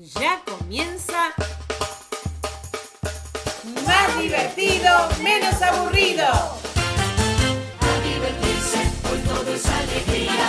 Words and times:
Ya 0.00 0.42
comienza 0.44 1.32
más 3.86 4.18
divertido, 4.18 4.90
menos 5.22 5.62
aburrido. 5.62 6.26
A 6.26 8.00
divertirse, 8.02 8.78
hoy 9.10 9.18
todo 9.20 9.54
es 9.54 9.64
alegría. 9.66 10.48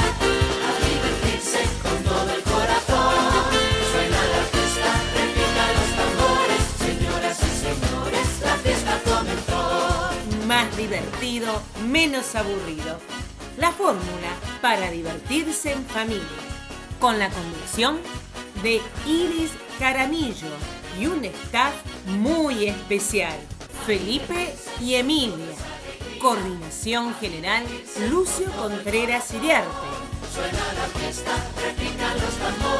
A 0.65 0.71
divertirse 0.87 1.59
con 1.83 2.03
todo 2.03 2.29
el 2.33 2.41
corazón. 2.41 3.53
Suena 3.91 4.21
la 4.33 4.43
fiesta, 4.51 4.91
repican 5.13 5.71
los 5.77 5.91
tambores. 5.99 6.63
Señoras 6.79 7.37
y 7.39 7.51
señores, 7.65 8.27
la 8.41 8.55
fiesta 8.57 9.01
comenzó. 9.05 10.47
Más 10.47 10.75
divertido, 10.75 11.61
menos 11.87 12.33
aburrido. 12.35 12.99
La 13.57 13.71
fórmula 13.71 14.31
para 14.61 14.89
divertirse 14.89 15.71
en 15.71 15.85
familia. 15.85 16.54
Con 16.99 17.19
la 17.19 17.29
conducción 17.29 17.99
de 18.63 18.81
Iris 19.05 19.51
Caramillo 19.79 20.47
y 20.99 21.07
un 21.07 21.23
staff 21.25 21.73
muy 22.07 22.67
especial. 22.67 23.35
Felipe 23.85 24.55
y 24.81 24.95
Emilia. 24.95 25.55
Coordinación 26.19 27.13
general 27.15 27.63
Lucio 28.09 28.49
Contreras 28.53 29.33
Iriarte. 29.33 29.69
Suena 30.33 30.73
la 30.73 30.99
fiesta, 30.99 31.31
los 32.15 32.33
tambores. 32.35 32.74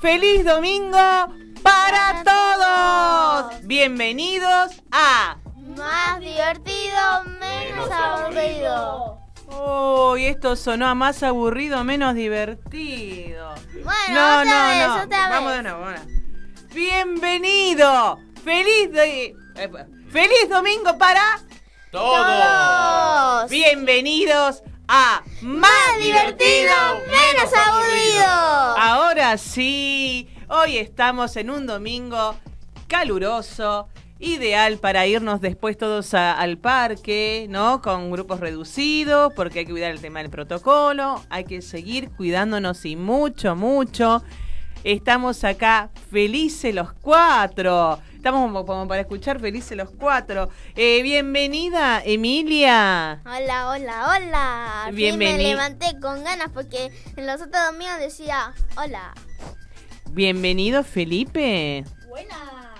Feliz 0.00 0.44
domingo 0.44 0.98
para 1.62 2.22
todos. 2.24 3.60
Bienvenidos 3.66 4.72
a... 4.90 5.36
Más 5.76 6.20
divertido, 6.20 7.24
menos 7.40 7.90
aburrido. 7.90 9.18
Uy, 9.48 10.26
esto 10.26 10.56
sonó 10.56 10.86
a 10.88 10.94
más 10.94 11.22
aburrido, 11.22 11.82
menos 11.84 12.14
divertido. 12.14 13.54
Bueno, 13.84 14.40
otra 14.40 14.68
vez, 14.68 15.04
otra 15.04 15.28
Vamos 15.28 15.50
vez. 15.50 15.56
de 15.58 15.62
nuevo, 15.64 15.84
ahora. 15.84 16.02
Bienvenido. 16.74 18.18
Feliz 18.42 18.92
de- 18.92 19.34
eh, 19.56 19.70
Feliz 20.10 20.48
domingo 20.48 20.96
para 20.98 21.40
Todos. 21.90 23.50
Bienvenidos 23.50 24.62
a 24.88 25.22
Más 25.42 25.98
divertido, 26.00 26.72
menos 27.06 27.52
aburrido. 27.54 28.24
Ahora 28.26 29.36
sí, 29.38 30.28
hoy 30.48 30.78
estamos 30.78 31.36
en 31.36 31.50
un 31.50 31.66
domingo 31.66 32.36
caluroso, 32.86 33.88
ideal 34.18 34.78
para 34.78 35.06
irnos 35.06 35.40
después 35.40 35.76
todos 35.76 36.14
a- 36.14 36.32
al 36.32 36.56
parque, 36.58 37.46
¿no? 37.50 37.82
Con 37.82 38.10
grupos 38.10 38.40
reducidos, 38.40 39.32
porque 39.34 39.60
hay 39.60 39.64
que 39.66 39.72
cuidar 39.72 39.90
el 39.90 40.00
tema 40.00 40.20
del 40.20 40.30
protocolo, 40.30 41.22
hay 41.30 41.44
que 41.44 41.60
seguir 41.62 42.10
cuidándonos 42.10 42.84
y 42.86 42.96
mucho, 42.96 43.56
mucho. 43.56 44.22
Estamos 44.84 45.42
acá 45.44 45.90
felices 46.10 46.74
los 46.74 46.92
cuatro. 46.92 47.98
Estamos 48.26 48.42
como, 48.44 48.66
como 48.66 48.88
para 48.88 49.02
escuchar 49.02 49.38
felices 49.38 49.76
los 49.76 49.88
cuatro. 49.88 50.48
Eh, 50.74 51.00
bienvenida, 51.04 52.02
Emilia. 52.04 53.22
Hola, 53.24 53.70
hola, 53.70 54.16
hola. 54.18 54.90
Fin 54.92 55.16
me 55.16 55.38
levanté 55.38 56.00
con 56.00 56.24
ganas 56.24 56.50
porque 56.52 56.90
en 57.14 57.24
los 57.24 57.40
otros 57.40 57.62
domingos 57.70 58.00
decía 58.00 58.52
hola. 58.76 59.14
Bienvenido, 60.10 60.82
Felipe. 60.82 61.84
Buena. 62.08 62.74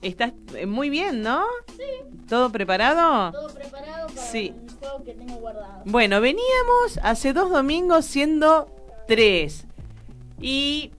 Estás 0.00 0.30
eh, 0.54 0.66
muy 0.66 0.90
bien, 0.90 1.22
¿no? 1.22 1.42
Sí. 1.76 1.82
¿Todo 2.28 2.52
preparado? 2.52 3.32
Todo 3.32 3.52
preparado 3.52 4.06
para 4.06 4.22
Sí. 4.22 4.54
el 4.64 4.74
juego 4.76 5.02
que 5.02 5.14
tengo 5.14 5.34
guardado. 5.38 5.82
Bueno, 5.86 6.20
veníamos 6.20 7.00
hace 7.02 7.32
dos 7.32 7.50
domingos 7.50 8.04
siendo 8.04 8.72
tres. 9.08 9.66
Y 10.40 10.92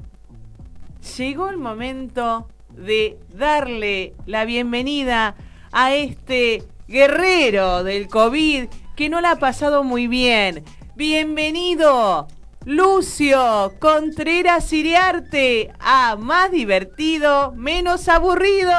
llegó 1.17 1.47
el 1.47 1.57
momento 1.57 2.49
de 2.79 3.17
darle 3.33 4.13
la 4.25 4.45
bienvenida 4.45 5.35
a 5.71 5.93
este 5.93 6.63
guerrero 6.87 7.83
del 7.83 8.07
COVID 8.07 8.65
que 8.95 9.09
no 9.09 9.21
la 9.21 9.31
ha 9.31 9.39
pasado 9.39 9.83
muy 9.83 10.07
bien. 10.07 10.63
Bienvenido, 10.95 12.27
Lucio 12.65 13.73
Contreras 13.79 14.71
Iriarte, 14.73 15.71
a 15.79 16.15
Más 16.17 16.51
Divertido, 16.51 17.51
Menos 17.53 18.07
Aburrido. 18.07 18.71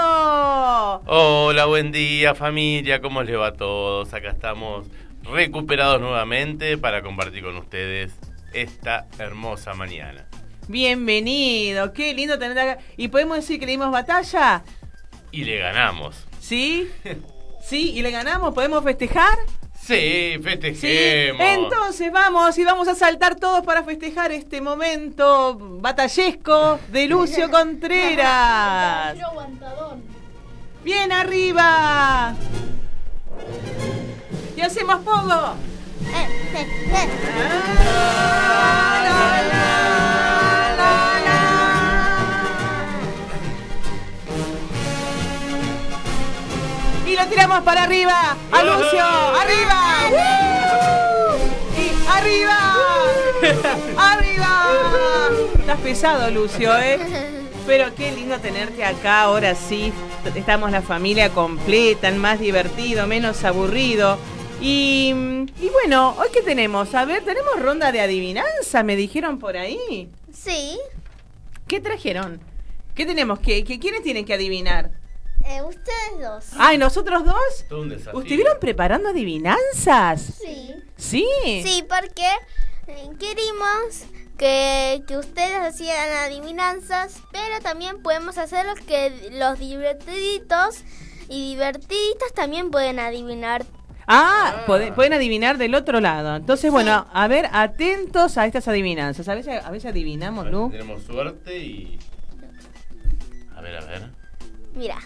Hola, 1.06 1.66
buen 1.66 1.92
día 1.92 2.34
familia, 2.34 3.00
¿cómo 3.00 3.22
les 3.22 3.38
va 3.38 3.48
a 3.48 3.54
todos? 3.54 4.12
Acá 4.14 4.30
estamos 4.30 4.86
recuperados 5.22 6.00
nuevamente 6.00 6.78
para 6.78 7.02
compartir 7.02 7.44
con 7.44 7.56
ustedes 7.56 8.12
esta 8.52 9.06
hermosa 9.18 9.74
mañana. 9.74 10.29
Bienvenido, 10.70 11.92
qué 11.92 12.14
lindo 12.14 12.38
tenerte 12.38 12.60
acá. 12.60 12.78
¿Y 12.96 13.08
podemos 13.08 13.36
decir 13.38 13.58
que 13.58 13.66
le 13.66 13.72
dimos 13.72 13.90
batalla? 13.90 14.62
Y 15.32 15.42
le 15.42 15.58
ganamos. 15.58 16.28
¿Sí? 16.40 16.88
¿Sí? 17.60 17.90
¿Y 17.90 18.02
le 18.02 18.12
ganamos? 18.12 18.54
¿Podemos 18.54 18.84
festejar? 18.84 19.36
Sí, 19.74 20.34
Sí. 20.36 20.38
festejemos. 20.40 21.40
Entonces 21.44 22.12
vamos 22.12 22.56
y 22.56 22.64
vamos 22.64 22.86
a 22.86 22.94
saltar 22.94 23.34
todos 23.34 23.64
para 23.66 23.82
festejar 23.82 24.30
este 24.30 24.60
momento 24.60 25.56
batallesco 25.58 26.78
de 26.92 27.08
Lucio 27.08 27.50
Contreras. 27.50 29.18
aguantadón. 29.20 30.04
Bien 30.84 31.10
arriba. 31.10 32.36
Y 34.56 34.60
hacemos 34.60 34.98
pogo. 35.00 35.54
Eh, 36.14 36.28
eh, 36.54 36.66
eh. 36.94 37.08
La, 37.84 39.00
la, 39.02 39.42
la. 39.48 40.09
Y 47.06 47.16
lo 47.16 47.26
tiramos 47.26 47.60
para 47.62 47.82
arriba. 47.82 48.36
A 48.52 48.62
Lucio. 48.62 49.04
Arriba. 49.04 49.80
Arriba. 52.08 52.76
Arriba. 53.96 54.68
Estás 55.58 55.78
pesado, 55.80 56.30
Lucio, 56.30 56.76
¿eh? 56.78 56.98
Pero 57.66 57.94
qué 57.94 58.12
lindo 58.12 58.38
tenerte 58.38 58.84
acá. 58.84 59.22
Ahora 59.22 59.54
sí, 59.54 59.92
estamos 60.34 60.70
la 60.70 60.82
familia 60.82 61.30
completa, 61.30 62.10
más 62.12 62.38
divertido, 62.40 63.06
menos 63.06 63.44
aburrido. 63.44 64.18
Y, 64.60 65.14
y 65.60 65.68
bueno, 65.70 66.14
¿hoy 66.18 66.28
qué 66.32 66.42
tenemos? 66.42 66.94
A 66.94 67.04
ver, 67.04 67.24
tenemos 67.24 67.60
ronda 67.60 67.92
de 67.92 68.00
adivinanza, 68.00 68.82
me 68.82 68.94
dijeron 68.94 69.38
por 69.38 69.56
ahí. 69.56 70.08
Sí. 70.42 70.78
¿Qué 71.66 71.80
trajeron? 71.80 72.40
¿Qué 72.94 73.04
tenemos? 73.04 73.40
¿Qué, 73.40 73.62
qué, 73.64 73.78
¿Quiénes 73.78 74.02
tienen 74.02 74.24
que 74.24 74.34
adivinar? 74.34 74.90
Eh, 75.44 75.62
ustedes 75.62 76.20
dos. 76.20 76.44
Ay, 76.58 76.78
¿nosotros 76.78 77.24
dos? 77.24 77.64
Todo 77.68 77.82
un 77.82 77.88
desafío. 77.90 78.20
¿Estuvieron 78.20 78.58
preparando 78.58 79.10
adivinanzas? 79.10 80.22
Sí. 80.40 80.74
Sí. 80.96 81.26
Sí, 81.64 81.84
porque 81.88 82.26
eh, 82.86 83.10
queríamos 83.18 84.04
que, 84.38 85.02
que 85.06 85.18
ustedes 85.18 85.58
hacían 85.58 86.10
adivinanzas, 86.24 87.20
pero 87.32 87.60
también 87.60 88.02
podemos 88.02 88.38
hacer 88.38 88.64
los 88.66 88.80
que 88.80 89.30
los 89.32 89.58
divertiditos 89.58 90.84
y 91.28 91.50
divertiditas 91.50 92.32
también 92.34 92.70
pueden 92.70 92.98
adivinar. 92.98 93.64
Ah, 94.12 94.64
pueden 94.66 95.12
adivinar 95.12 95.56
del 95.56 95.74
otro 95.76 96.00
lado. 96.00 96.34
Entonces, 96.34 96.72
bueno, 96.72 97.06
a 97.12 97.28
ver, 97.28 97.48
atentos 97.52 98.38
a 98.38 98.46
estas 98.46 98.66
adivinanzas. 98.66 99.28
A 99.28 99.36
veces, 99.36 99.64
a 99.64 99.70
veces 99.70 99.92
adivinamos, 99.92 100.40
A 100.40 100.44
ver 100.44 100.52
¿no? 100.52 100.68
Tenemos 100.70 101.04
suerte 101.04 101.56
y. 101.58 101.98
A 103.54 103.60
ver, 103.60 103.76
a 103.76 103.84
ver. 103.84 104.10
Mira. 104.74 104.98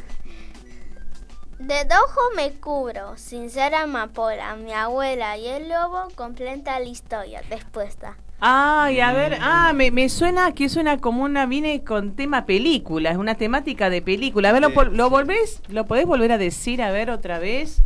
De 1.58 1.74
ojo 1.82 2.20
me 2.34 2.52
cubro, 2.52 3.16
sin 3.16 3.50
ser 3.50 3.74
amapola, 3.74 4.56
mi 4.56 4.72
abuela 4.72 5.36
y 5.36 5.48
el 5.48 5.68
lobo 5.68 6.08
completan 6.14 6.82
la 6.82 6.88
historia. 6.88 7.42
Respuesta. 7.48 8.16
Ay, 8.40 9.00
a 9.00 9.12
ver, 9.12 9.38
ah, 9.40 9.72
me, 9.74 9.90
me 9.90 10.08
suena 10.08 10.52
que 10.52 10.68
suena 10.68 10.98
como 10.98 11.24
una, 11.24 11.46
viene 11.46 11.84
con 11.84 12.16
tema 12.16 12.44
película, 12.46 13.10
es 13.10 13.16
una 13.16 13.36
temática 13.36 13.88
de 13.90 14.02
película. 14.02 14.48
A 14.48 14.52
ver, 14.52 14.62
¿lo, 14.62 14.70
Sí, 14.70 14.74
lo 14.92 15.04
sí. 15.04 15.10
volvés? 15.10 15.62
¿Lo 15.68 15.86
podés 15.86 16.06
volver 16.06 16.32
a 16.32 16.38
decir, 16.38 16.82
a 16.82 16.90
ver, 16.90 17.10
otra 17.10 17.38
vez? 17.38 17.82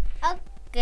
Ok. 0.68 0.76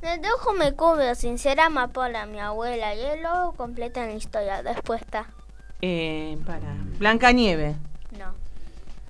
De 0.00 0.32
ojo 0.36 0.52
me 0.52 0.72
cubro, 0.74 1.14
sin 1.14 1.38
ser 1.38 1.60
amapola, 1.60 2.26
mi 2.26 2.38
abuela 2.38 2.94
y 2.94 3.00
el 3.00 3.22
lobo 3.22 3.52
completan 3.52 4.08
la 4.08 4.14
historia. 4.14 4.62
Respuesta. 4.62 5.26
Eh, 5.80 6.38
para. 6.46 6.74
Blanca 6.98 7.32
Nieve. 7.32 7.74
No. 8.18 8.32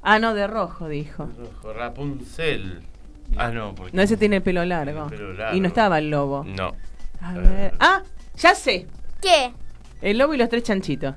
Ah, 0.02 0.19
no, 0.19 0.35
de 0.35 0.46
rojo, 0.46 0.88
dijo. 0.88 1.29
Rojo, 1.37 1.73
Rapunzel. 1.73 2.82
Ah, 3.37 3.50
no, 3.50 3.75
porque... 3.75 3.94
No, 3.96 4.02
ese 4.02 4.17
tiene 4.17 4.37
el 4.37 4.43
pelo 4.43 4.64
largo. 4.64 5.05
El 5.05 5.11
pelo 5.11 5.32
largo. 5.32 5.56
Y 5.56 5.61
no 5.61 5.69
estaba 5.69 5.99
el 5.99 6.11
lobo. 6.11 6.44
No. 6.44 6.75
A 7.20 7.32
ver. 7.35 7.75
Ah, 7.81 8.02
ya 8.37 8.55
sé. 8.55 8.87
¿Qué? 9.20 9.52
El 10.00 10.19
lobo 10.19 10.35
y 10.35 10.38
los 10.38 10.49
tres 10.49 10.62
chanchitos. 10.62 11.14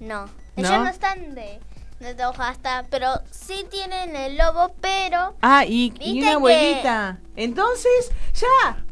No. 0.00 0.24
¿No? 0.24 0.30
Ellos 0.56 0.70
no 0.70 0.88
están 0.88 1.34
de, 1.34 1.60
de 2.00 2.24
hojasta, 2.26 2.84
pero 2.90 3.08
sí 3.30 3.64
tienen 3.70 4.14
el 4.16 4.36
lobo, 4.36 4.74
pero 4.80 5.34
Ah, 5.42 5.64
y, 5.66 5.92
y 6.00 6.14
¿Viste 6.14 6.18
una 6.18 6.26
que- 6.26 6.32
abuelita. 6.34 7.18
Entonces, 7.36 8.10
ya. 8.34 8.84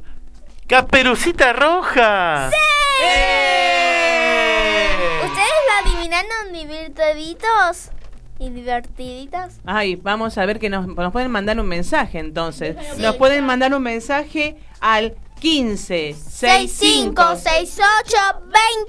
¡Caperucita 0.67 1.53
roja! 1.53 2.51
¡Eh! 3.03 4.89
¿Ustedes 5.25 5.49
lo 5.69 5.91
adivinaron 5.91 6.53
divertiditos? 6.53 7.91
¿Y 8.39 8.51
divertiditas? 8.51 9.61
Ay, 9.65 9.97
vamos 9.97 10.37
a 10.39 10.47
ver 10.47 10.59
que 10.59 10.69
nos, 10.71 10.87
nos 10.87 11.13
pueden 11.13 11.31
mandar 11.31 11.61
un 11.61 11.67
mensaje 11.67 12.19
entonces. 12.19 12.77
Sí. 12.97 13.03
Nos 13.03 13.17
pueden 13.17 13.45
mandar 13.45 13.73
un 13.75 13.83
mensaje 13.83 14.57
al 14.81 15.15
15 15.41 16.15
65 16.15 17.37
6568 17.37 18.43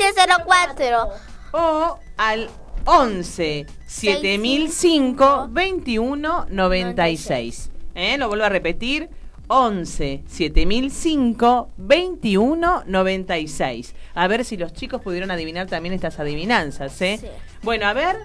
2004 0.07 1.09
o 1.51 1.99
al 2.17 2.49
11 2.85 3.65
7005 3.95 5.47
21 5.51 6.45
96. 6.49 7.71
¿Eh? 7.95 8.17
Lo 8.17 8.27
vuelvo 8.27 8.45
a 8.45 8.49
repetir. 8.49 9.09
11 9.47 10.23
7005 10.27 11.69
21 11.77 12.83
96. 12.87 13.95
A 14.15 14.27
ver 14.27 14.43
si 14.43 14.57
los 14.57 14.73
chicos 14.73 15.01
pudieron 15.01 15.29
adivinar 15.31 15.67
también 15.67 15.93
estas 15.93 16.19
adivinanzas, 16.19 16.99
¿eh? 17.01 17.17
Sí. 17.21 17.27
Bueno, 17.61 17.85
a 17.87 17.93
ver. 17.93 18.17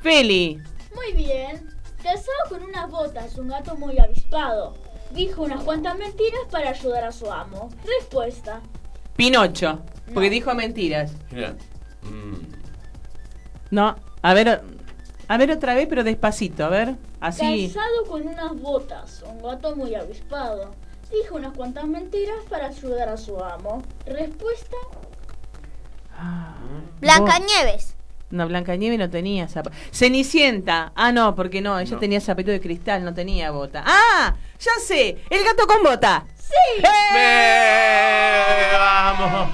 Feli. 0.00 0.58
Muy 0.94 1.12
bien. 1.16 1.68
Casado 2.02 2.26
con 2.48 2.62
unas 2.62 2.90
botas, 2.90 3.36
un 3.38 3.48
gato 3.48 3.76
muy 3.76 3.98
avispado. 3.98 4.74
Dijo 5.12 5.42
unas 5.42 5.62
cuantas 5.64 5.96
mentiras 5.98 6.40
para 6.50 6.70
ayudar 6.70 7.04
a 7.04 7.12
su 7.12 7.30
amo. 7.30 7.68
Respuesta. 7.98 8.60
Pinocho. 9.16 9.80
Porque 10.14 10.28
No. 10.28 10.34
dijo 10.34 10.54
mentiras. 10.54 11.12
Mira. 11.30 11.54
Mm. 12.02 12.34
No, 13.70 13.96
a 14.22 14.34
ver, 14.34 14.62
a 15.28 15.36
ver 15.36 15.50
otra 15.50 15.74
vez, 15.74 15.86
pero 15.88 16.04
despacito, 16.04 16.64
a 16.64 16.68
ver, 16.68 16.94
así. 17.20 17.68
Casado 17.68 18.04
con 18.08 18.26
unas 18.26 18.54
botas, 18.60 19.22
un 19.28 19.42
gato 19.42 19.74
muy 19.76 19.94
avispado. 19.94 20.74
Dijo 21.10 21.36
unas 21.36 21.54
cuantas 21.56 21.84
mentiras 21.86 22.36
para 22.48 22.68
ayudar 22.68 23.08
a 23.10 23.16
su 23.18 23.38
amo. 23.42 23.82
Respuesta. 24.06 24.76
Ah, 26.16 26.54
Blancanieves. 27.00 27.96
No, 28.30 28.46
Blancanieves 28.48 28.98
no 28.98 29.10
tenía 29.10 29.46
zapato. 29.48 29.76
Cenicienta. 29.90 30.92
Ah, 30.94 31.12
no, 31.12 31.34
porque 31.34 31.60
no, 31.60 31.78
ella 31.78 31.92
No. 31.94 31.98
tenía 31.98 32.18
zapato 32.20 32.50
de 32.50 32.60
cristal, 32.62 33.04
no 33.04 33.12
tenía 33.12 33.50
bota. 33.50 33.84
Ah, 33.86 34.34
ya 34.58 34.72
sé, 34.82 35.22
el 35.28 35.44
gato 35.44 35.66
con 35.66 35.82
bota. 35.82 36.24
Sí. 36.38 36.82
¡Eh! 37.14 38.70
¡Vamos! 38.74 39.50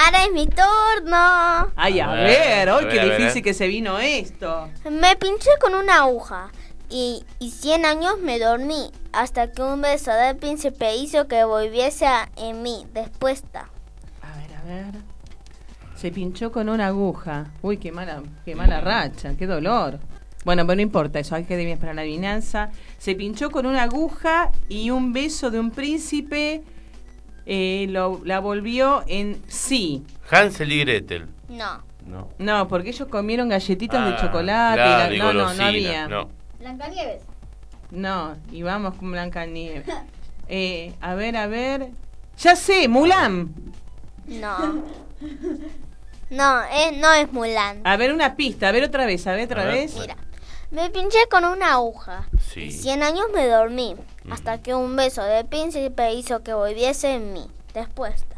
Ahora 0.00 0.24
es 0.26 0.32
mi 0.32 0.46
turno. 0.46 1.72
Ay, 1.74 1.98
a 2.00 2.10
A 2.10 2.14
ver, 2.14 2.26
ver, 2.26 2.70
hoy 2.70 2.84
a 2.84 2.88
qué 2.88 2.94
ver, 2.94 3.00
a 3.00 3.04
ver. 3.08 3.18
difícil 3.20 3.42
que 3.42 3.52
se 3.54 3.66
vino 3.66 3.98
esto. 3.98 4.68
Me 4.90 5.16
pinché 5.16 5.50
con 5.60 5.74
una 5.74 5.96
aguja 6.02 6.50
y, 6.88 7.24
y 7.40 7.50
100 7.50 7.84
años 7.84 8.18
me 8.20 8.38
dormí 8.38 8.92
hasta 9.12 9.50
que 9.50 9.60
un 9.62 9.80
beso 9.82 10.12
del 10.12 10.36
príncipe 10.36 10.94
hizo 10.96 11.26
que 11.26 11.42
volviese 11.44 12.06
a- 12.06 12.28
en 12.36 12.62
mí. 12.62 12.86
Respuesta. 12.94 13.68
A 14.22 14.36
ver, 14.38 14.56
a 14.56 14.62
ver. 14.64 14.94
Se 15.96 16.12
pinchó 16.12 16.52
con 16.52 16.68
una 16.68 16.86
aguja. 16.86 17.46
Uy, 17.62 17.78
qué 17.78 17.90
mala, 17.90 18.22
qué 18.44 18.54
mala 18.54 18.80
racha, 18.80 19.34
qué 19.36 19.46
dolor. 19.48 19.98
Bueno, 20.44 20.64
pero 20.64 20.76
no 20.76 20.82
importa, 20.82 21.18
eso 21.18 21.34
hay 21.34 21.42
que 21.44 21.54
adivinar 21.54 21.78
para 21.80 21.92
la 21.94 22.02
adivinanza. 22.02 22.70
Se 22.98 23.16
pinchó 23.16 23.50
con 23.50 23.66
una 23.66 23.82
aguja 23.82 24.52
y 24.68 24.90
un 24.90 25.12
beso 25.12 25.50
de 25.50 25.58
un 25.58 25.72
príncipe 25.72 26.62
eh, 27.50 27.86
lo- 27.88 28.20
la 28.24 28.38
volvió 28.40 29.02
en 29.08 29.42
sí. 29.48 30.04
Hansel 30.30 30.70
y 30.70 30.80
Gretel. 30.80 31.26
No. 31.48 31.82
No. 32.06 32.28
No, 32.38 32.68
porque 32.68 32.90
ellos 32.90 33.08
comieron 33.08 33.48
galletitas 33.48 34.04
de 34.06 34.12
Ah, 34.12 34.20
chocolate. 34.20 34.74
y 34.74 34.84
claro, 34.84 35.08
la- 35.08 35.14
y 35.14 35.18
no, 35.18 35.32
no, 35.32 35.54
no 35.54 35.64
había. 35.64 36.08
No. 36.08 36.28
Blancanieves. 36.60 37.22
No, 37.90 38.36
y 38.52 38.62
vamos 38.62 38.94
con 38.94 39.10
Blanca 39.12 39.44
Nieves. 39.46 39.84
Eh, 40.50 40.94
a 41.02 41.14
ver, 41.14 41.36
a 41.36 41.46
ver. 41.46 41.88
Ya 42.38 42.56
sé, 42.56 42.88
Mulan. 42.88 43.50
No. 44.26 44.82
No, 46.30 46.60
es, 46.62 46.96
no 46.98 47.12
es 47.12 47.30
Mulan. 47.32 47.80
A 47.84 47.96
ver 47.98 48.12
una 48.14 48.34
pista, 48.36 48.68
a 48.68 48.72
ver 48.72 48.84
otra 48.84 49.04
vez, 49.04 49.26
a 49.26 49.32
ver 49.32 49.44
otra 49.44 49.62
A 49.62 49.64
ver. 49.66 49.74
vez. 49.74 49.96
Mira. 49.98 50.16
Me 50.70 50.90
pinché 50.90 51.18
con 51.30 51.44
una 51.44 51.72
aguja. 51.72 52.28
Sí. 52.52 52.64
Y 52.64 52.72
100 52.72 53.02
años 53.02 53.26
me 53.34 53.46
dormí. 53.46 53.96
Hasta 54.30 54.58
que 54.62 54.74
un 54.74 54.94
beso 54.96 55.22
del 55.22 55.46
príncipe 55.46 56.12
hizo 56.12 56.42
que 56.42 56.52
volviese 56.52 57.14
en 57.14 57.32
mí. 57.32 57.50
Respuesta. 57.74 58.36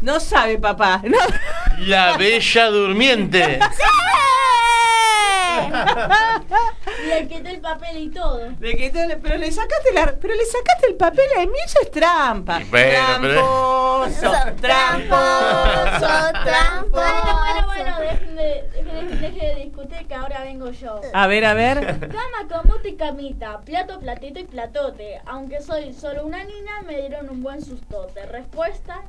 No 0.00 0.20
sabe, 0.20 0.58
papá. 0.58 1.02
No. 1.04 1.18
La 1.78 2.16
Bella 2.16 2.66
Durmiente. 2.70 3.58
Le 7.08 7.28
quité 7.28 7.50
el 7.50 7.60
papel 7.60 7.96
y 7.98 8.08
todo. 8.10 8.40
Le 8.60 8.76
quitó 8.76 9.00
el- 9.02 9.18
pero 9.18 9.36
le 9.36 9.50
sacaste 9.52 9.92
la, 9.92 10.14
pero 10.20 10.34
le 10.34 10.44
sacaste 10.44 10.86
el 10.88 10.94
papel 10.96 11.24
a 11.36 11.40
mí, 11.46 11.52
eso 11.64 11.78
es 11.82 11.90
trampa. 11.90 12.60
Bueno, 12.70 12.98
pero- 13.20 14.06
tramposo, 14.20 14.32
tramposo, 14.60 16.32
tramposo. 16.44 16.90
Bueno, 16.90 17.66
bueno, 17.66 17.66
bueno, 17.66 17.98
dejen 18.00 18.36
de 18.36 19.54
discutir 19.64 20.06
que 20.06 20.14
ahora 20.14 20.42
vengo 20.42 20.70
yo. 20.70 21.00
A 21.12 21.26
ver, 21.26 21.44
a 21.44 21.54
ver. 21.54 21.98
Cama, 22.00 22.48
camote 22.48 22.88
y 22.90 22.96
camita, 22.96 23.60
plato, 23.60 23.98
platito 24.00 24.40
y 24.40 24.44
platote. 24.44 25.20
Aunque 25.26 25.60
soy 25.60 25.92
solo 25.92 26.24
una 26.26 26.44
niña, 26.44 26.82
me 26.86 26.96
dieron 26.96 27.28
un 27.30 27.42
buen 27.42 27.62
sustote. 27.62 28.26
Respuesta, 28.26 29.02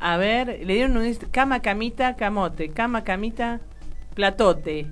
A 0.00 0.16
ver, 0.16 0.48
le 0.48 0.74
dieron 0.74 0.96
un 0.96 1.14
cama, 1.30 1.60
camita, 1.60 2.14
camote, 2.16 2.70
cama, 2.72 3.04
camita, 3.04 3.60
platote. 4.14 4.86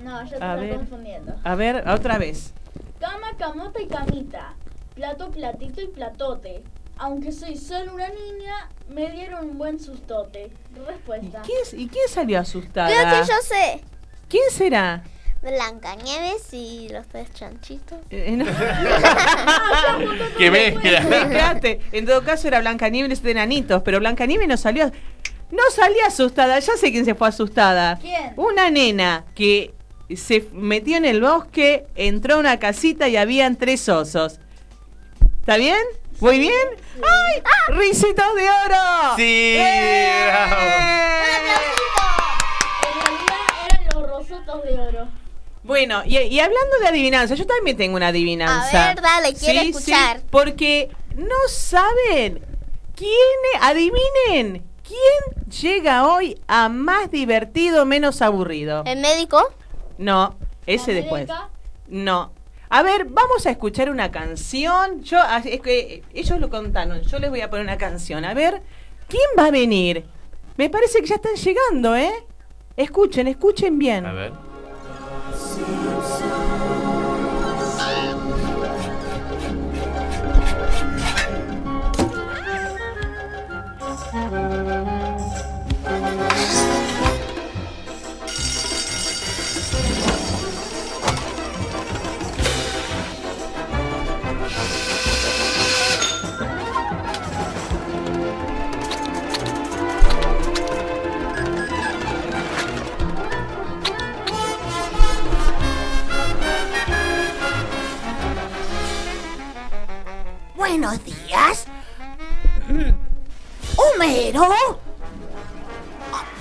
No, 0.00 0.24
ya 0.24 0.38
te 0.38 0.44
A 0.44 0.54
estoy 0.54 0.66
ver. 0.68 0.76
confundiendo. 0.76 1.34
A 1.44 1.54
ver, 1.54 1.88
otra 1.88 2.18
vez. 2.18 2.52
Cama, 3.00 3.32
camote 3.38 3.82
y 3.82 3.86
camita, 3.86 4.54
plato, 4.94 5.30
platito 5.30 5.80
y 5.80 5.86
platote. 5.88 6.62
Aunque 7.00 7.30
soy 7.30 7.56
solo 7.56 7.94
una 7.94 8.08
niña, 8.08 8.68
me 8.88 9.10
dieron 9.10 9.50
un 9.50 9.58
buen 9.58 9.78
sustote. 9.78 10.50
¿Y 10.74 10.78
Respuesta. 10.84 11.42
quién, 11.44 11.80
¿y 11.80 11.88
quién 11.88 12.08
salió 12.08 12.40
asustada? 12.40 12.88
Creo 12.88 13.04
que 13.22 13.28
yo 13.28 13.34
sé. 13.42 13.80
¿Quién 14.28 14.42
será? 14.50 15.04
Blancanieves 15.40 16.52
y 16.52 16.88
los 16.88 17.06
tres 17.06 17.32
chanchitos. 17.32 17.98
Eh, 18.10 18.32
no. 18.36 18.44
¡Qué 20.38 20.50
mezcla! 20.50 20.98
Espérate, 20.98 21.80
en 21.92 22.06
todo 22.06 22.24
caso 22.24 22.48
era 22.48 22.58
Blancanieves 22.60 23.22
de 23.22 23.30
enanitos, 23.30 23.82
pero 23.84 24.00
Blancanieves 24.00 24.48
no 24.48 24.56
salió. 24.56 24.90
No 25.50 25.62
salía 25.74 26.06
asustada, 26.08 26.58
ya 26.58 26.76
sé 26.76 26.90
quién 26.90 27.04
se 27.04 27.14
fue 27.14 27.28
asustada. 27.28 27.96
¿Quién? 28.00 28.32
Una 28.36 28.70
nena 28.70 29.24
que 29.34 29.72
se 30.16 30.48
metió 30.52 30.96
en 30.96 31.04
el 31.04 31.20
bosque, 31.20 31.86
entró 31.94 32.34
a 32.34 32.38
una 32.38 32.58
casita 32.58 33.08
y 33.08 33.16
habían 33.16 33.56
tres 33.56 33.88
osos. 33.88 34.40
¿Está 35.40 35.56
bien? 35.56 35.78
¿Muy 36.20 36.38
bien? 36.40 36.52
¡Ay! 36.96 37.42
¡Risitos 37.76 38.34
de 38.34 38.42
oro! 38.50 39.16
Sí, 39.16 39.54
¡Eh! 39.56 40.28
En 42.82 43.00
realidad 43.00 43.46
eran 43.70 43.84
los 43.94 44.10
rosotos 44.10 44.64
de 44.64 44.74
oro. 44.80 45.08
Bueno, 45.62 46.02
y, 46.04 46.16
y 46.18 46.40
hablando 46.40 46.78
de 46.80 46.88
adivinanza, 46.88 47.34
yo 47.34 47.46
también 47.46 47.76
tengo 47.76 47.96
una 47.96 48.08
adivinanza. 48.08 48.84
A 48.84 48.94
ver, 48.94 49.02
dale, 49.02 49.34
quiero 49.34 49.60
Sí, 49.62 49.68
escuchar. 49.70 50.18
sí, 50.18 50.24
porque 50.30 50.90
no 51.14 51.36
saben 51.48 52.40
quién, 52.96 53.10
adivinen, 53.60 54.64
quién 54.82 55.48
llega 55.60 56.06
hoy 56.06 56.40
a 56.48 56.68
más 56.68 57.10
divertido, 57.10 57.84
menos 57.84 58.22
aburrido. 58.22 58.82
¿El 58.86 59.00
médico? 59.00 59.52
No, 59.98 60.36
ese 60.66 60.94
después. 60.94 61.28
No. 61.88 62.32
A 62.70 62.82
ver, 62.82 63.06
vamos 63.06 63.46
a 63.46 63.50
escuchar 63.50 63.90
una 63.90 64.10
canción. 64.10 65.02
Yo, 65.02 65.18
ah, 65.20 65.42
es 65.44 65.60
que 65.60 66.02
ellos 66.12 66.38
lo 66.38 66.50
contaron. 66.50 67.00
Yo 67.02 67.18
les 67.18 67.30
voy 67.30 67.40
a 67.40 67.50
poner 67.50 67.64
una 67.64 67.78
canción. 67.78 68.24
A 68.24 68.34
ver, 68.34 68.62
¿quién 69.08 69.28
va 69.38 69.46
a 69.46 69.50
venir? 69.50 70.04
Me 70.56 70.68
parece 70.68 71.00
que 71.00 71.06
ya 71.06 71.16
están 71.16 71.34
llegando, 71.34 71.96
¿eh? 71.96 72.12
Escuchen, 72.76 73.26
escuchen 73.26 73.78
bien. 73.78 74.06
A 74.06 74.12
ver. 74.12 74.32
Buenos 110.68 111.02
días. 111.02 111.66
Mm. 112.68 112.90
Homero. 113.74 114.78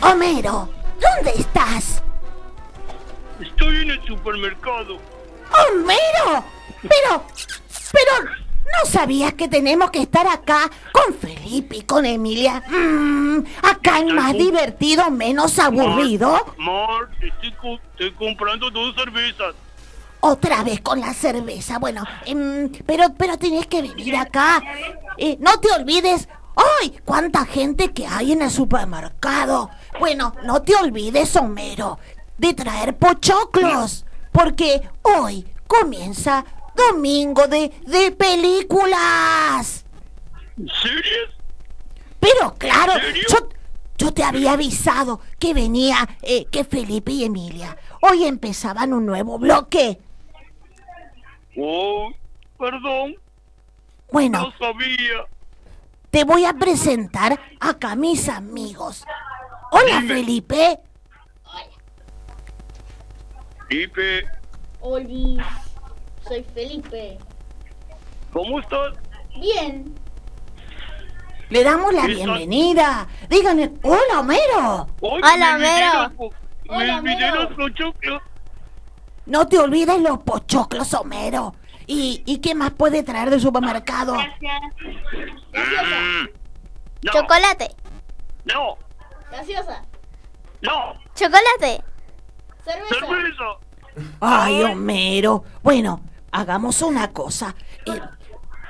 Homero, 0.01 0.69
¿dónde 0.99 1.31
estás? 1.39 2.03
Estoy 3.39 3.83
en 3.83 3.91
el 3.91 4.05
supermercado. 4.05 4.97
Homero. 5.49 6.43
Pero, 6.81 7.23
pero, 7.93 8.29
¿no 8.29 8.91
sabías 8.91 9.33
que 9.33 9.47
tenemos 9.47 9.91
que 9.91 10.01
estar 10.01 10.27
acá 10.27 10.69
con 10.91 11.13
Felipe 11.13 11.77
y 11.77 11.81
con 11.83 12.05
Emilia? 12.05 12.61
Mm, 12.67 13.45
acá 13.63 13.99
es 13.99 14.13
más 14.13 14.33
divertido, 14.33 15.09
menos 15.09 15.57
aburrido. 15.57 16.53
Mar, 16.57 17.07
estoy, 17.21 17.51
co- 17.53 17.79
estoy 17.93 18.11
comprando 18.11 18.69
dos 18.71 18.93
cervezas. 18.93 19.55
Otra 20.19 20.63
vez 20.63 20.81
con 20.81 20.99
la 20.99 21.13
cerveza. 21.13 21.79
Bueno, 21.79 22.03
em, 22.25 22.71
pero, 22.85 23.13
pero 23.17 23.37
tenés 23.37 23.67
que 23.67 23.81
venir 23.81 24.15
acá. 24.15 24.61
Eh, 25.17 25.37
no 25.39 25.59
te 25.59 25.71
olvides. 25.71 26.27
¡Ay! 26.55 26.99
¡Cuánta 27.05 27.45
gente 27.45 27.93
que 27.93 28.07
hay 28.07 28.31
en 28.31 28.41
el 28.41 28.49
supermercado! 28.49 29.69
Bueno, 29.99 30.33
no 30.43 30.63
te 30.63 30.75
olvides, 30.75 31.35
Homero, 31.35 31.99
de 32.37 32.53
traer 32.55 32.97
pochoclos. 32.97 34.05
Porque 34.31 34.81
hoy 35.03 35.45
comienza 35.67 36.43
Domingo 36.75 37.47
de, 37.47 37.71
de 37.85 38.11
Películas. 38.11 39.85
¿Series? 40.55 41.29
Pero 42.19 42.55
claro, 42.57 42.93
yo, 43.29 43.49
yo 43.99 44.11
te 44.11 44.23
había 44.23 44.53
avisado 44.53 45.19
que 45.37 45.53
venía, 45.53 46.09
eh, 46.23 46.45
que 46.45 46.63
Felipe 46.63 47.11
y 47.11 47.23
Emilia 47.25 47.77
hoy 48.01 48.25
empezaban 48.25 48.93
un 48.93 49.05
nuevo 49.05 49.37
bloque. 49.39 49.99
Oh, 51.59 52.11
perdón, 52.59 53.15
Bueno, 54.11 54.39
no 54.41 54.53
sabía. 54.57 55.25
Te 56.11 56.23
voy 56.23 56.45
a 56.45 56.53
presentar 56.53 57.39
acá 57.59 57.91
a 57.91 57.95
mis 57.95 58.29
amigos. 58.29 59.05
Hola, 59.71 60.01
Dime. 60.01 60.07
Felipe. 60.07 60.79
Felipe, 63.67 64.25
Oli, 64.79 65.37
soy 66.25 66.43
Felipe. 66.53 67.17
¿cómo 68.31 68.59
estás? 68.61 68.93
Bien, 69.41 69.93
Le 71.49 71.63
damos 71.63 71.93
la 71.93 72.05
bienvenida. 72.05 73.07
Díganle, 73.29 73.73
hola, 73.83 74.19
Homero. 74.19 74.87
Hola, 75.01 75.55
Homero. 75.55 76.33
Hola, 76.69 76.99
Homero. 76.99 77.49
No 79.27 79.47
te 79.47 79.57
olvides 79.59 80.01
los 80.01 80.19
pochoclos, 80.19 80.93
Homero. 80.93 81.53
¿Y, 81.85 82.23
y 82.25 82.39
qué 82.39 82.53
más 82.55 82.71
puede 82.71 83.03
traer 83.03 83.29
del 83.29 83.39
supermercado? 83.39 84.13
gaseosa, 84.13 85.95
Mm. 85.97 86.27
No, 87.03 87.11
Chocolate. 87.13 87.75
no, 88.45 88.77
gaseosa, 89.31 89.85
no, 90.61 90.93
Chocolate. 91.15 91.83
cerveza. 92.65 93.05
cerveza. 93.05 94.05
Ay, 94.19 94.63
Homero. 94.63 95.43
Bueno, 95.63 96.01
hagamos 96.31 96.81
una 96.81 97.11
cosa. 97.13 97.55
Eh, 97.85 97.99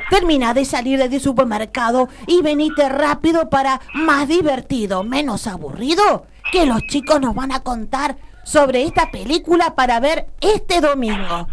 termina 0.10 0.54
de 0.54 0.66
salir 0.66 1.00
del 1.10 1.20
supermercado 1.22 2.08
y 2.28 2.42
venite 2.42 2.88
rápido 2.90 3.50
para 3.50 3.82
más 3.94 4.28
divertido, 4.28 5.04
menos 5.04 5.48
aburrido, 5.48 6.28
que 6.52 6.66
los 6.66 6.82
chicos 6.84 7.20
nos 7.22 7.34
van 7.34 7.52
a 7.52 7.62
contar 7.62 8.18
sobre 8.48 8.84
esta 8.84 9.12
película 9.12 9.76
para 9.76 10.00
ver 10.00 10.28
este 10.40 10.80
domingo. 10.80 11.48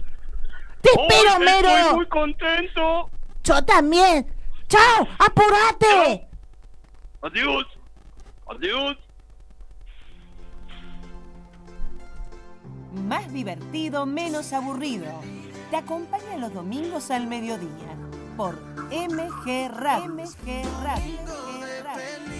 Te 0.80 0.90
espero, 0.90 1.38
Hoy 1.38 1.46
Estoy 1.48 1.94
muy 1.96 2.06
contento. 2.06 3.10
Yo 3.42 3.64
también. 3.64 4.32
¡Chao! 4.68 5.08
¡Apúrate! 5.18 6.28
Adiós. 7.20 7.66
Adiós. 8.46 8.96
Más 12.92 13.32
divertido, 13.32 14.06
menos 14.06 14.52
aburrido. 14.52 15.20
Te 15.70 15.76
acompaña 15.78 16.36
los 16.38 16.54
domingos 16.54 17.10
al 17.10 17.26
mediodía 17.26 17.96
por 18.36 18.54
MG 18.90 19.68
Radio. 19.68 20.14
MG 20.14 20.62
Radio. 20.84 21.18
MG 21.24 21.82
Radio. 21.82 22.34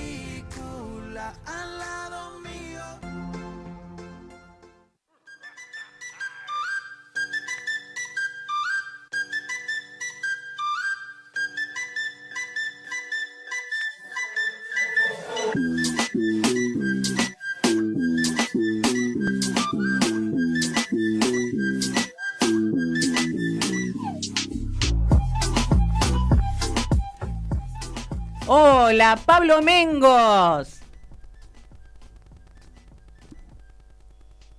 Hola, 28.94 29.18
Pablo 29.26 29.60
Mengos. 29.60 30.78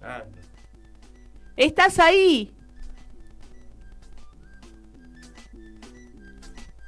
Ah, 0.01 0.23
¿Estás 1.55 1.99
ahí? 1.99 2.53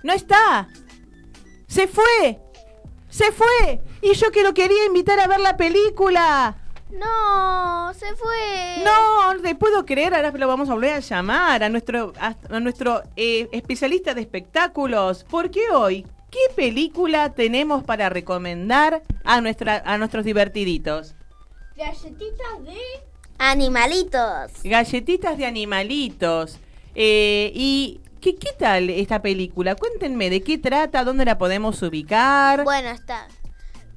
No 0.04 0.12
está. 0.12 0.68
Se 1.68 1.88
fue. 1.88 2.38
Se 3.08 3.32
fue. 3.32 3.82
Y 4.01 4.13
yo 4.16 4.30
que 4.30 4.44
lo 4.44 4.54
quería 4.54 4.86
invitar 4.86 5.18
a 5.22 5.27
ver 5.27 5.39
la 5.39 5.56
película. 5.56 6.58
No, 6.92 7.94
se 7.94 8.13
fue. 8.16 8.84
No, 8.84 9.36
le 9.36 9.56
puedo 9.56 9.86
creer, 9.86 10.13
ahora 10.13 10.32
lo 10.32 10.50
vamos 10.50 10.70
a 10.70 10.74
volver 10.74 10.96
a 10.96 11.00
llamar 11.00 11.63
a 11.63 11.70
nuestro, 11.70 12.12
a, 12.20 12.36
a 12.50 12.60
nuestro 12.60 13.04
eh, 13.16 13.48
especialista 13.54 14.13
de 14.13 14.20
espectáculos. 14.20 15.25
Porque 15.30 15.62
hoy, 15.72 16.06
¿qué 16.29 16.39
película 16.55 17.34
tenemos 17.34 17.84
para 17.84 18.10
recomendar 18.10 19.03
a, 19.24 19.41
nuestra, 19.41 19.81
a 19.86 19.98
nuestros 19.98 20.25
divertiditos? 20.25 21.15
Galletitas 21.75 22.63
de 22.63 22.77
Animalitos. 23.39 24.51
Galletitas 24.63 25.38
de 25.38 25.46
animalitos. 25.46 26.57
Eh, 26.96 27.51
¿Y 27.53 28.01
qué, 28.19 28.36
qué 28.36 28.51
tal 28.57 28.89
esta 28.89 29.22
película? 29.22 29.75
Cuéntenme 29.75 30.31
de 30.31 30.41
qué 30.41 30.57
trata, 30.57 31.03
dónde 31.03 31.24
la 31.24 31.38
podemos 31.38 31.81
ubicar. 31.84 32.63
Bueno, 32.63 32.89
está. 32.89 33.27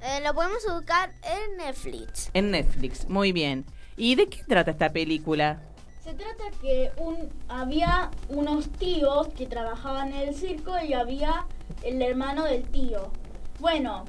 Eh, 0.02 0.20
lo 0.22 0.34
podemos 0.34 0.62
ubicar 0.66 1.12
en 1.22 1.56
Netflix. 1.56 2.30
En 2.34 2.50
Netflix, 2.50 3.08
muy 3.08 3.32
bien. 3.32 3.64
¿Y 3.96 4.14
de 4.14 4.28
qué 4.28 4.44
trata 4.44 4.70
esta 4.70 4.92
película? 4.92 5.62
Se 6.04 6.12
trata 6.12 6.44
que 6.60 6.90
un, 6.98 7.30
había 7.48 8.10
unos 8.28 8.70
tíos 8.72 9.28
que 9.28 9.46
trabajaban 9.46 10.12
en 10.12 10.28
el 10.28 10.34
circo 10.34 10.72
y 10.86 10.92
había 10.92 11.46
el 11.82 12.00
hermano 12.02 12.44
del 12.44 12.62
tío. 12.62 13.10
Bueno, 13.58 14.04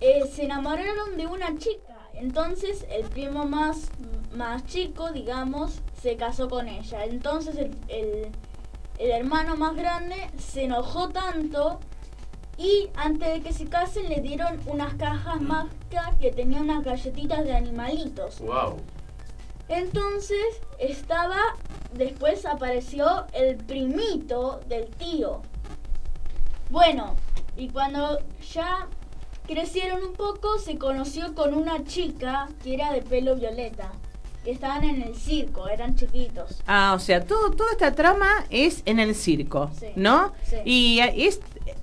eh, 0.00 0.24
se 0.32 0.44
enamoraron 0.44 1.16
de 1.16 1.26
una 1.26 1.56
chica. 1.58 1.94
Entonces 2.14 2.86
el 2.90 3.04
primo 3.08 3.44
más, 3.44 3.90
más 4.34 4.64
chico, 4.66 5.10
digamos, 5.12 5.80
se 6.00 6.16
casó 6.16 6.48
con 6.48 6.68
ella. 6.68 7.04
Entonces 7.04 7.56
el, 7.56 7.76
el- 7.88 8.28
el 8.98 9.10
hermano 9.10 9.56
más 9.56 9.76
grande 9.76 10.16
se 10.38 10.64
enojó 10.64 11.10
tanto 11.10 11.80
y 12.56 12.88
antes 12.94 13.30
de 13.34 13.40
que 13.42 13.52
se 13.52 13.66
casen 13.66 14.08
le 14.08 14.22
dieron 14.22 14.58
unas 14.66 14.94
cajas 14.94 15.38
mágicas 15.42 16.14
que 16.18 16.30
tenían 16.32 16.62
unas 16.62 16.82
galletitas 16.82 17.44
de 17.44 17.54
animalitos. 17.54 18.40
wow. 18.40 18.78
Entonces 19.68 20.62
estaba, 20.78 21.36
después 21.92 22.46
apareció 22.46 23.26
el 23.32 23.56
primito 23.56 24.60
del 24.68 24.86
tío. 24.86 25.42
Bueno, 26.70 27.14
y 27.56 27.68
cuando 27.68 28.18
ya 28.52 28.88
crecieron 29.46 30.02
un 30.02 30.12
poco, 30.14 30.58
se 30.58 30.78
conoció 30.78 31.34
con 31.34 31.54
una 31.54 31.84
chica 31.84 32.48
que 32.62 32.74
era 32.74 32.92
de 32.92 33.02
pelo 33.02 33.36
violeta. 33.36 33.92
Que 34.44 34.52
estaban 34.52 34.84
en 34.84 35.02
el 35.02 35.16
circo, 35.16 35.68
eran 35.68 35.96
chiquitos. 35.96 36.62
Ah, 36.68 36.92
o 36.94 37.00
sea, 37.00 37.24
todo, 37.24 37.50
toda 37.50 37.72
esta 37.72 37.94
trama 37.96 38.28
es 38.50 38.82
en 38.84 39.00
el 39.00 39.16
circo, 39.16 39.70
Sí. 39.78 39.86
¿no? 39.96 40.32
Sí. 40.44 40.56
Y 40.64 40.98
es, 41.00 41.40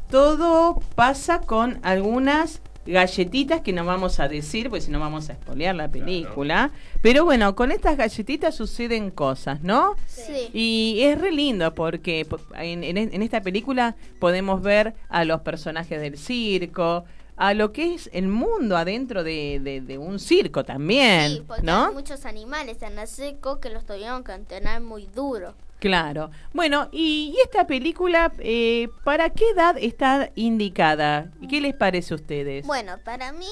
todo 0.10 0.80
pasa 0.96 1.42
con 1.42 1.80
algunas 1.84 2.62
galletitas 2.86 3.62
que 3.62 3.74
no 3.74 3.86
vamos 3.86 4.20
a 4.20 4.28
decir, 4.28 4.70
pues 4.70 4.86
si 4.86 4.92
no 4.92 5.00
vamos 5.00 5.30
a 5.30 5.34
espolear 5.34 5.76
la 5.76 5.90
película. 5.90 6.72
Pero 7.02 7.26
bueno, 7.26 7.56
con 7.56 7.72
estas 7.72 7.98
galletitas 7.98 8.56
suceden 8.56 9.10
cosas, 9.12 9.62
¿no? 9.62 9.96
Sí. 10.08 10.50
Y 10.54 11.02
es 11.04 11.20
re 11.20 11.32
lindo 11.32 11.74
porque 11.74 12.26
po- 12.26 12.40
en, 12.56 12.84
en- 12.84 12.98
en 12.98 13.22
esta 13.22 13.42
película 13.42 13.96
podemos 14.20 14.62
ver 14.62 14.94
a 15.10 15.24
los 15.26 15.42
personajes 15.42 16.00
del 16.02 16.18
circo, 16.18 17.06
a 17.36 17.54
lo 17.56 17.72
que 17.74 17.96
es 17.96 18.10
el 18.14 18.28
mundo 18.28 18.78
adentro 18.78 19.24
de, 19.24 19.60
de- 19.62 19.82
de 19.82 19.98
un 19.98 20.20
circo 20.20 20.62
Sí, 20.62 20.68
también, 20.68 21.44
porque 21.48 21.64
¿no? 21.64 21.88
hay 21.88 21.94
muchos 21.94 22.26
animales 22.26 22.82
en 22.84 23.00
el 23.00 23.08
circo 23.08 23.60
que 23.60 23.70
los 23.70 23.86
tuvieron 23.86 24.24
que 24.24 24.34
entrenar 24.34 24.82
muy 24.82 25.08
duro. 25.16 25.56
Claro. 25.84 26.32
Bueno, 26.54 26.88
y, 26.94 27.36
esta 27.44 27.68
película, 27.68 28.32
eh, 28.40 28.88
¿para 29.04 29.32
qué 29.32 29.50
edad 29.50 29.76
está 29.78 30.32
indicada? 30.34 31.30
¿Qué 31.50 31.60
les 31.60 31.74
parece 31.74 32.14
a 32.14 32.16
ustedes? 32.16 32.66
Bueno, 32.66 33.00
para 33.04 33.34
mí 33.34 33.50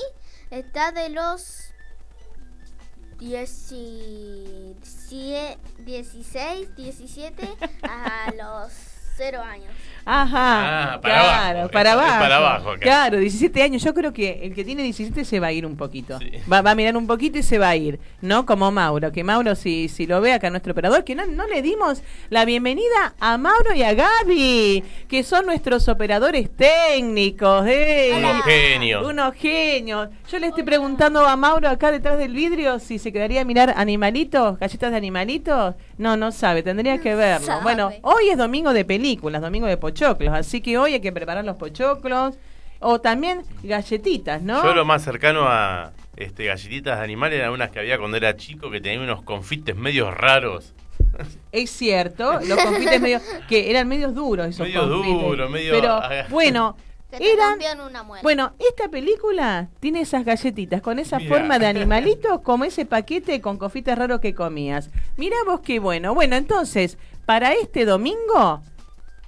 está 0.49 0.93
de 0.93 1.09
los 1.09 1.73
10 3.19 3.71
y- 3.73 4.75
cie- 4.81 5.57
16, 5.79 6.73
17 6.77 7.49
a 7.83 8.31
los 8.37 8.71
0 9.17 9.41
años. 9.41 9.73
Ajá, 10.05 10.93
Ah, 10.93 11.01
para 11.01 11.13
claro, 11.13 11.59
abajo, 11.59 11.71
para 11.71 11.89
es 11.89 11.95
abajo. 11.95 12.19
para 12.19 12.37
abajo 12.37 12.69
acá. 12.71 12.79
Claro, 12.81 13.17
17 13.19 13.61
años. 13.63 13.83
Yo 13.83 13.93
creo 13.93 14.13
que 14.13 14.39
el 14.43 14.53
que 14.53 14.63
tiene 14.63 14.83
17 14.83 15.23
se 15.25 15.39
va 15.39 15.47
a 15.47 15.51
ir 15.51 15.65
un 15.65 15.75
poquito. 15.77 16.17
Sí. 16.19 16.31
Va, 16.51 16.61
va 16.61 16.71
a 16.71 16.75
mirar 16.75 16.97
un 16.97 17.07
poquito 17.07 17.37
y 17.37 17.43
se 17.43 17.57
va 17.57 17.69
a 17.69 17.75
ir, 17.75 17.99
¿no? 18.21 18.45
Como 18.45 18.71
Mauro, 18.71 19.11
que 19.11 19.23
Mauro, 19.23 19.55
si, 19.55 19.87
si 19.89 20.07
lo 20.07 20.19
ve 20.21 20.33
acá 20.33 20.49
nuestro 20.49 20.71
operador, 20.73 21.03
que 21.03 21.15
no, 21.15 21.25
no 21.27 21.47
le 21.47 21.61
dimos 21.61 22.01
la 22.29 22.45
bienvenida 22.45 23.13
a 23.19 23.37
Mauro 23.37 23.73
y 23.75 23.83
a 23.83 23.93
Gaby, 23.93 24.83
que 25.07 25.23
son 25.23 25.45
nuestros 25.45 25.87
operadores 25.87 26.49
técnicos. 26.55 27.65
¡eh! 27.67 28.13
Unos 28.17 28.43
genios. 28.43 29.05
Unos 29.05 29.33
genios. 29.35 30.09
Yo 30.31 30.39
le 30.39 30.47
estoy 30.47 30.63
preguntando 30.63 31.25
a 31.27 31.35
Mauro 31.35 31.69
acá 31.69 31.91
detrás 31.91 32.17
del 32.17 32.33
vidrio 32.33 32.79
si 32.79 32.97
se 32.99 33.11
quedaría 33.11 33.41
a 33.41 33.45
mirar 33.45 33.73
animalitos, 33.77 34.57
galletas 34.59 34.91
de 34.91 34.97
animalitos. 34.97 35.75
No, 36.01 36.17
no 36.17 36.31
sabe, 36.31 36.63
tendría 36.63 36.97
que 36.99 37.13
verlo. 37.13 37.45
sabe. 37.45 37.61
Bueno, 37.61 37.91
hoy 38.01 38.29
es 38.29 38.37
domingo 38.37 38.73
de 38.73 38.83
películas, 38.85 39.39
domingo 39.39 39.67
de 39.67 39.77
pochoclos, 39.77 40.33
así 40.33 40.59
que 40.59 40.77
hoy 40.79 40.95
hay 40.95 40.99
que 40.99 41.11
preparar 41.11 41.45
los 41.45 41.57
pochoclos 41.57 42.39
o 42.79 42.99
también 42.99 43.43
galletitas, 43.61 44.41
¿no? 44.41 44.63
Yo 44.63 44.73
lo 44.73 44.83
más 44.83 45.03
cercano 45.03 45.43
a 45.47 45.91
este 46.17 46.45
galletitas 46.45 46.97
de 46.97 47.03
animales 47.03 47.37
eran 47.39 47.51
unas 47.51 47.69
que 47.69 47.77
había 47.79 47.99
cuando 47.99 48.17
era 48.17 48.35
chico 48.35 48.71
que 48.71 48.81
tenían 48.81 49.03
unos 49.03 49.21
confites 49.21 49.75
medios 49.75 50.11
raros. 50.11 50.73
Es 51.51 51.69
cierto, 51.69 52.39
los 52.47 52.57
confites 52.63 52.99
medio 52.99 53.19
que 53.47 53.69
eran 53.69 53.87
medios 53.87 54.15
duros 54.15 54.47
esos 54.47 54.65
Medio 54.67 54.89
confites. 54.89 55.21
duro, 55.21 55.49
medio- 55.49 55.73
Pero 55.73 55.99
bueno, 56.29 56.75
Que 57.11 57.25
te 57.25 57.33
eran 57.33 57.51
rompían 57.51 57.81
una 57.81 58.03
muela. 58.03 58.21
Bueno, 58.23 58.53
esta 58.59 58.89
película 58.89 59.69
tiene 59.79 60.01
esas 60.01 60.23
galletitas 60.25 60.81
con 60.81 60.97
esa 60.99 61.19
Mirá. 61.19 61.29
forma 61.35 61.59
de 61.59 61.67
animalitos 61.67 62.41
como 62.41 62.63
ese 62.63 62.85
paquete 62.85 63.41
con 63.41 63.57
confites 63.57 63.97
raros 63.97 64.19
que 64.21 64.33
comías. 64.33 64.89
Mirá 65.17 65.35
vos 65.45 65.59
qué 65.61 65.79
bueno. 65.79 66.13
Bueno, 66.15 66.35
entonces, 66.35 66.97
para 67.25 67.53
este 67.53 67.85
domingo, 67.85 68.61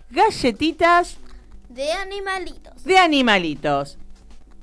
galletitas 0.09 1.17
De 1.69 1.91
animalitos. 1.91 2.83
de 2.83 2.97
animalitos. 2.97 3.97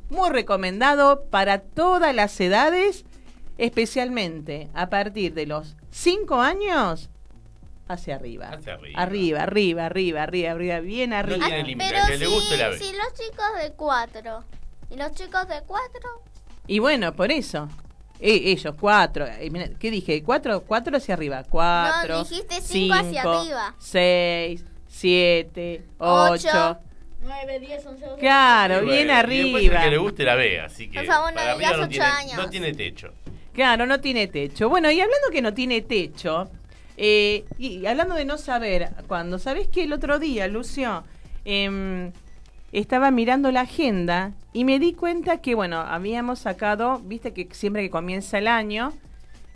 Muy 0.08 0.30
recomendado 0.30 1.24
para 1.30 1.60
todas 1.60 2.14
las 2.14 2.40
edades, 2.40 3.04
especialmente 3.58 4.68
a 4.74 4.88
partir 4.88 5.34
de 5.34 5.46
los 5.46 5.76
5 5.90 6.40
años 6.40 7.10
hacia 7.92 8.16
arriba. 8.16 8.48
Hacia 8.50 8.74
arriba. 8.74 9.00
Arriba, 9.02 9.42
arriba, 9.42 9.84
arriba, 9.86 10.22
arriba, 10.22 10.50
arriba, 10.52 10.80
bien 10.80 11.12
arriba. 11.12 11.46
tiene 11.46 11.62
límite, 11.64 11.90
Pero 11.90 12.06
que 12.06 12.16
le 12.18 12.26
guste 12.26 12.56
la 12.56 12.72
si, 12.72 12.84
si 12.84 12.92
los 12.92 13.12
chicos 13.14 13.46
de 13.62 13.72
4 13.72 14.44
y 14.90 14.96
los 14.96 15.12
chicos 15.12 15.48
de 15.48 15.60
4, 15.66 16.00
Y 16.66 16.78
bueno, 16.78 17.12
por 17.14 17.30
eso. 17.32 17.68
E- 18.22 18.50
ellos, 18.52 18.74
cuatro. 18.78 19.26
eh, 19.26 19.48
mira, 19.50 19.70
¿Qué 19.78 19.90
dije? 19.90 20.22
Cuatro, 20.22 20.60
cuatro 20.66 20.94
hacia 20.96 21.14
arriba. 21.14 21.42
Cuatro. 21.48 22.18
No, 22.18 22.24
dijiste 22.24 22.60
cinco 22.60 22.94
hacia 22.94 23.22
arriba. 23.22 23.74
Seis, 23.78 24.62
siete, 24.86 25.84
Ocho. 25.98 26.48
ocho. 26.48 26.78
9, 27.22 27.60
10, 27.60 27.86
11, 27.86 28.06
12. 28.06 28.20
Claro, 28.20 28.74
Y 28.74 28.76
bueno, 28.78 28.92
bien 28.92 29.10
arriba. 29.10 29.80
que 29.82 29.90
le 29.90 29.98
guste 29.98 30.24
la 30.24 30.34
ve, 30.36 30.60
así 30.60 30.88
que 30.90 30.98
Por 31.00 31.06
favor, 31.06 31.32
no 31.34 31.40
digas 31.56 31.76
no 31.78 31.88
tiene, 31.88 32.04
años. 32.06 32.36
no 32.36 32.48
tiene 32.50 32.72
techo. 32.74 33.12
Claro, 33.52 33.84
no 33.86 34.00
tiene 34.00 34.26
techo. 34.26 34.68
Bueno, 34.70 34.90
y 34.90 35.00
hablando 35.00 35.28
que 35.30 35.42
no 35.42 35.52
tiene 35.52 35.82
techo, 35.82 36.50
eh, 37.02 37.44
y 37.58 37.86
hablando 37.86 38.14
de 38.14 38.26
no 38.26 38.36
saber, 38.36 38.90
cuando, 39.08 39.38
¿sabés 39.38 39.68
que 39.68 39.84
el 39.84 39.92
otro 39.94 40.18
día, 40.18 40.46
Lucio, 40.48 41.02
em, 41.46 42.12
estaba 42.72 43.10
mirando 43.10 43.50
la 43.50 43.62
agenda 43.62 44.32
y 44.52 44.64
me 44.66 44.78
di 44.78 44.92
cuenta 44.92 45.38
que, 45.38 45.54
bueno, 45.54 45.80
habíamos 45.80 46.40
sacado, 46.40 47.00
viste 47.02 47.32
que 47.32 47.48
siempre 47.52 47.82
que 47.82 47.88
comienza 47.90 48.36
el 48.36 48.46
año, 48.48 48.92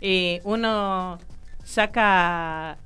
eh, 0.01 0.41
uno 0.43 1.19
saca 1.63 2.77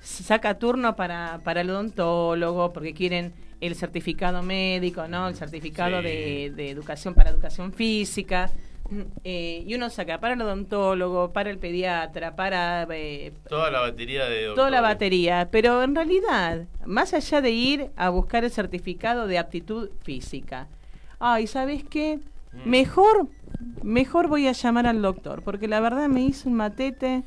saca 0.00 0.58
turno 0.58 0.94
para, 0.96 1.40
para 1.44 1.60
el 1.60 1.70
odontólogo 1.70 2.72
porque 2.72 2.92
quieren 2.92 3.32
el 3.60 3.76
certificado 3.76 4.42
médico, 4.42 5.06
¿no? 5.08 5.28
El 5.28 5.36
certificado 5.36 5.98
Sí. 5.98 6.04
de, 6.08 6.52
de 6.56 6.70
educación 6.70 7.14
para 7.14 7.30
educación 7.30 7.72
física. 7.72 8.50
Eh, 9.24 9.62
y 9.66 9.74
uno 9.74 9.88
saca 9.90 10.18
para 10.18 10.34
el 10.34 10.42
odontólogo, 10.42 11.32
para 11.32 11.50
el 11.50 11.58
pediatra, 11.58 12.34
para 12.34 12.86
eh, 12.90 13.32
Toda 13.48 13.70
la 13.70 13.80
batería 13.80 14.26
de 14.26 14.52
toda 14.54 14.70
la 14.70 14.80
batería. 14.80 15.48
Pero 15.50 15.82
en 15.82 15.94
realidad, 15.94 16.66
más 16.84 17.14
allá 17.14 17.40
de 17.40 17.50
ir 17.50 17.90
a 17.96 18.08
buscar 18.10 18.44
el 18.44 18.50
certificado 18.50 19.26
de 19.26 19.38
aptitud 19.38 19.90
física, 20.02 20.68
ay, 21.20 21.46
¿sabes 21.46 21.84
qué? 21.84 22.18
Mm. 22.52 22.68
Mejor, 22.68 23.28
mejor 23.82 24.28
voy 24.28 24.48
a 24.48 24.52
llamar 24.52 24.86
al 24.86 25.02
doctor, 25.02 25.42
porque 25.42 25.68
la 25.68 25.80
verdad 25.80 26.08
me 26.08 26.22
hizo 26.22 26.48
un 26.48 26.56
matete. 26.56 27.22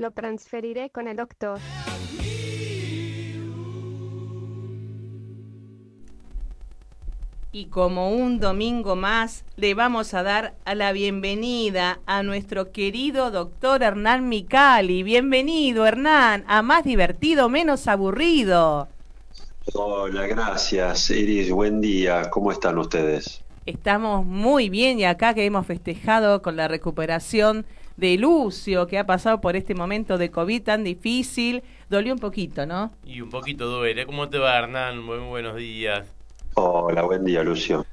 Lo 0.00 0.12
transferiré 0.12 0.88
con 0.88 1.08
el 1.08 1.16
doctor. 1.18 1.58
Y 7.52 7.66
como 7.66 8.10
un 8.10 8.40
domingo 8.40 8.96
más, 8.96 9.44
le 9.56 9.74
vamos 9.74 10.14
a 10.14 10.22
dar 10.22 10.54
a 10.64 10.74
la 10.74 10.92
bienvenida 10.92 12.00
a 12.06 12.22
nuestro 12.22 12.72
querido 12.72 13.30
doctor 13.30 13.82
Hernán 13.82 14.30
Micali. 14.30 15.02
Bienvenido, 15.02 15.84
Hernán, 15.84 16.46
a 16.48 16.62
más 16.62 16.84
divertido, 16.84 17.50
menos 17.50 17.86
aburrido. 17.86 18.88
Hola, 19.74 20.26
gracias, 20.26 21.10
Iris. 21.10 21.52
Buen 21.52 21.82
día. 21.82 22.30
¿Cómo 22.30 22.52
están 22.52 22.78
ustedes? 22.78 23.44
Estamos 23.66 24.24
muy 24.24 24.70
bien 24.70 24.98
y 24.98 25.04
acá 25.04 25.34
que 25.34 25.44
hemos 25.44 25.66
festejado 25.66 26.40
con 26.40 26.56
la 26.56 26.68
recuperación 26.68 27.66
de 28.00 28.16
Lucio, 28.16 28.86
que 28.86 28.98
ha 28.98 29.04
pasado 29.04 29.40
por 29.40 29.56
este 29.56 29.74
momento 29.74 30.16
de 30.16 30.30
COVID 30.30 30.62
tan 30.62 30.82
difícil. 30.82 31.62
Dolió 31.90 32.14
un 32.14 32.18
poquito, 32.18 32.64
¿no? 32.64 32.92
Y 33.04 33.20
un 33.20 33.28
poquito 33.28 33.66
duele. 33.66 34.06
¿Cómo 34.06 34.28
te 34.30 34.38
va, 34.38 34.58
Hernán? 34.58 35.02
Muy 35.02 35.18
buenos 35.18 35.56
días. 35.56 36.08
Hola, 36.54 37.02
buen 37.02 37.24
día, 37.24 37.44
Lucio. 37.44 37.84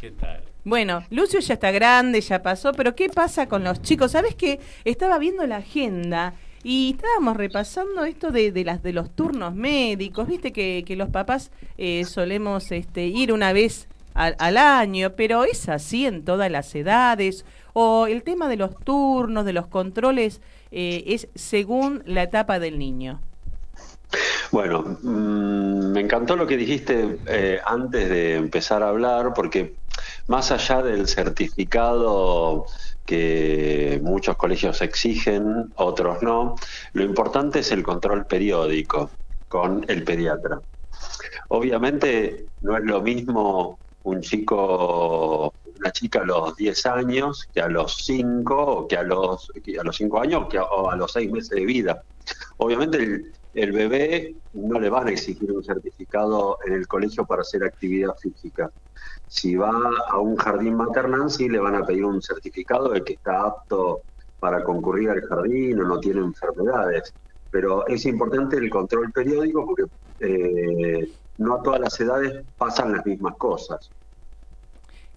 ¿Qué 0.00 0.12
tal? 0.12 0.42
Bueno, 0.64 1.04
Lucio 1.10 1.40
ya 1.40 1.54
está 1.54 1.72
grande, 1.72 2.20
ya 2.20 2.40
pasó, 2.40 2.72
pero 2.72 2.94
¿qué 2.94 3.08
pasa 3.08 3.48
con 3.48 3.64
los 3.64 3.82
chicos? 3.82 4.12
¿Sabes 4.12 4.36
qué? 4.36 4.60
Estaba 4.84 5.18
viendo 5.18 5.44
la 5.44 5.56
agenda 5.56 6.34
y 6.62 6.92
estábamos 6.94 7.36
repasando 7.36 8.04
esto 8.04 8.30
de, 8.30 8.52
de 8.52 8.64
las 8.64 8.80
de 8.84 8.92
los 8.92 9.10
turnos 9.10 9.56
médicos. 9.56 10.28
Viste 10.28 10.52
que, 10.52 10.84
que 10.86 10.94
los 10.94 11.08
papás 11.08 11.50
eh, 11.78 12.04
solemos 12.04 12.70
este, 12.70 13.06
ir 13.06 13.32
una 13.32 13.52
vez 13.52 13.88
al, 14.14 14.56
año, 14.56 15.14
pero 15.16 15.44
es 15.44 15.68
así 15.68 16.06
en 16.06 16.24
todas 16.24 16.50
las 16.50 16.74
edades. 16.74 17.44
O 17.72 18.06
el 18.06 18.22
tema 18.22 18.48
de 18.48 18.56
los 18.56 18.76
turnos, 18.78 19.44
de 19.44 19.52
los 19.52 19.66
controles, 19.66 20.40
eh, 20.70 21.04
es 21.06 21.28
según 21.34 22.02
la 22.06 22.24
etapa 22.24 22.58
del 22.58 22.78
niño. 22.78 23.20
Bueno, 24.50 24.98
mm, 25.02 25.92
me 25.92 26.00
encantó 26.00 26.36
lo 26.36 26.46
que 26.46 26.58
dijiste 26.58 27.18
eh, 27.26 27.60
antes 27.64 28.08
de 28.10 28.36
empezar 28.36 28.82
a 28.82 28.88
hablar, 28.88 29.32
porque 29.34 29.74
más 30.28 30.52
allá 30.52 30.82
del 30.82 31.08
certificado 31.08 32.66
que 33.06 34.00
muchos 34.02 34.36
colegios 34.36 34.82
exigen, 34.82 35.72
otros 35.76 36.22
no, 36.22 36.56
lo 36.92 37.02
importante 37.02 37.60
es 37.60 37.72
el 37.72 37.82
control 37.82 38.26
periódico 38.26 39.10
con 39.48 39.84
el 39.88 40.04
pediatra. 40.04 40.60
Obviamente 41.48 42.46
no 42.60 42.76
es 42.76 42.84
lo 42.84 43.02
mismo 43.02 43.78
un 44.04 44.20
chico, 44.20 45.54
una 45.78 45.90
chica 45.92 46.20
a 46.20 46.24
los 46.24 46.56
10 46.56 46.84
años 46.86 47.48
que 47.52 47.60
a 47.60 47.68
los 47.68 47.96
5 48.04 48.56
o 48.56 48.88
que 48.88 48.96
a 48.96 49.02
los, 49.02 49.48
que 49.62 49.78
a 49.78 49.82
los 49.84 49.96
5 49.96 50.20
años 50.20 50.46
que 50.50 50.58
a- 50.58 50.64
o 50.64 50.90
a 50.90 50.96
los 50.96 51.12
6 51.12 51.30
meses 51.30 51.50
de 51.50 51.64
vida. 51.64 52.02
Obviamente 52.58 52.98
el, 52.98 53.32
el 53.54 53.72
bebé 53.72 54.36
no 54.52 54.78
le 54.80 54.90
van 54.90 55.08
a 55.08 55.10
exigir 55.12 55.50
un 55.52 55.64
certificado 55.64 56.58
en 56.66 56.74
el 56.74 56.86
colegio 56.86 57.24
para 57.26 57.42
hacer 57.42 57.64
actividad 57.64 58.14
física. 58.20 58.70
Si 59.26 59.56
va 59.56 59.72
a 60.08 60.18
un 60.20 60.36
jardín 60.36 60.76
maternal, 60.76 61.30
sí 61.30 61.48
le 61.48 61.58
van 61.58 61.74
a 61.76 61.84
pedir 61.86 62.04
un 62.04 62.20
certificado 62.22 62.90
de 62.90 63.02
que 63.02 63.14
está 63.14 63.42
apto 63.46 64.02
para 64.38 64.62
concurrir 64.62 65.10
al 65.10 65.22
jardín 65.22 65.80
o 65.80 65.84
no 65.84 66.00
tiene 66.00 66.20
enfermedades. 66.20 67.14
Pero 67.50 67.86
es 67.86 68.04
importante 68.06 68.56
el 68.56 68.70
control 68.70 69.10
periódico 69.12 69.66
porque 69.66 69.84
eh, 70.20 71.08
no 71.42 71.56
a 71.56 71.62
todas 71.62 71.80
las 71.80 72.00
edades 72.00 72.44
pasan 72.56 72.92
las 72.92 73.04
mismas 73.06 73.36
cosas. 73.36 73.92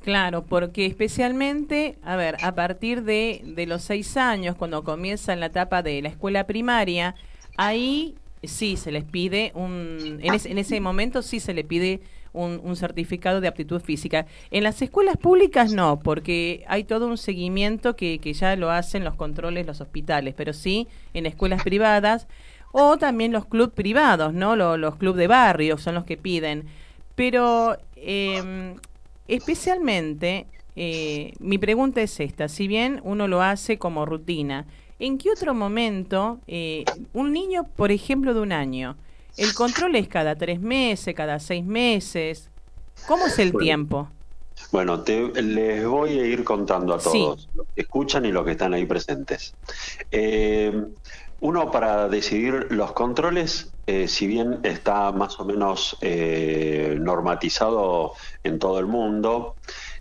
Claro, 0.01 0.45
porque 0.45 0.85
especialmente, 0.85 1.97
a 2.03 2.15
ver, 2.15 2.37
a 2.41 2.53
partir 2.53 3.03
de, 3.03 3.41
de 3.43 3.65
los 3.65 3.81
seis 3.83 4.17
años, 4.17 4.55
cuando 4.55 4.83
comienza 4.83 5.33
en 5.33 5.39
la 5.39 5.47
etapa 5.47 5.81
de 5.81 6.01
la 6.01 6.09
escuela 6.09 6.45
primaria, 6.45 7.15
ahí 7.57 8.19
sí 8.43 8.77
se 8.77 8.91
les 8.91 9.03
pide 9.03 9.51
un, 9.55 10.19
en, 10.21 10.33
ese- 10.35 10.51
en 10.51 10.59
ese 10.59 10.79
momento 10.79 11.23
sí 11.23 11.39
se 11.39 11.55
le 11.55 11.63
pide 11.63 12.01
un, 12.33 12.59
un 12.63 12.75
certificado 12.75 13.41
de 13.41 13.47
aptitud 13.47 13.81
física. 13.81 14.27
En 14.51 14.63
las 14.63 14.79
escuelas 14.83 15.17
públicas 15.17 15.71
no, 15.71 15.99
porque 16.03 16.63
hay 16.67 16.83
todo 16.83 17.07
un 17.07 17.17
seguimiento 17.17 17.95
que, 17.95 18.19
que 18.19 18.33
ya 18.33 18.55
lo 18.57 18.69
hacen 18.69 19.03
los 19.03 19.15
controles, 19.15 19.65
los 19.65 19.81
hospitales, 19.81 20.35
pero 20.37 20.53
sí 20.53 20.87
en 21.13 21.25
escuelas 21.25 21.63
privadas 21.63 22.27
o 22.77 22.97
también 22.97 23.31
los 23.31 23.45
clubes 23.45 23.73
privados, 23.73 24.33
¿no? 24.33 24.55
Lo- 24.57 24.75
los 24.77 24.95
clubes 24.97 25.19
de 25.19 25.27
barrio 25.27 25.77
son 25.77 25.95
los 25.95 26.03
que 26.05 26.17
piden. 26.17 26.65
Pero 27.15 27.77
eh, 27.95 28.75
especialmente, 29.27 30.47
eh, 30.75 31.33
mi 31.39 31.57
pregunta 31.57 32.01
es 32.01 32.19
esta, 32.19 32.47
si 32.49 32.67
bien 32.67 32.99
uno 33.03 33.27
lo 33.27 33.41
hace 33.41 33.77
como 33.77 34.05
rutina, 34.05 34.65
¿en 34.99 35.17
qué 35.17 35.29
otro 35.31 35.53
momento 35.53 36.39
eh, 36.47 36.89
un 37.13 37.31
niño, 37.33 37.63
por 37.75 37.91
ejemplo, 37.91 38.33
de 38.33 38.41
un 38.41 38.51
año, 38.51 38.97
el 39.37 39.53
control 39.53 39.95
es 39.95 40.07
cada 40.07 40.35
tres 40.35 40.59
meses, 40.59 41.15
cada 41.15 41.39
seis 41.39 41.63
meses? 41.65 42.49
¿Cómo 43.05 43.27
es 43.27 43.39
el 43.39 43.51
Bueno. 43.51 43.63
tiempo? 43.65 44.09
Bueno, 44.71 45.01
te, 45.03 45.41
les 45.41 45.85
voy 45.85 46.19
a 46.19 46.25
ir 46.25 46.43
contando 46.43 46.93
a 46.93 46.99
Sí. 46.99 47.11
todos, 47.11 47.49
los 47.53 47.67
que 47.75 47.81
escuchan 47.81 48.25
y 48.25 48.31
los 48.31 48.45
que 48.45 48.51
están 48.51 48.73
ahí 48.73 48.85
presentes. 48.85 49.53
Eh, 50.11 50.71
uno 51.41 51.71
para 51.71 52.07
decidir 52.07 52.67
los 52.69 52.93
controles, 52.93 53.71
eh, 53.87 54.07
si 54.07 54.25
bien 54.27 54.59
está 54.63 55.11
más 55.11 55.39
o 55.39 55.45
menos 55.45 55.97
eh, 56.01 56.97
normatizado 56.99 58.13
en 58.43 58.57
todo 58.57 58.79
el 58.79 58.87
mundo, 58.87 59.55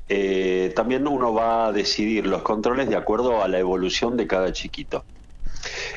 eh, 0.09 0.73
también 0.77 1.07
uno 1.07 1.35
va 1.35 1.67
a 1.67 1.73
decidir 1.73 2.27
los 2.27 2.43
controles 2.43 2.89
de 2.89 2.97
acuerdo 2.97 3.43
a 3.43 3.49
la 3.49 3.59
evolución 3.59 4.17
de 4.17 4.27
cada 4.27 4.53
chiquito. 4.53 5.05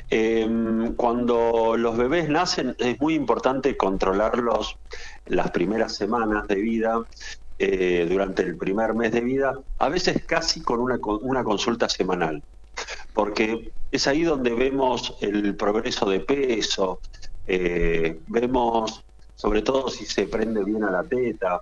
Eh, 0.10 0.94
cuando 0.96 1.76
los 1.78 1.98
bebés 1.98 2.30
nacen 2.30 2.76
es 2.80 3.00
muy 3.00 3.16
importante 3.16 3.76
controlarlos 3.76 4.78
las 5.26 5.52
primeras 5.52 5.96
semanas 5.96 6.48
de 6.48 6.56
vida, 6.56 7.04
durante 7.60 8.44
el 8.44 8.56
primer 8.56 8.94
mes 8.94 9.12
de 9.12 9.22
vida, 9.22 9.60
a 9.80 9.90
veces 9.90 10.24
casi 10.28 10.62
con 10.62 10.80
una 10.80 11.44
consulta 11.44 11.90
semanal, 11.90 12.44
porque 13.14 13.74
es 13.92 14.08
ahí 14.08 14.24
donde 14.24 14.54
vemos 14.54 15.16
el 15.22 15.56
progreso 15.56 16.10
de 16.10 16.20
peso, 16.22 17.02
eh, 17.46 18.20
vemos 18.28 19.04
sobre 19.34 19.62
todo 19.62 19.90
si 19.90 20.06
se 20.06 20.28
prende 20.28 20.64
bien 20.64 20.84
a 20.84 20.92
la 20.92 21.04
teta, 21.04 21.62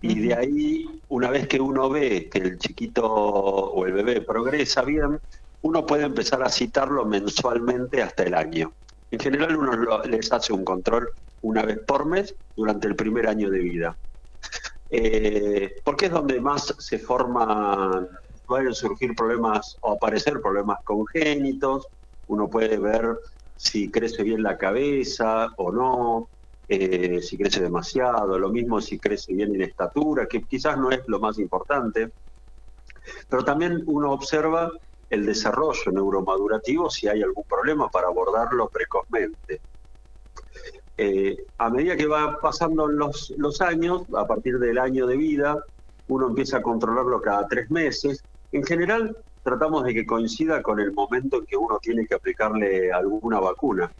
y 0.00 0.18
de 0.18 0.34
ahí, 0.34 0.84
una 1.08 1.30
vez 1.30 1.46
que 1.46 1.60
uno 1.60 1.88
ve 1.88 2.28
que 2.28 2.38
el 2.38 2.58
chiquito 2.58 3.04
o 3.06 3.86
el 3.86 3.92
bebé 3.92 4.20
progresa 4.22 4.82
bien, 4.82 5.20
uno 5.60 5.86
puede 5.86 6.04
empezar 6.04 6.42
a 6.42 6.48
citarlo 6.48 7.04
mensualmente 7.04 8.02
hasta 8.02 8.24
el 8.24 8.34
año. 8.34 8.74
En 9.10 9.20
general 9.20 9.56
uno 9.56 9.72
lo- 9.76 10.02
les 10.02 10.32
hace 10.32 10.52
un 10.52 10.64
control 10.64 11.08
una 11.42 11.62
vez 11.62 11.78
por 11.86 12.06
mes 12.06 12.34
durante 12.56 12.88
el 12.88 12.96
primer 12.96 13.28
año 13.28 13.48
de 13.48 13.58
vida. 13.60 13.96
Eh, 14.88 15.76
porque 15.84 16.06
es 16.06 16.12
donde 16.12 16.40
más 16.40 16.74
se 16.78 16.98
forman, 16.98 18.08
pueden 18.52 18.74
surgir 18.74 19.14
problemas 19.14 19.78
o 19.80 19.92
aparecer 19.92 20.38
problemas 20.42 20.76
congénitos, 20.84 21.86
uno 22.26 22.50
puede 22.50 22.76
ver 22.76 23.16
si 23.56 23.90
crece 23.90 24.22
bien 24.22 24.42
la 24.42 24.58
cabeza 24.58 25.48
o 25.56 25.72
no, 25.72 26.28
eh, 26.68 27.22
si 27.22 27.38
crece 27.38 27.62
demasiado, 27.62 28.38
lo 28.38 28.50
mismo 28.50 28.78
si 28.82 28.98
crece 28.98 29.32
bien 29.32 29.54
en 29.54 29.62
estatura, 29.62 30.26
que 30.26 30.42
quizás 30.42 30.76
no 30.76 30.90
es 30.90 31.00
lo 31.06 31.18
más 31.18 31.38
importante, 31.38 32.12
pero 33.26 33.42
también 33.42 33.84
uno 33.86 34.12
observa 34.12 34.70
el 35.08 35.24
desarrollo 35.24 35.90
neuromadurativo 35.90 36.90
si 36.90 37.08
hay 37.08 37.22
algún 37.22 37.44
problema 37.44 37.88
para 37.88 38.08
abordarlo 38.08 38.68
precozmente. 38.68 39.62
Eh, 40.98 41.38
a 41.56 41.70
medida 41.70 41.96
que 41.96 42.06
va 42.06 42.38
pasando 42.38 42.86
los, 42.86 43.32
los 43.38 43.62
años, 43.62 44.02
a 44.14 44.26
partir 44.26 44.58
del 44.58 44.76
año 44.76 45.06
de 45.06 45.16
vida, 45.16 45.56
uno 46.08 46.28
empieza 46.28 46.58
a 46.58 46.62
controlarlo 46.62 47.18
cada 47.22 47.48
tres 47.48 47.70
meses. 47.70 48.22
En 48.52 48.62
general, 48.64 49.16
tratamos 49.42 49.84
de 49.84 49.94
que 49.94 50.06
coincida 50.06 50.62
con 50.62 50.78
el 50.78 50.92
momento 50.92 51.38
en 51.38 51.46
que 51.46 51.56
uno 51.56 51.78
tiene 51.80 52.06
que 52.06 52.14
aplicarle 52.14 52.92
alguna 52.92 53.40
vacuna. 53.40 53.90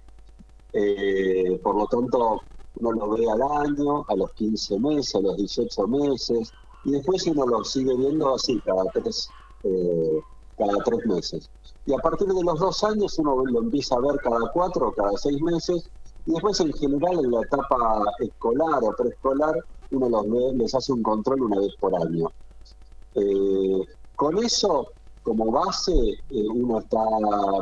Eh, 0.75 1.59
por 1.62 1.77
lo 1.77 1.87
tanto, 1.87 2.41
uno 2.77 2.93
lo 2.93 3.11
ve 3.11 3.31
al 3.31 3.43
año, 3.43 4.05
a 4.09 4.15
los 4.15 4.33
15 4.35 4.79
meses, 4.79 5.15
a 5.15 5.21
los 5.21 5.37
18 5.37 5.87
meses, 5.88 6.53
y 6.85 6.93
después 6.93 7.27
uno 7.27 7.47
lo 7.47 7.65
sigue 7.65 7.97
viendo 7.97 8.35
así 8.35 8.61
cada 8.61 8.85
tres, 8.93 9.29
eh, 9.62 10.21
cada 10.59 10.79
tres 10.85 11.07
meses. 11.07 11.51
Y 11.87 11.95
a 11.95 11.99
partir 11.99 12.29
de 12.29 12.43
los 12.43 12.59
dos 12.59 12.85
años 12.85 13.19
uno 13.19 13.45
lo 13.45 13.61
empieza 13.61 13.97
a 13.97 14.01
ver 14.01 14.21
cada 14.23 14.51
cuatro 14.53 14.88
o 14.88 14.93
cada 14.93 15.17
seis 15.17 15.41
meses, 15.41 15.91
y 16.27 16.33
después 16.33 16.61
en 16.61 16.73
general 16.75 17.25
en 17.25 17.31
la 17.31 17.41
etapa 17.41 18.03
escolar 18.21 18.81
o 18.83 18.95
preescolar 18.97 19.55
uno 19.91 20.09
los 20.09 20.31
ve, 20.31 20.53
les 20.57 20.75
hace 20.75 20.93
un 20.93 21.03
control 21.03 21.43
una 21.43 21.61
vez 21.61 21.75
por 21.79 21.95
año. 21.95 22.31
Eh, 23.15 23.87
con 24.22 24.38
eso, 24.38 24.87
como 25.24 25.50
base, 25.50 25.92
eh, 25.92 26.46
uno 26.54 26.78
está 26.78 27.00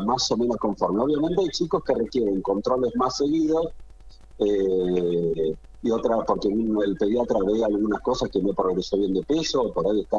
más 0.04 0.30
o 0.30 0.36
menos 0.36 0.58
conforme. 0.58 1.00
Obviamente 1.00 1.40
hay 1.40 1.48
chicos 1.48 1.82
que 1.84 1.94
requieren 1.94 2.42
controles 2.42 2.94
más 2.96 3.16
seguidos 3.16 3.68
eh, 4.38 5.54
y 5.82 5.90
otra 5.90 6.18
porque 6.26 6.48
el 6.48 6.96
pediatra 6.98 7.38
ve 7.46 7.64
algunas 7.64 8.02
cosas 8.02 8.28
que 8.28 8.42
no 8.42 8.52
progresó 8.52 8.98
bien 8.98 9.14
de 9.14 9.22
peso, 9.22 9.72
por 9.72 9.86
ahí 9.86 10.02
está 10.02 10.18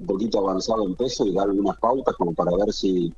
un 0.00 0.06
poquito 0.06 0.40
avanzado 0.40 0.84
en 0.84 0.96
peso 0.96 1.24
y 1.26 1.32
da 1.32 1.44
algunas 1.44 1.78
pautas 1.78 2.16
como 2.16 2.34
para 2.34 2.50
ver 2.56 2.72
si, 2.72 3.14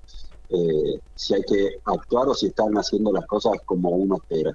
eh, 0.51 1.01
si 1.15 1.33
hay 1.33 1.43
que 1.45 1.77
actuar 1.87 2.29
o 2.29 2.35
si 2.35 2.49
están 2.49 2.75
haciendo 2.75 3.11
las 3.11 3.25
cosas 3.25 3.55
como 3.65 3.89
uno 3.89 4.17
espera. 4.17 4.53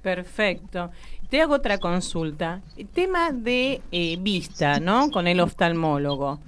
Perfecto. 0.00 0.90
Te 1.28 1.42
hago 1.42 1.54
otra 1.54 1.78
consulta. 1.78 2.62
El 2.76 2.86
tema 2.86 3.32
de 3.32 3.82
vista, 4.20 4.78
¿no? 4.78 5.10
Con 5.10 5.26
el 5.26 5.40
oftalmólogo. 5.40 6.38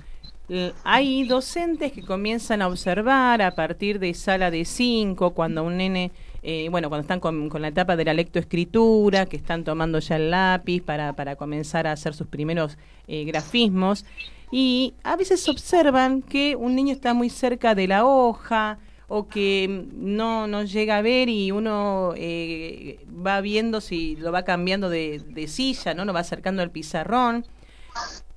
L- 0.53 0.75
Hay 0.85 1.25
docentes 1.25 1.93
que 1.93 2.03
comienzan 2.03 2.63
a 2.63 2.69
observar 2.69 3.41
a 3.43 3.55
partir 3.55 3.99
de 3.99 4.13
sala 4.15 4.51
de 4.51 4.65
5, 4.65 5.33
cuando 5.35 5.65
un 5.65 5.77
nene, 5.79 6.13
eh, 6.43 6.69
bueno, 6.71 6.89
cuando 6.89 7.03
están 7.03 7.21
con, 7.21 7.49
con 7.49 7.63
la 7.63 7.69
etapa 7.69 7.97
de 7.97 8.05
la 8.05 8.15
lectoescritura, 8.15 9.27
que 9.27 9.37
están 9.37 9.65
tomando 9.65 9.99
ya 9.99 10.17
el 10.17 10.31
lápiz 10.31 10.83
para, 10.83 11.15
para 11.15 11.37
comenzar 11.37 11.87
a 11.87 11.93
hacer 11.93 12.15
sus 12.15 12.27
primeros 12.27 12.77
eh, 13.09 13.25
grafismos. 13.25 14.05
Y 14.51 14.95
a 15.03 15.17
veces 15.17 15.49
observan 15.49 16.23
que 16.23 16.57
un 16.57 16.75
niño 16.75 16.93
está 16.93 17.15
muy 17.15 17.31
cerca 17.31 17.75
de 17.75 17.89
la 17.89 18.05
hoja, 18.05 18.79
o 19.15 19.29
que 19.29 19.87
no, 19.93 20.47
no 20.47 20.63
llega 20.65 20.97
a 20.99 21.03
ver 21.03 21.29
y 21.29 21.51
uno 21.53 22.15
eh, 22.17 22.99
va 23.09 23.41
viendo 23.43 23.81
si 23.83 24.17
lo 24.17 24.33
va 24.33 24.43
cambiando 24.45 24.89
de, 24.89 25.21
de 25.29 25.49
silla, 25.49 25.93
¿no? 25.95 26.05
Lo 26.07 26.15
va 26.15 26.21
acercando 26.21 26.63
al 26.63 26.71
pizarrón. 26.71 27.45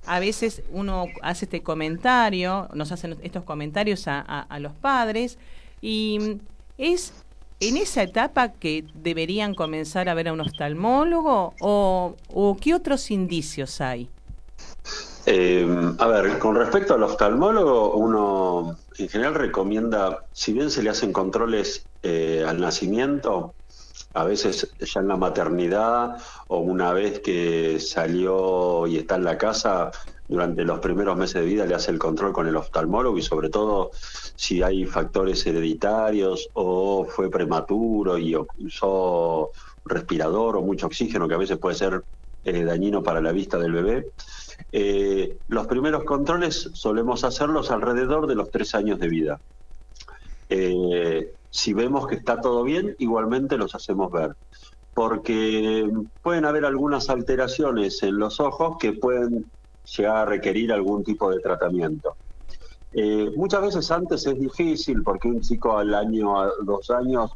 A 0.06 0.20
veces 0.20 0.62
uno 0.70 1.06
hace 1.22 1.46
este 1.46 1.62
comentario, 1.62 2.68
nos 2.74 2.92
hacen 2.92 3.16
estos 3.22 3.44
comentarios 3.44 4.04
a, 4.06 4.58
los 4.60 4.72
padres 4.72 5.38
y 5.80 6.38
es 6.78 7.12
en 7.60 7.76
esa 7.76 8.02
etapa 8.02 8.52
que 8.52 8.84
deberían 8.94 9.54
comenzar 9.54 10.08
a 10.08 10.14
ver 10.14 10.28
a 10.28 10.32
un 10.32 10.40
oftalmólogo 10.40 11.54
o, 11.60 12.14
o 12.28 12.56
qué 12.60 12.74
otros 12.74 13.10
indicios 13.10 13.80
hay. 13.80 14.08
Eh, 15.28 15.66
a 15.98 16.06
ver, 16.06 16.38
con 16.38 16.54
respecto 16.54 16.94
al 16.94 17.02
oftalmólogo, 17.02 17.94
uno 17.94 18.78
en 18.96 19.08
general 19.08 19.34
recomienda, 19.34 20.24
si 20.32 20.52
bien 20.52 20.70
se 20.70 20.84
le 20.84 20.90
hacen 20.90 21.12
controles 21.12 21.84
eh, 22.04 22.44
al 22.46 22.60
nacimiento, 22.60 23.52
a 24.16 24.24
veces 24.24 24.74
ya 24.80 25.00
en 25.00 25.08
la 25.08 25.16
maternidad 25.16 26.16
o 26.48 26.58
una 26.58 26.92
vez 26.92 27.20
que 27.20 27.78
salió 27.78 28.86
y 28.86 28.96
está 28.96 29.16
en 29.16 29.24
la 29.24 29.36
casa, 29.36 29.90
durante 30.28 30.64
los 30.64 30.80
primeros 30.80 31.16
meses 31.16 31.34
de 31.42 31.46
vida 31.46 31.66
le 31.66 31.74
hace 31.74 31.90
el 31.90 31.98
control 31.98 32.32
con 32.32 32.48
el 32.48 32.56
oftalmólogo 32.56 33.16
y 33.18 33.22
sobre 33.22 33.48
todo 33.48 33.90
si 34.34 34.62
hay 34.62 34.84
factores 34.84 35.46
hereditarios 35.46 36.48
o 36.54 37.04
fue 37.04 37.30
prematuro 37.30 38.18
y 38.18 38.34
usó 38.58 39.52
respirador 39.84 40.56
o 40.56 40.62
mucho 40.62 40.86
oxígeno 40.86 41.28
que 41.28 41.34
a 41.34 41.38
veces 41.38 41.58
puede 41.58 41.76
ser 41.76 42.02
eh, 42.44 42.64
dañino 42.64 43.02
para 43.02 43.20
la 43.20 43.32
vista 43.32 43.58
del 43.58 43.72
bebé. 43.72 44.06
Eh, 44.72 45.36
los 45.48 45.66
primeros 45.66 46.04
controles 46.04 46.70
solemos 46.72 47.22
hacerlos 47.22 47.70
alrededor 47.70 48.26
de 48.26 48.34
los 48.34 48.50
tres 48.50 48.74
años 48.74 48.98
de 48.98 49.08
vida. 49.08 49.40
Eh, 50.48 51.35
si 51.50 51.72
vemos 51.72 52.06
que 52.06 52.16
está 52.16 52.40
todo 52.40 52.62
bien, 52.62 52.94
igualmente 52.98 53.56
los 53.56 53.74
hacemos 53.74 54.10
ver, 54.12 54.36
porque 54.94 55.90
pueden 56.22 56.44
haber 56.44 56.64
algunas 56.64 57.10
alteraciones 57.10 58.02
en 58.02 58.18
los 58.18 58.40
ojos 58.40 58.76
que 58.78 58.92
pueden 58.92 59.46
llegar 59.96 60.16
a 60.16 60.24
requerir 60.24 60.72
algún 60.72 61.04
tipo 61.04 61.30
de 61.30 61.40
tratamiento. 61.40 62.16
Eh, 62.92 63.30
muchas 63.36 63.60
veces 63.60 63.90
antes 63.90 64.26
es 64.26 64.38
difícil 64.38 65.02
porque 65.02 65.28
un 65.28 65.40
chico 65.40 65.76
al 65.76 65.94
año, 65.94 66.40
a 66.40 66.50
dos 66.64 66.90
años, 66.90 67.30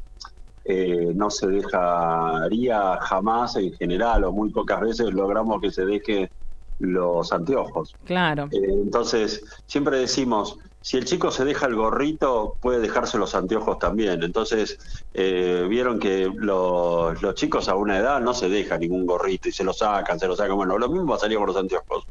eh, 0.64 1.12
no 1.14 1.30
se 1.30 1.48
dejaría 1.48 2.98
jamás 3.00 3.56
en 3.56 3.72
general, 3.74 4.24
o 4.24 4.32
muy 4.32 4.50
pocas 4.50 4.80
veces 4.80 5.12
logramos 5.12 5.60
que 5.60 5.70
se 5.70 5.84
deje 5.84 6.30
los 6.78 7.32
anteojos. 7.32 7.94
Claro. 8.04 8.48
Eh, 8.52 8.58
entonces, 8.68 9.42
siempre 9.66 9.98
decimos, 9.98 10.58
si 10.82 10.96
el 10.96 11.04
chico 11.04 11.30
se 11.30 11.44
deja 11.44 11.66
el 11.66 11.74
gorrito, 11.74 12.56
puede 12.60 12.80
dejarse 12.80 13.18
los 13.18 13.34
anteojos 13.34 13.78
también. 13.78 14.22
Entonces, 14.22 14.78
eh, 15.12 15.66
vieron 15.68 15.98
que 15.98 16.30
los, 16.34 17.18
chicos 17.34 17.68
a 17.68 17.74
una 17.74 17.98
edad 17.98 18.20
no 18.20 18.32
se 18.32 18.48
dejan 18.48 18.80
ningún 18.80 19.04
gorrito 19.04 19.48
y 19.48 19.52
se 19.52 19.62
lo 19.62 19.74
sacan, 19.74 20.18
se 20.18 20.26
lo 20.26 20.36
sacan. 20.36 20.56
Bueno, 20.56 20.78
lo 20.78 20.88
mismo 20.88 21.06
pasaría 21.06 21.36
con 21.36 21.48
los 21.48 21.56
anteojos. 21.56 22.04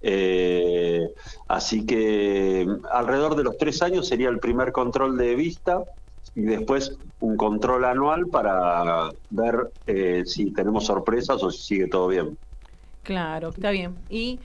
Eh, 0.00 1.06
así 1.48 1.84
que 1.84 2.66
alrededor 2.90 3.36
de 3.36 3.44
los 3.44 3.58
tres 3.58 3.82
años 3.82 4.08
sería 4.08 4.30
el 4.30 4.38
primer 4.38 4.72
control 4.72 5.18
de 5.18 5.34
vista 5.34 5.82
y 6.34 6.42
después 6.42 6.96
un 7.20 7.36
control 7.36 7.84
anual 7.84 8.28
para 8.28 9.10
ver 9.30 9.70
eh, 9.86 10.22
si 10.24 10.50
tenemos 10.52 10.86
sorpresas 10.86 11.42
o 11.42 11.50
si 11.50 11.62
sigue 11.62 11.88
todo 11.88 12.08
bien. 12.08 12.38
Claro, 13.02 13.50
está 13.50 13.70
bien. 13.70 13.96
Y 14.08 14.40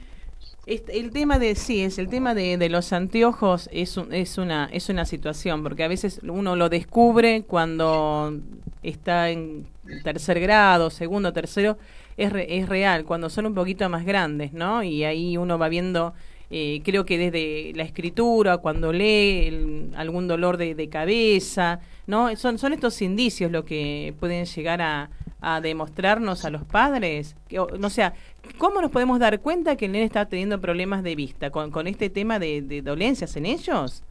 el 0.66 1.10
tema 1.12 1.40
de 1.40 1.56
sí, 1.56 1.82
es 1.82 1.98
el 1.98 2.10
tema 2.10 2.36
de, 2.36 2.58
de 2.58 2.70
los 2.70 2.94
anteojos 2.94 3.70
es, 3.72 3.98
un- 3.98 4.14
es 4.14 4.38
una 4.38 4.70
es 4.72 4.90
una 4.90 5.06
situación 5.06 5.64
porque 5.64 5.84
a 5.84 5.88
veces 5.88 6.20
uno 6.24 6.56
lo 6.56 6.70
descubre 6.70 7.44
cuando 7.48 8.38
está 8.84 9.30
en 9.32 9.66
tercer 10.04 10.40
grado, 10.40 10.90
segundo, 10.92 11.34
tercero, 11.34 11.78
es, 12.18 12.32
re- 12.32 12.58
es 12.60 12.70
real, 12.70 13.04
cuando 13.06 13.30
son 13.30 13.48
un 13.48 13.56
poquito 13.56 13.90
más 13.90 14.06
grandes, 14.06 14.54
¿no? 14.54 14.84
Y 14.84 15.04
ahí 15.04 15.38
uno 15.38 15.58
va 15.58 15.70
viendo, 15.70 16.14
eh, 16.52 16.82
creo 16.84 17.04
que 17.06 17.18
desde 17.18 17.74
la 17.76 17.84
escritura, 17.84 18.58
cuando 18.60 18.94
lee 18.94 19.48
el- 19.48 19.90
algún 19.96 20.28
dolor 20.28 20.58
de, 20.58 20.76
de 20.76 20.88
cabeza, 20.90 21.80
¿no? 22.08 22.36
Son, 22.36 22.58
son 22.60 22.74
estos 22.74 23.02
indicios 23.02 23.52
lo 23.52 23.66
que 23.66 24.14
pueden 24.20 24.46
llegar 24.46 24.82
a, 24.82 25.10
a 25.42 25.62
demostrarnos 25.62 26.46
a 26.46 26.50
los 26.50 26.64
padres. 26.64 27.36
Que, 27.48 27.60
o, 27.60 27.90
sea, 27.90 28.14
¿cómo 28.58 28.82
nos 28.82 28.92
podemos 28.92 29.20
dar 29.20 29.40
cuenta 29.40 29.76
que 29.76 29.86
el 29.86 29.94
nene 29.94 30.06
está 30.06 30.26
teniendo 30.26 30.60
problemas 30.60 31.04
de 31.04 31.16
vista 31.16 31.52
con, 31.52 31.72
con 31.72 31.88
este 31.88 32.10
tema 32.10 32.40
de, 32.40 32.62
de 32.62 32.82
dolencias 32.82 33.36
en 33.36 33.46
ellos? 33.46 34.04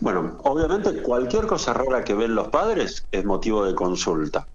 Bueno, 0.00 0.38
obviamente 0.42 1.02
cualquier 1.02 1.46
cosa 1.46 1.72
rara 1.72 2.02
que 2.04 2.14
ven 2.14 2.34
los 2.34 2.48
padres 2.48 3.06
es 3.12 3.24
motivo 3.24 3.64
de 3.64 3.74
consulta, 3.74 4.46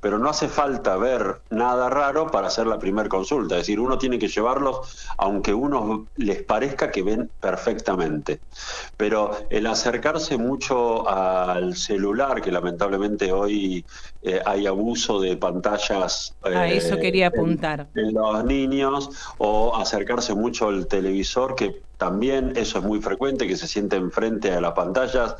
pero 0.00 0.18
no 0.18 0.28
hace 0.28 0.48
falta 0.48 0.96
ver 0.96 1.40
nada 1.50 1.88
raro 1.90 2.30
para 2.30 2.48
hacer 2.48 2.66
la 2.66 2.78
primera 2.78 3.08
consulta. 3.08 3.56
Es 3.56 3.62
decir, 3.62 3.80
uno 3.80 3.98
tiene 3.98 4.18
que 4.18 4.28
llevarlos 4.28 5.06
aunque 5.18 5.52
uno 5.54 6.06
les 6.16 6.42
parezca 6.42 6.90
que 6.90 7.02
ven 7.02 7.30
perfectamente. 7.40 8.40
Pero 8.96 9.36
el 9.50 9.66
acercarse 9.66 10.36
mucho 10.38 11.08
al 11.08 11.76
celular, 11.76 12.40
que 12.40 12.52
lamentablemente 12.52 13.32
hoy 13.32 13.84
eh, 14.22 14.40
hay 14.44 14.66
abuso 14.66 15.20
de 15.20 15.36
pantallas. 15.36 16.34
A 16.42 16.68
eh, 16.68 16.76
eso 16.76 16.96
quería 16.98 17.26
en- 17.26 17.32
apuntar. 17.34 17.86
en 17.94 18.14
los 18.14 18.44
niños 18.44 19.10
o 19.38 19.76
acercarse 19.76 20.34
mucho 20.34 20.68
al 20.68 20.86
televisor, 20.86 21.54
que 21.54 21.82
también 21.96 22.52
eso 22.56 22.78
es 22.78 22.84
muy 22.84 23.00
frecuente, 23.00 23.46
que 23.48 23.56
se 23.56 23.66
sienten 23.66 24.10
frente 24.10 24.52
a 24.52 24.60
las 24.60 24.72
pantallas, 24.72 25.36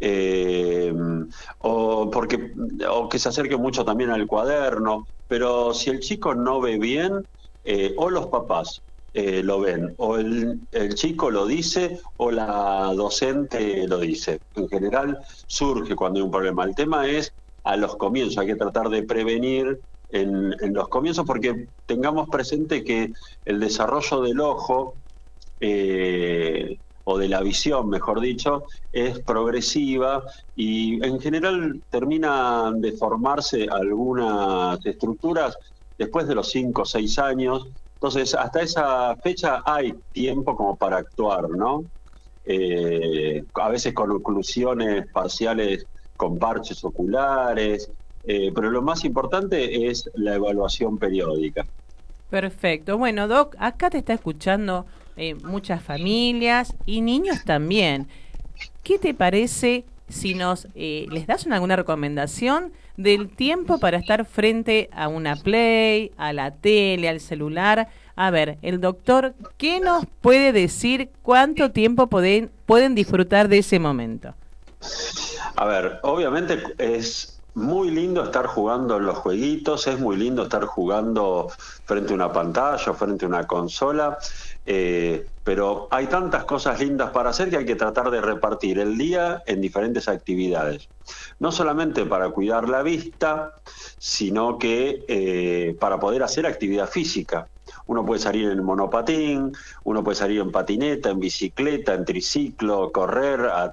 eh, 0.00 0.92
o, 1.58 2.10
porque, 2.10 2.52
o 2.90 3.08
que 3.08 3.18
se 3.18 3.28
acerque 3.28 3.56
mucho 3.56 3.84
también 3.84 4.10
al 4.10 4.26
cuaderno, 4.26 5.06
pero 5.28 5.74
si 5.74 5.90
el 5.90 6.00
chico 6.00 6.34
no 6.34 6.60
ve 6.60 6.78
bien, 6.78 7.24
eh, 7.64 7.94
o 7.96 8.10
los 8.10 8.26
papás 8.28 8.82
eh, 9.12 9.42
lo 9.42 9.60
ven, 9.60 9.94
o 9.98 10.16
el, 10.16 10.60
el 10.72 10.94
chico 10.94 11.30
lo 11.30 11.46
dice, 11.46 12.00
o 12.16 12.30
la 12.30 12.92
docente 12.94 13.86
lo 13.86 13.98
dice. 13.98 14.40
En 14.54 14.68
general 14.68 15.18
surge 15.46 15.94
cuando 15.94 16.18
hay 16.18 16.24
un 16.24 16.30
problema. 16.30 16.64
El 16.64 16.74
tema 16.74 17.06
es 17.06 17.32
a 17.64 17.76
los 17.76 17.96
comienzos, 17.96 18.38
hay 18.38 18.46
que 18.46 18.56
tratar 18.56 18.88
de 18.88 19.02
prevenir 19.02 19.80
en, 20.08 20.54
en 20.60 20.74
los 20.74 20.88
comienzos 20.88 21.24
porque 21.26 21.68
tengamos 21.86 22.28
presente 22.28 22.82
que 22.82 23.12
el 23.44 23.60
desarrollo 23.60 24.22
del 24.22 24.40
ojo 24.40 24.94
eh, 25.60 26.78
o 27.04 27.18
de 27.18 27.28
la 27.28 27.40
visión, 27.40 27.88
mejor 27.88 28.20
dicho, 28.20 28.64
es 28.92 29.18
progresiva 29.20 30.22
y 30.54 31.04
en 31.04 31.20
general 31.20 31.80
terminan 31.90 32.80
de 32.80 32.92
formarse 32.92 33.68
algunas 33.70 34.84
estructuras 34.84 35.56
después 35.98 36.26
de 36.28 36.34
los 36.34 36.50
5 36.50 36.82
o 36.82 36.84
6 36.84 37.18
años. 37.18 37.68
Entonces, 37.94 38.34
hasta 38.34 38.62
esa 38.62 39.16
fecha 39.16 39.62
hay 39.64 39.94
tiempo 40.12 40.56
como 40.56 40.76
para 40.76 40.98
actuar, 40.98 41.50
¿no? 41.50 41.84
Eh, 42.44 43.44
a 43.54 43.68
veces 43.68 43.92
con 43.92 44.10
oclusiones 44.10 45.06
parciales 45.12 45.86
con 46.16 46.38
parches 46.38 46.84
oculares, 46.84 47.90
eh, 48.24 48.50
pero 48.54 48.70
lo 48.70 48.82
más 48.82 49.04
importante 49.04 49.88
es 49.88 50.10
la 50.14 50.34
evaluación 50.34 50.98
periódica. 50.98 51.66
Perfecto. 52.28 52.98
Bueno, 52.98 53.26
Doc, 53.26 53.56
acá 53.58 53.90
te 53.90 53.98
está 53.98 54.12
escuchando 54.14 54.86
eh, 55.16 55.34
muchas 55.34 55.82
familias 55.82 56.74
y 56.86 57.00
niños 57.00 57.44
también. 57.44 58.08
¿Qué 58.82 58.98
te 58.98 59.14
parece 59.14 59.84
si 60.08 60.34
nos 60.34 60.66
eh, 60.74 61.06
les 61.10 61.26
das 61.26 61.46
una, 61.46 61.56
alguna 61.56 61.76
recomendación 61.76 62.72
del 62.96 63.28
tiempo 63.28 63.78
para 63.78 63.98
estar 63.98 64.24
frente 64.24 64.90
a 64.92 65.08
una 65.08 65.36
play, 65.36 66.12
a 66.16 66.32
la 66.32 66.50
tele, 66.50 67.08
al 67.08 67.20
celular? 67.20 67.88
A 68.16 68.30
ver, 68.30 68.58
el 68.60 68.80
doctor, 68.80 69.34
¿qué 69.56 69.80
nos 69.80 70.04
puede 70.20 70.52
decir 70.52 71.08
cuánto 71.22 71.70
tiempo 71.70 72.08
pueden, 72.08 72.50
disfrutar 72.94 73.48
de 73.48 73.58
ese 73.58 73.78
momento? 73.78 74.34
A 75.56 75.64
ver, 75.64 76.00
obviamente 76.02 76.58
es 76.76 77.40
muy 77.54 77.90
lindo 77.90 78.22
estar 78.22 78.46
jugando 78.46 78.98
los 78.98 79.16
jueguitos, 79.18 79.86
es 79.86 79.98
muy 79.98 80.16
lindo 80.16 80.42
estar 80.42 80.64
jugando 80.66 81.48
frente 81.84 82.12
a 82.12 82.16
una 82.16 82.32
pantalla 82.32 82.90
o 82.90 82.94
frente 82.94 83.24
a 83.24 83.28
una 83.28 83.46
consola, 83.46 84.18
eh, 84.66 85.26
pero 85.42 85.88
hay 85.90 86.06
tantas 86.06 86.44
cosas 86.44 86.78
lindas 86.80 87.10
para 87.10 87.30
hacer 87.30 87.50
que 87.50 87.56
hay 87.56 87.64
que 87.64 87.76
tratar 87.76 88.10
de 88.10 88.20
repartir 88.20 88.78
el 88.78 88.96
día 88.98 89.42
en 89.46 89.60
diferentes 89.60 90.08
actividades. 90.08 90.88
No 91.38 91.50
solamente 91.50 92.04
para 92.04 92.30
cuidar 92.30 92.68
la 92.68 92.82
vista, 92.82 93.54
sino 93.98 94.58
que 94.58 95.04
eh, 95.08 95.76
para 95.80 95.98
poder 95.98 96.22
hacer 96.22 96.46
actividad 96.46 96.88
física. 96.88 97.48
Uno 97.86 98.04
puede 98.04 98.20
salir 98.20 98.50
en 98.50 98.62
monopatín, 98.62 99.52
uno 99.84 100.04
puede 100.04 100.16
salir 100.16 100.40
en 100.40 100.52
patineta, 100.52 101.10
en 101.10 101.20
bicicleta, 101.20 101.94
en 101.94 102.04
triciclo, 102.04 102.92
correr, 102.92 103.46
a 103.46 103.72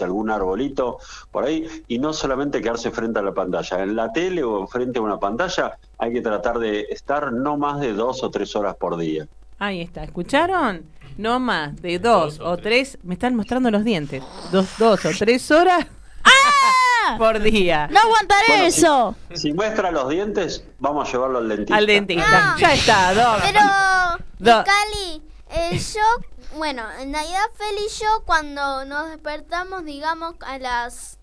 algún 0.00 0.30
arbolito 0.30 0.98
por 1.30 1.44
ahí 1.44 1.66
y 1.88 1.98
no 1.98 2.12
solamente 2.12 2.60
quedarse 2.60 2.90
frente 2.90 3.18
a 3.18 3.22
la 3.22 3.32
pantalla. 3.32 3.82
En 3.82 3.96
la 3.96 4.12
tele 4.12 4.42
o 4.44 4.66
frente 4.66 4.98
a 4.98 5.02
una 5.02 5.18
pantalla 5.18 5.78
hay 5.98 6.12
que 6.12 6.20
tratar 6.20 6.58
de 6.58 6.86
estar 6.90 7.32
no 7.32 7.56
más 7.56 7.80
de 7.80 7.92
dos 7.92 8.22
o 8.22 8.30
tres 8.30 8.54
horas 8.54 8.76
por 8.76 8.96
día. 8.96 9.26
Ahí 9.58 9.80
está, 9.80 10.04
¿escucharon? 10.04 10.84
No 11.16 11.40
más 11.40 11.80
de 11.82 11.98
dos, 11.98 12.38
o 12.40 12.56
tres. 12.56 12.98
me 13.02 13.14
están 13.14 13.34
mostrando 13.34 13.70
los 13.70 13.84
dientes, 13.84 14.22
dos, 14.52 14.68
dos 14.78 15.04
o 15.04 15.10
tres 15.18 15.50
horas 15.50 15.86
por 17.18 17.40
día. 17.40 17.88
¡No 17.90 17.98
aguantaré 18.00 18.44
Bueno, 18.48 18.64
eso! 18.64 19.16
Si 19.34 19.52
muestra 19.52 19.90
los 19.90 20.08
dientes, 20.08 20.64
vamos 20.78 21.08
a 21.08 21.12
llevarlo 21.12 21.38
al 21.38 21.48
dentista. 21.48 21.76
Al 21.76 21.86
dentista. 21.86 22.56
Ya 22.58 22.74
está, 22.74 23.14
Doc. 23.14 23.40
Pero, 23.42 23.60
Do- 24.38 24.64
Cali, 24.64 25.22
eh, 25.50 25.78
yo, 25.78 26.56
bueno, 26.56 26.84
en 27.00 27.10
Navidad 27.10 27.46
Feli 27.56 27.86
y 27.86 28.00
yo, 28.00 28.22
cuando 28.24 28.84
nos 28.84 29.08
despertamos, 29.10 29.84
digamos, 29.84 30.34
a 30.46 30.58
las 30.58 31.18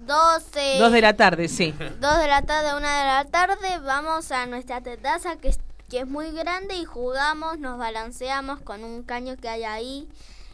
12, 0.00 0.78
Dos 0.78 0.92
de 0.92 1.00
la 1.00 1.14
tarde, 1.16 1.48
sí. 1.48 1.74
2 2.00 2.18
de 2.18 2.28
la 2.28 2.42
tarde, 2.42 2.68
1 2.76 2.78
de 2.80 3.04
la 3.04 3.26
tarde, 3.30 3.78
vamos 3.84 4.30
a 4.30 4.46
nuestra 4.46 4.80
terraza 4.80 5.36
que 5.36 5.48
es, 5.48 5.58
que 5.90 6.00
es 6.00 6.06
muy 6.06 6.30
grande 6.30 6.76
y 6.76 6.84
jugamos, 6.84 7.58
nos 7.58 7.76
balanceamos 7.76 8.60
con 8.60 8.84
un 8.84 9.02
caño 9.02 9.36
que 9.36 9.48
hay 9.48 9.64
ahí. 9.64 10.08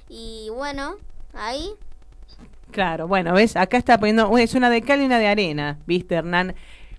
Y 0.08 0.48
bueno, 0.52 0.96
ahí. 1.34 1.70
Claro, 2.70 3.06
bueno, 3.06 3.34
ves, 3.34 3.54
acá 3.54 3.76
está 3.76 3.98
poniendo, 3.98 4.36
es 4.38 4.54
una 4.54 4.70
de 4.70 4.82
cal 4.82 5.02
y 5.02 5.04
una 5.04 5.18
de 5.18 5.28
arena, 5.28 5.78
¿viste, 5.86 6.14
Hernán? 6.14 6.54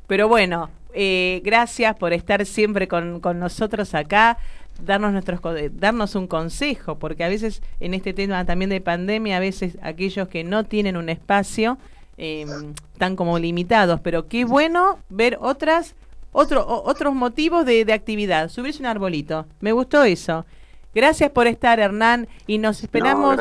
Pero 0.06 0.28
bueno, 0.28 0.70
eh, 0.94 1.42
gracias 1.44 1.96
por 1.98 2.14
estar 2.14 2.46
siempre 2.46 2.88
con, 2.88 3.20
con 3.20 3.40
nosotros 3.40 3.94
acá, 3.96 4.38
darnos 4.86 5.12
nuestros 5.12 5.42
darnos 5.74 6.16
un 6.16 6.28
consejo, 6.28 7.00
porque 7.00 7.24
a 7.24 7.30
veces 7.30 7.62
en 7.80 7.96
este 7.96 8.14
tema 8.14 8.46
también 8.46 8.70
de 8.70 8.82
pandemia, 8.82 9.38
a 9.38 9.42
veces 9.42 9.78
aquellos 9.82 10.28
que 10.28 10.44
no 10.44 10.64
tienen 10.64 10.96
un 10.96 11.10
espacio 11.10 11.78
eh, 12.18 12.46
están 12.94 13.16
como 13.16 13.40
limitados, 13.40 14.00
pero 14.02 14.28
qué 14.28 14.46
bueno 14.46 15.00
ver 15.10 15.38
otras 15.42 15.96
otro, 16.40 16.62
o- 16.66 16.90
otros 16.90 17.14
motivos 17.16 17.66
de, 17.66 17.84
de 17.84 17.94
actividad, 17.94 18.50
subirse 18.50 18.80
un 18.80 18.86
arbolito, 18.86 19.46
me 19.60 19.72
gustó 19.72 20.04
eso. 20.04 20.46
Gracias 20.94 21.30
por 21.32 21.48
estar, 21.48 21.80
Hernán, 21.80 22.28
y 22.48 22.58
nos 22.58 22.82
esperamos 22.84 23.38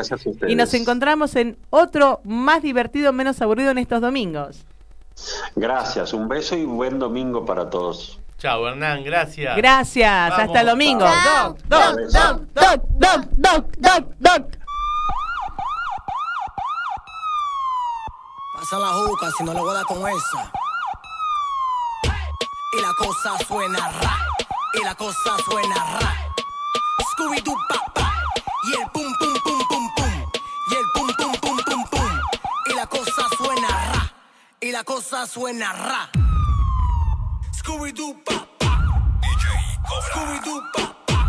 y 0.47 0.55
nos 0.55 0.73
encontramos 0.73 1.35
en 1.35 1.57
otro 1.69 2.21
más 2.23 2.61
divertido, 2.61 3.13
menos 3.13 3.41
aburrido 3.41 3.71
en 3.71 3.77
estos 3.79 4.01
domingos. 4.01 4.65
Gracias, 5.55 6.13
un 6.13 6.27
beso 6.27 6.55
y 6.55 6.65
buen 6.65 6.99
domingo 6.99 7.45
para 7.45 7.69
todos. 7.69 8.19
Chao, 8.37 8.67
Hernán, 8.67 9.03
gracias. 9.03 9.57
Gracias, 9.57 10.29
Vamos. 10.29 10.45
hasta 10.45 10.61
el 10.61 10.67
domingo. 10.67 11.05
Doc, 11.05 11.57
doc, 11.67 11.95
doc, 12.09 12.41
doc, 12.53 13.25
doc, 13.37 13.75
doc, 13.77 14.05
doc. 14.19 14.57
Pasa 18.53 18.77
la 18.79 18.87
juca 18.87 19.27
si 19.37 19.43
no 19.43 19.53
le 19.53 19.59
voy 19.61 19.69
a 19.71 19.73
dar 19.73 19.85
con 19.85 19.97
esa 20.07 20.51
y 22.77 22.81
la 22.81 22.93
cosa 22.93 23.37
suena 23.47 23.91
ra, 23.91 24.17
y 24.73 24.83
la 24.83 24.95
cosa 24.95 25.37
suena 25.49 25.75
ra. 25.99 26.13
Scooby 27.11 27.41
Doo 27.41 27.55
papá 27.69 28.13
y 28.65 28.73
el 28.79 28.89
pum 28.91 29.11
pum 29.19 29.33
pum 29.43 29.67
pum 29.67 29.89
pum 29.95 30.31
y 30.69 30.75
el 30.75 30.85
pum 30.93 31.07
pum 31.17 31.31
pum 31.41 31.57
pum 31.65 31.83
pum 31.89 32.21
y 32.67 32.73
la 32.75 32.85
cosa 32.85 33.27
suena 33.37 33.67
ra, 33.67 34.13
y 34.61 34.71
la 34.71 34.83
cosa 34.83 35.25
suena 35.25 35.73
ra. 35.73 36.09
Scooby 37.51 37.91
Doo 37.93 38.15
papá, 38.23 38.83
DJ 39.21 39.79
Cobra. 39.87 40.07
Scooby 40.11 40.39
Doo 40.45 40.61
papá, 40.73 41.19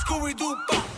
Scooby 0.00 0.34
Doo. 0.34 0.93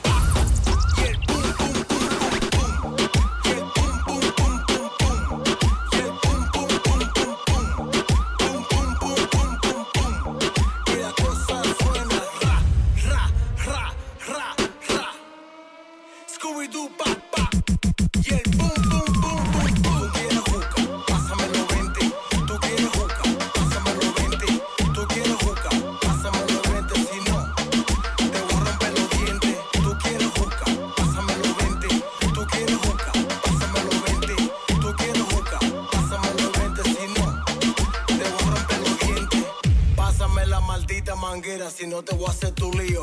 Si 41.76 41.86
no 41.86 42.02
te 42.02 42.14
voy 42.14 42.26
a 42.26 42.30
hacer 42.30 42.52
tu 42.52 42.72
lío. 42.72 43.02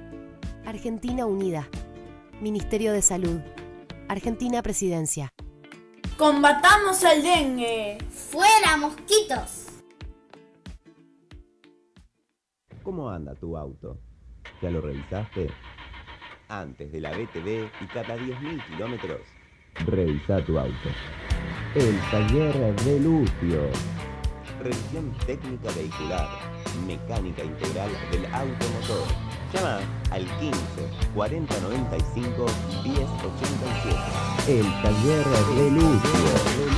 Argentina 0.65 1.25
Unida. 1.25 1.67
Ministerio 2.39 2.93
de 2.93 3.01
Salud. 3.01 3.39
Argentina 4.07 4.61
Presidencia. 4.61 5.33
Combatamos 6.17 7.03
el 7.03 7.23
dengue. 7.23 7.97
¡Fuera, 8.09 8.77
mosquitos! 8.77 9.67
¿Cómo 12.83 13.09
anda 13.09 13.33
tu 13.35 13.57
auto? 13.57 13.97
¿Ya 14.61 14.69
lo 14.69 14.81
revisaste? 14.81 15.49
Antes 16.47 16.91
de 16.91 17.01
la 17.01 17.11
BTV 17.11 17.69
y 17.81 17.87
cada 17.87 18.17
10.000 18.17 18.67
kilómetros, 18.67 19.21
revisa 19.85 20.43
tu 20.45 20.59
auto. 20.59 20.89
El 21.75 21.99
taller 22.11 22.75
de 22.81 22.99
Lucio. 22.99 23.69
Revisión 24.61 25.11
técnica 25.25 25.71
vehicular, 25.75 26.27
mecánica 26.85 27.43
integral 27.43 27.89
del 28.11 28.25
automotor. 28.25 29.07
Llama 29.53 29.79
al 30.11 30.25
15 30.39 30.59
40 31.13 31.59
95 31.59 32.45
10 32.83 32.99
87. 32.99 34.59
El 34.59 34.81
taller 34.81 35.25
de 35.27 35.71
Lucio. 35.71 36.71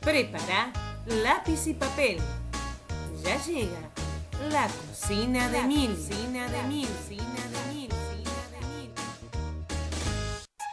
Prepara 0.00 0.72
lápiz 1.06 1.66
y 1.66 1.74
papel. 1.74 2.18
Ya 3.24 3.42
llega 3.44 3.90
la 4.50 4.68
cocina 4.68 5.48
de 5.48 5.62
mil. 5.62 5.96
Cocina 5.96 6.48
de 6.48 6.62
mil. 6.64 6.88
Cocina 6.88 7.24
de 7.24 7.74
mil. 7.74 7.83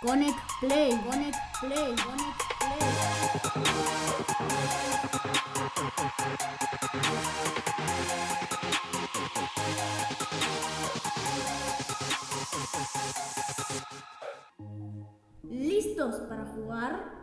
Connect 0.01 0.33
Play, 0.59 0.99
Connect 1.05 1.37
Play, 1.59 1.95
Connect 1.95 2.41
Play. 2.57 2.81
¿Listos 15.51 16.15
para 16.27 16.45
jugar? 16.45 17.21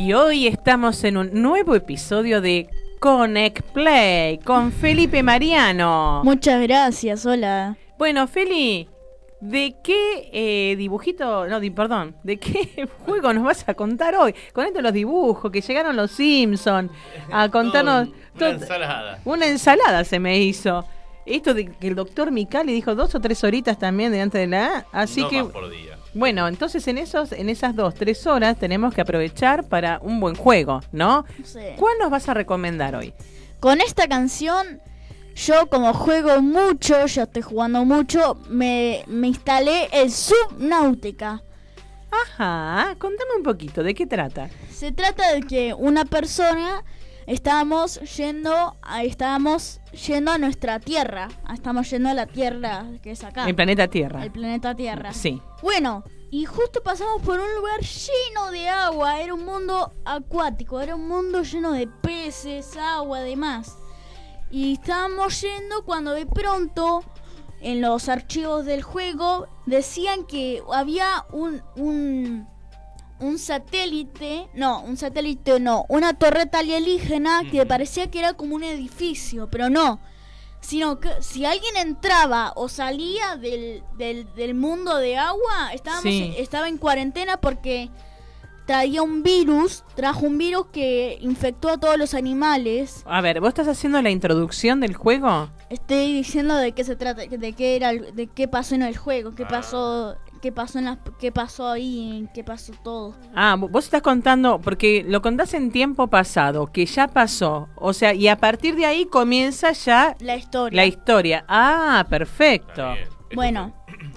Y 0.00 0.14
hoy 0.14 0.46
estamos 0.46 1.04
en 1.04 1.18
un 1.18 1.30
nuevo 1.42 1.74
episodio 1.74 2.40
de 2.40 2.70
Connect 3.00 3.60
Play 3.72 4.38
con 4.38 4.72
Felipe 4.72 5.22
Mariano. 5.22 6.22
Muchas 6.24 6.62
gracias, 6.62 7.26
hola. 7.26 7.76
Bueno, 7.98 8.26
Feli, 8.26 8.88
¿de 9.42 9.74
qué 9.84 10.30
eh, 10.32 10.74
dibujito, 10.76 11.46
no, 11.48 11.60
di- 11.60 11.68
perdón, 11.70 12.16
de 12.22 12.38
qué 12.38 12.88
juego 13.04 13.34
nos 13.34 13.44
vas 13.44 13.68
a 13.68 13.74
contar 13.74 14.14
hoy? 14.14 14.34
Con 14.54 14.64
esto 14.64 14.78
de 14.78 14.82
los 14.84 14.94
dibujos, 14.94 15.52
que 15.52 15.60
llegaron 15.60 15.94
los 15.94 16.10
Simpsons 16.12 16.90
a 17.30 17.50
contarnos... 17.50 18.08
Una 18.08 18.16
todo- 18.38 18.48
ensalada. 18.52 19.20
Una 19.26 19.46
ensalada 19.48 20.04
se 20.04 20.18
me 20.18 20.38
hizo. 20.38 20.82
Esto 21.26 21.52
de 21.52 21.66
que 21.72 21.88
el 21.88 21.94
doctor 21.94 22.30
Micali 22.30 22.72
dijo 22.72 22.94
dos 22.94 23.14
o 23.14 23.20
tres 23.20 23.44
horitas 23.44 23.78
también 23.78 24.12
delante 24.12 24.38
de 24.38 24.46
la 24.46 24.86
así 24.92 25.20
no 25.20 25.28
que... 25.28 25.42
más 25.42 25.52
por 25.52 25.68
día. 25.68 25.98
Bueno, 26.12 26.48
entonces 26.48 26.86
en 26.88 26.98
esos, 26.98 27.32
en 27.32 27.48
esas 27.48 27.76
dos, 27.76 27.94
tres 27.94 28.26
horas 28.26 28.56
tenemos 28.58 28.92
que 28.92 29.00
aprovechar 29.00 29.64
para 29.64 30.00
un 30.02 30.18
buen 30.18 30.34
juego, 30.34 30.80
¿no? 30.90 31.24
Sí. 31.44 31.60
¿Cuál 31.76 31.98
nos 32.00 32.10
vas 32.10 32.28
a 32.28 32.34
recomendar 32.34 32.96
hoy? 32.96 33.14
Con 33.60 33.80
esta 33.80 34.08
canción, 34.08 34.80
yo 35.36 35.68
como 35.68 35.92
juego 35.94 36.42
mucho, 36.42 37.06
ya 37.06 37.22
estoy 37.22 37.42
jugando 37.42 37.84
mucho, 37.84 38.40
me, 38.48 39.04
me 39.06 39.28
instalé 39.28 39.88
el 39.92 40.10
Subnautica. 40.10 41.42
Ajá, 42.10 42.96
contame 42.98 43.30
un 43.36 43.44
poquito, 43.44 43.84
¿de 43.84 43.94
qué 43.94 44.06
trata? 44.06 44.50
Se 44.72 44.90
trata 44.90 45.32
de 45.32 45.42
que 45.42 45.74
una 45.74 46.04
persona 46.04 46.82
estábamos 47.30 48.00
yendo 48.16 48.76
a, 48.82 49.04
estábamos 49.04 49.80
yendo 50.06 50.32
a 50.32 50.38
nuestra 50.38 50.80
tierra. 50.80 51.28
Ah, 51.44 51.54
Estamos 51.54 51.88
yendo 51.90 52.08
a 52.08 52.14
la 52.14 52.26
tierra 52.26 52.86
que 53.02 53.12
es 53.12 53.22
acá. 53.22 53.48
El 53.48 53.54
planeta 53.54 53.88
Tierra. 53.88 54.24
El 54.24 54.32
planeta 54.32 54.74
Tierra. 54.74 55.12
Sí. 55.12 55.40
Bueno, 55.62 56.04
y 56.30 56.44
justo 56.44 56.82
pasamos 56.82 57.22
por 57.22 57.38
un 57.38 57.54
lugar 57.54 57.80
lleno 57.80 58.50
de 58.50 58.68
agua. 58.68 59.20
Era 59.20 59.34
un 59.34 59.44
mundo 59.44 59.92
acuático, 60.04 60.80
era 60.80 60.96
un 60.96 61.06
mundo 61.06 61.42
lleno 61.42 61.72
de 61.72 61.86
peces, 61.86 62.76
agua, 62.76 63.20
demás. 63.20 63.78
Y 64.50 64.74
estábamos 64.74 65.40
yendo 65.40 65.84
cuando 65.84 66.12
de 66.12 66.26
pronto 66.26 67.04
en 67.60 67.80
los 67.80 68.08
archivos 68.08 68.64
del 68.64 68.82
juego 68.82 69.46
decían 69.66 70.24
que 70.24 70.62
había 70.72 71.26
un, 71.30 71.62
un, 71.76 72.48
un 73.20 73.38
satélite, 73.38 74.48
no, 74.54 74.80
un 74.82 74.96
satélite 74.96 75.60
no, 75.60 75.84
una 75.88 76.14
torreta 76.14 76.58
alienígena 76.60 77.42
que 77.50 77.64
parecía 77.66 78.10
que 78.10 78.18
era 78.18 78.32
como 78.34 78.54
un 78.56 78.64
edificio, 78.64 79.48
pero 79.50 79.70
no. 79.70 80.00
Sino 80.60 81.00
que 81.00 81.08
si 81.20 81.44
alguien 81.46 81.76
entraba 81.78 82.52
o 82.54 82.68
salía 82.68 83.36
del, 83.36 83.82
del, 83.96 84.32
del 84.34 84.54
mundo 84.54 84.96
de 84.96 85.16
agua, 85.16 85.72
estábamos, 85.72 86.02
Sí. 86.04 86.34
estaba 86.36 86.68
en 86.68 86.76
cuarentena 86.76 87.38
porque 87.38 87.88
traía 88.66 89.02
un 89.02 89.22
virus, 89.22 89.82
trajo 89.96 90.26
un 90.26 90.38
virus 90.38 90.66
que 90.66 91.18
infectó 91.22 91.70
a 91.70 91.78
todos 91.78 91.96
los 91.98 92.14
animales. 92.14 93.02
A 93.06 93.20
ver, 93.20 93.40
¿vos 93.40 93.48
estás 93.48 93.68
haciendo 93.68 94.00
la 94.02 94.10
introducción 94.10 94.80
del 94.80 94.94
juego? 94.94 95.50
Estoy 95.70 96.12
diciendo 96.14 96.54
de 96.56 96.72
qué 96.72 96.84
se 96.84 96.94
trata, 96.94 97.22
de 97.26 97.52
qué 97.54 97.74
era, 97.76 97.92
de 97.92 98.26
qué 98.28 98.46
pasó 98.46 98.74
en 98.74 98.82
el 98.82 98.96
juego, 98.96 99.34
qué 99.34 99.44
pasó, 99.46 100.16
qué 100.40 100.52
pasó 100.52 100.78
en 100.78 100.86
las, 100.86 100.98
qué 101.18 101.30
pasó 101.32 101.68
ahí, 101.68 102.28
qué 102.34 102.42
pasó 102.44 102.72
todo. 102.82 103.14
Ah, 103.34 103.56
vo- 103.58 103.68
vos 103.70 103.84
estás 103.84 104.02
contando, 104.02 104.60
porque 104.60 105.04
lo 105.06 105.20
contás 105.22 105.54
en 105.54 105.70
tiempo 105.70 106.06
pasado, 106.08 106.66
que 106.72 106.86
ya 106.86 107.08
pasó. 107.08 107.68
O 107.76 107.92
sea, 107.92 108.14
y 108.14 108.28
a 108.28 108.36
partir 108.36 108.74
de 108.76 108.86
ahí 108.86 109.06
comienza 109.06 109.72
ya 109.72 110.16
La 110.20 110.36
historia. 110.36 110.76
la 110.76 110.86
historia. 110.86 111.44
Ah, 111.48 112.06
perfecto. 112.08 112.94
Bueno, 113.34 113.72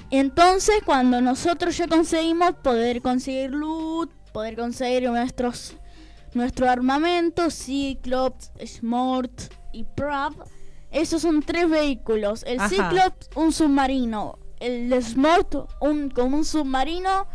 entonces 0.10 0.76
cuando 0.86 1.22
nosotros 1.22 1.78
ya 1.78 1.88
conseguimos 1.88 2.54
poder 2.64 3.02
conseguir 3.02 3.52
loot, 3.52 4.12
poder 4.32 4.56
conseguir 4.56 5.10
nuestros 5.10 5.76
nuestro 6.34 6.68
armamento, 6.68 7.52
Cyclops, 7.52 8.52
Smart 8.66 9.32
y 9.72 9.84
Prab, 9.84 10.34
esos 10.90 11.22
son 11.22 11.44
tres 11.44 11.70
vehículos. 11.70 12.44
El 12.48 12.60
Ajá. 12.60 12.70
Cyclops, 12.70 13.30
un 13.36 13.52
submarino. 13.52 14.40
El 14.64 15.04
Smart, 15.04 15.56
un 15.82 16.10
como 16.10 16.38
un 16.38 16.46
submarino. 16.46 17.28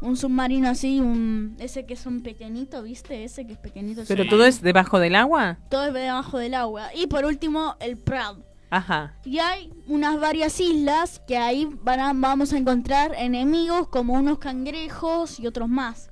Un 0.00 0.16
submarino 0.18 0.68
así, 0.68 1.00
un 1.00 1.56
ese 1.58 1.86
que 1.86 1.94
es 1.94 2.04
un 2.04 2.20
pequeñito, 2.22 2.82
¿viste? 2.82 3.24
Ese 3.24 3.46
que 3.46 3.54
es 3.54 3.58
pequeñito. 3.58 4.02
¿Pero 4.06 4.26
todo 4.28 4.44
es 4.44 4.60
debajo 4.60 4.98
del 4.98 5.14
agua? 5.14 5.56
Todo 5.70 5.86
es 5.86 5.94
debajo 5.94 6.36
del 6.36 6.52
agua. 6.54 6.88
Y 6.94 7.06
por 7.06 7.24
último, 7.24 7.76
el 7.80 7.96
Prab. 7.96 8.36
Ajá. 8.68 9.14
Y 9.24 9.38
hay 9.38 9.72
unas 9.86 10.20
varias 10.20 10.60
islas 10.60 11.22
que 11.26 11.38
ahí 11.38 11.66
van 11.82 12.00
a- 12.00 12.12
vamos 12.14 12.52
a 12.52 12.58
encontrar 12.58 13.14
enemigos 13.16 13.88
como 13.88 14.12
unos 14.14 14.38
cangrejos 14.38 15.40
y 15.40 15.46
otros 15.46 15.68
más. 15.70 16.10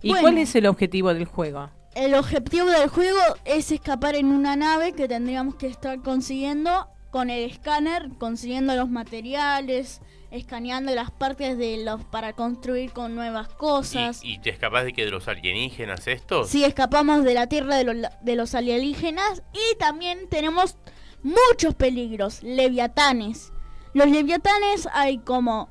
¿Y 0.00 0.10
Bueno. 0.10 0.22
cuál 0.22 0.38
es 0.38 0.54
el 0.54 0.64
objetivo 0.66 1.12
del 1.12 1.26
juego? 1.26 1.68
El 1.94 2.14
objetivo 2.14 2.66
del 2.70 2.88
juego 2.88 3.18
es 3.44 3.70
escapar 3.70 4.14
en 4.14 4.26
una 4.26 4.56
nave 4.56 4.92
que 4.92 5.08
tendríamos 5.08 5.56
que 5.56 5.66
estar 5.66 6.00
consiguiendo 6.00 6.86
con 7.10 7.28
el 7.30 7.50
escáner, 7.50 8.08
consiguiendo 8.18 8.74
los 8.76 8.88
materiales, 8.88 10.00
escaneando 10.30 10.94
las 10.94 11.10
partes 11.10 11.58
de 11.58 11.82
los 11.84 12.04
para 12.04 12.34
construir 12.34 12.92
con 12.92 13.14
nuevas 13.16 13.48
cosas. 13.48 14.22
¿Y, 14.22 14.34
y 14.34 14.38
te 14.38 14.50
escapas 14.50 14.84
de 14.84 14.92
que 14.92 15.04
de 15.04 15.10
los 15.10 15.26
alienígenas 15.26 16.06
estos? 16.06 16.48
Si 16.50 16.64
escapamos 16.64 17.24
de 17.24 17.34
la 17.34 17.48
tierra 17.48 17.76
de, 17.76 17.84
los- 17.84 18.12
de 18.22 18.36
los 18.36 18.54
alienígenas 18.54 19.42
y 19.52 19.76
también 19.78 20.28
tenemos 20.28 20.76
muchos 21.22 21.74
peligros, 21.74 22.42
leviatanes. 22.44 23.52
Los 23.92 24.08
leviatanes 24.08 24.88
hay 24.92 25.18
como 25.18 25.68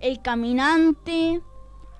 el 0.00 0.20
caminante, 0.20 1.40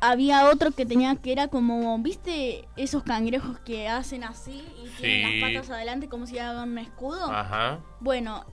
había 0.00 0.46
otro 0.50 0.72
que 0.72 0.84
tenía 0.86 1.14
que 1.16 1.30
era 1.30 1.48
como, 1.48 1.96
¿viste 1.98 2.66
esos 2.76 3.02
cangrejos 3.04 3.58
que 3.60 3.88
hacen 3.88 4.24
así 4.24 4.64
y 4.82 4.88
tienen 5.00 5.30
Sí. 5.30 5.40
las 5.40 5.50
patas 5.52 5.70
adelante 5.70 6.08
como 6.08 6.26
si 6.26 6.38
hagan 6.38 6.70
un 6.70 6.78
escudo? 6.78 7.30
Ajá. 7.30 7.80
Bueno, 8.00 8.44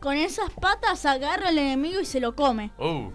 con 0.00 0.16
esas 0.16 0.50
patas 0.60 1.04
agarra 1.06 1.48
al 1.48 1.58
enemigo 1.58 2.00
y 2.00 2.04
se 2.04 2.20
lo 2.20 2.34
come. 2.34 2.70
Uh. 2.78 3.10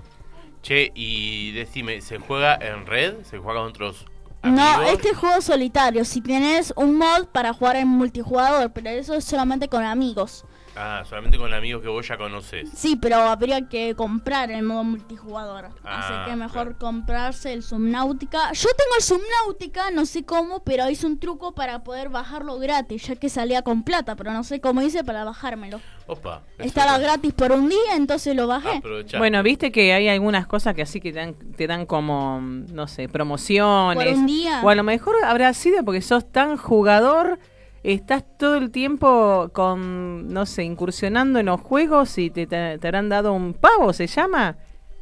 Che, 0.61 0.91
y 0.93 1.51
decime, 1.53 2.01
¿se 2.01 2.19
juega 2.19 2.55
en 2.55 2.85
red? 2.85 3.23
¿Se 3.23 3.39
juega 3.39 3.61
con 3.61 3.69
otros 3.69 4.05
No, 4.43 4.61
amigos? 4.61 4.93
este 4.93 5.13
juego 5.15 5.37
es 5.37 5.45
solitario. 5.45 6.05
Si 6.05 6.21
tienes 6.21 6.73
un 6.75 6.97
mod 6.97 7.25
para 7.31 7.53
jugar 7.53 7.77
en 7.77 7.87
multijugador, 7.87 8.71
pero 8.71 8.89
eso 8.91 9.13
es 9.15 9.23
solamente 9.25 9.67
con 9.69 9.83
amigos. 9.83 10.45
Ah, 10.75 11.03
solamente 11.07 11.37
con 11.37 11.53
amigos 11.53 11.81
que 11.81 11.89
vos 11.89 12.07
ya 12.07 12.17
conoces. 12.17 12.69
Sí, 12.73 12.95
pero 12.95 13.17
habría 13.17 13.67
que 13.67 13.93
comprar 13.95 14.51
el 14.51 14.63
modo 14.63 14.83
multijugador. 14.85 15.69
Ah, 15.83 15.99
Así 16.23 16.29
que 16.31 16.35
mejor 16.37 16.77
comprarse 16.77 17.51
el 17.51 17.61
Subnautica. 17.61 18.53
Yo 18.53 18.69
tengo 18.77 18.95
el 18.97 19.03
Subnautica, 19.03 19.91
no 19.91 20.05
sé 20.05 20.23
cómo, 20.23 20.63
pero 20.63 20.89
hice 20.89 21.05
un 21.07 21.19
truco 21.19 21.53
para 21.53 21.83
poder 21.83 22.07
bajarlo 22.09 22.57
gratis, 22.57 23.05
ya 23.07 23.15
que 23.17 23.27
salía 23.29 23.63
con 23.63 23.83
plata, 23.83 24.15
pero 24.15 24.31
no 24.31 24.43
sé 24.45 24.61
cómo 24.61 24.81
hice 24.81 25.03
para 25.03 25.25
bajármelo. 25.25 25.81
Opa. 26.07 26.41
Estaba 26.57 26.95
es- 26.95 27.01
gratis 27.01 27.33
por 27.33 27.51
un 27.51 27.67
día, 27.69 27.95
entonces 27.95 28.35
lo 28.35 28.47
bajé. 28.47 28.81
Bueno, 29.17 29.43
viste 29.43 29.71
que 29.71 29.93
hay 29.93 30.07
algunas 30.07 30.47
cosas 30.47 30.73
que 30.73 30.81
así 30.83 30.99
que 31.01 31.11
te 31.11 31.19
dan, 31.19 31.35
te 31.35 31.67
dan 31.67 31.85
como, 31.85 32.39
no 32.41 32.87
sé, 32.87 33.09
promociones. 33.09 34.03
Por 34.03 34.13
un 34.13 34.25
día. 34.25 34.61
O 34.63 34.69
a 34.69 34.75
lo 34.75 34.83
mejor 34.83 35.15
habrá 35.25 35.53
sido 35.53 35.83
porque 35.83 36.01
sos 36.01 36.31
tan 36.31 36.55
jugador, 36.57 37.39
estás 37.83 38.23
todo 38.37 38.55
el 38.57 38.71
tiempo 38.71 39.49
con, 39.53 40.27
no 40.33 40.45
sé, 40.45 40.63
incursionando 40.63 41.39
en 41.39 41.47
los 41.47 41.61
juegos 41.61 42.17
y 42.17 42.29
te, 42.29 42.47
te, 42.47 42.77
te 42.77 42.87
habrán 42.87 43.09
dado 43.09 43.33
un 43.33 43.53
pavo, 43.53 43.91
¿se 43.93 44.07
llama? 44.07 44.57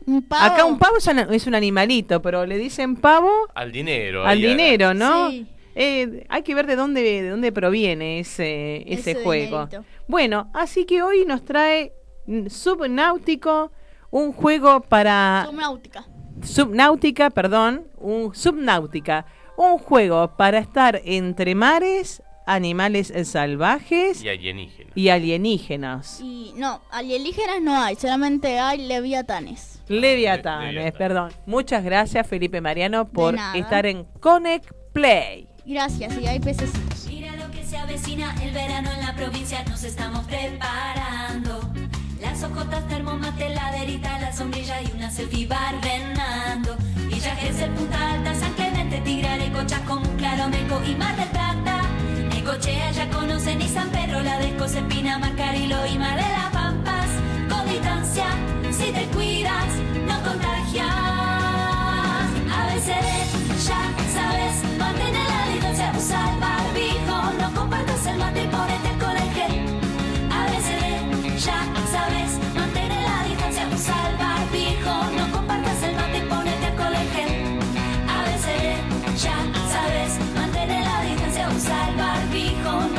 Un 0.06 0.22
pavo. 0.24 0.44
Acá 0.54 0.66
un 0.66 0.80
pavo 0.80 0.98
es 0.98 1.08
un, 1.08 1.20
es 1.20 1.46
un 1.48 1.56
animalito, 1.56 2.22
pero 2.22 2.46
le 2.46 2.58
dicen 2.58 2.96
pavo 2.96 3.30
Al 3.54 3.72
dinero. 3.72 4.26
al 4.26 4.42
dinero, 4.42 4.94
¿no? 4.94 5.30
Sí. 5.30 5.46
Eh, 5.76 6.26
hay 6.30 6.42
que 6.42 6.56
ver 6.56 6.68
de 6.68 6.76
dónde, 6.76 7.02
de 7.02 7.30
dónde 7.30 7.52
proviene 7.52 8.20
ese, 8.20 8.78
ese, 8.92 9.12
Ese 9.12 9.24
juego. 9.24 9.66
dinerito. 9.68 9.86
Bueno, 10.08 10.50
así 10.54 10.86
que 10.86 11.02
hoy 11.04 11.26
nos 11.26 11.46
trae 11.46 11.94
Subnáutico, 12.50 13.72
un 14.12 14.32
juego 14.34 14.82
para... 14.82 15.44
Subnautica. 15.46 16.06
Subnáutica, 16.44 17.30
perdón, 17.30 17.88
un 17.98 18.34
Subnáutica, 18.34 19.26
un 19.58 19.78
juego 19.78 20.36
para 20.38 20.58
estar 20.60 21.02
entre 21.06 21.54
mares, 21.56 22.22
animales 22.54 23.12
eh, 23.12 23.26
salvajes 23.26 24.22
Y 24.24 24.30
alienígenas. 24.30 24.92
y 24.96 25.10
alienígenas. 25.10 26.20
Y 26.22 26.54
no, 26.56 26.82
alienígenas 26.92 27.62
no 27.62 27.82
hay, 27.82 27.96
solamente 27.96 28.60
hay 28.60 28.86
leviatanes. 28.88 29.80
Leviatanes, 29.88 30.92
perdón. 30.94 31.32
Muchas 31.46 31.84
gracias 31.84 32.28
Felipe 32.28 32.62
Mariano 32.62 33.08
por 33.08 33.36
estar 33.56 33.86
en 33.86 34.06
Connect 34.20 34.72
Play. 34.94 35.48
Gracias, 35.66 36.18
y 36.18 36.26
hay 36.28 36.40
pececitos. 36.40 37.06
Mira 37.08 37.36
lo 37.36 37.52
que 37.52 37.64
se 37.64 37.78
avecina, 37.78 38.36
el 38.44 38.52
verano 38.52 38.90
en 38.92 39.06
la 39.06 39.16
provincia 39.16 39.64
nos 39.66 39.84
estamos 39.84 40.26
preparando. 40.26 41.60
Las 42.20 42.44
ojotas, 42.44 42.88
termomate, 42.88 43.50
laderita, 43.50 44.20
la 44.20 44.34
sombrilla 44.34 44.82
y 44.82 44.92
una 44.96 45.10
selfie 45.12 45.48
barbenando. 45.48 46.76
Villa 47.08 47.36
Gesell, 47.36 47.72
Punta 47.72 48.14
Alta, 48.14 48.34
San 48.36 48.54
Clemente, 48.54 49.00
Tigre, 49.02 49.30
Chascomús, 49.68 50.08
Claro, 50.18 50.50
Meco 50.50 50.82
y 50.88 50.96
Mar 50.96 51.16
del 51.16 51.28
Plata. 51.30 51.82
Necochea 52.50 52.92
ya 52.92 53.08
conocen 53.12 53.62
y 53.62 53.68
San 53.68 53.90
Pedro, 53.92 54.22
la 54.22 54.40
de 54.40 54.48
Espina, 54.48 55.20
Marcarilo 55.20 55.86
y 55.86 56.00
Mar 56.00 56.16
de 56.16 56.24
las 56.24 56.52
Pampas. 56.52 57.08
Con 57.48 57.70
distancia, 57.70 58.26
si 58.72 58.92
te 58.92 59.06
cuidas, 59.14 59.68
no 60.08 60.20
contagias. 60.24 60.88
ABCD, 62.50 63.08
ya 63.68 63.94
sabes, 64.16 64.64
mantén 64.80 65.14
la 65.14 65.54
distancia, 65.54 65.94
usa 65.96 66.32
el 66.32 66.40
barbijo, 66.40 67.34
no 67.40 67.54
compartas 67.54 68.06
el 68.08 68.18
mate 68.18 68.44
y 68.44 68.48
ponete 68.48 68.90
alcohol 68.90 69.18
en 69.18 69.32
gel. 69.36 69.54
ABCD, 70.34 71.38
ya 71.38 71.64
sabes, 71.92 72.40
mantén 72.56 72.90
la 72.90 73.26
distancia, 73.28 73.68
usa 73.72 74.10
el 74.10 74.18
barbijo, 74.18 74.29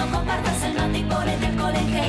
no 0.01 0.13
compartas 0.17 0.63
el 0.65 0.75
mate 0.75 0.99
y 0.99 1.03
del 1.41 1.57
colegio. 1.57 2.03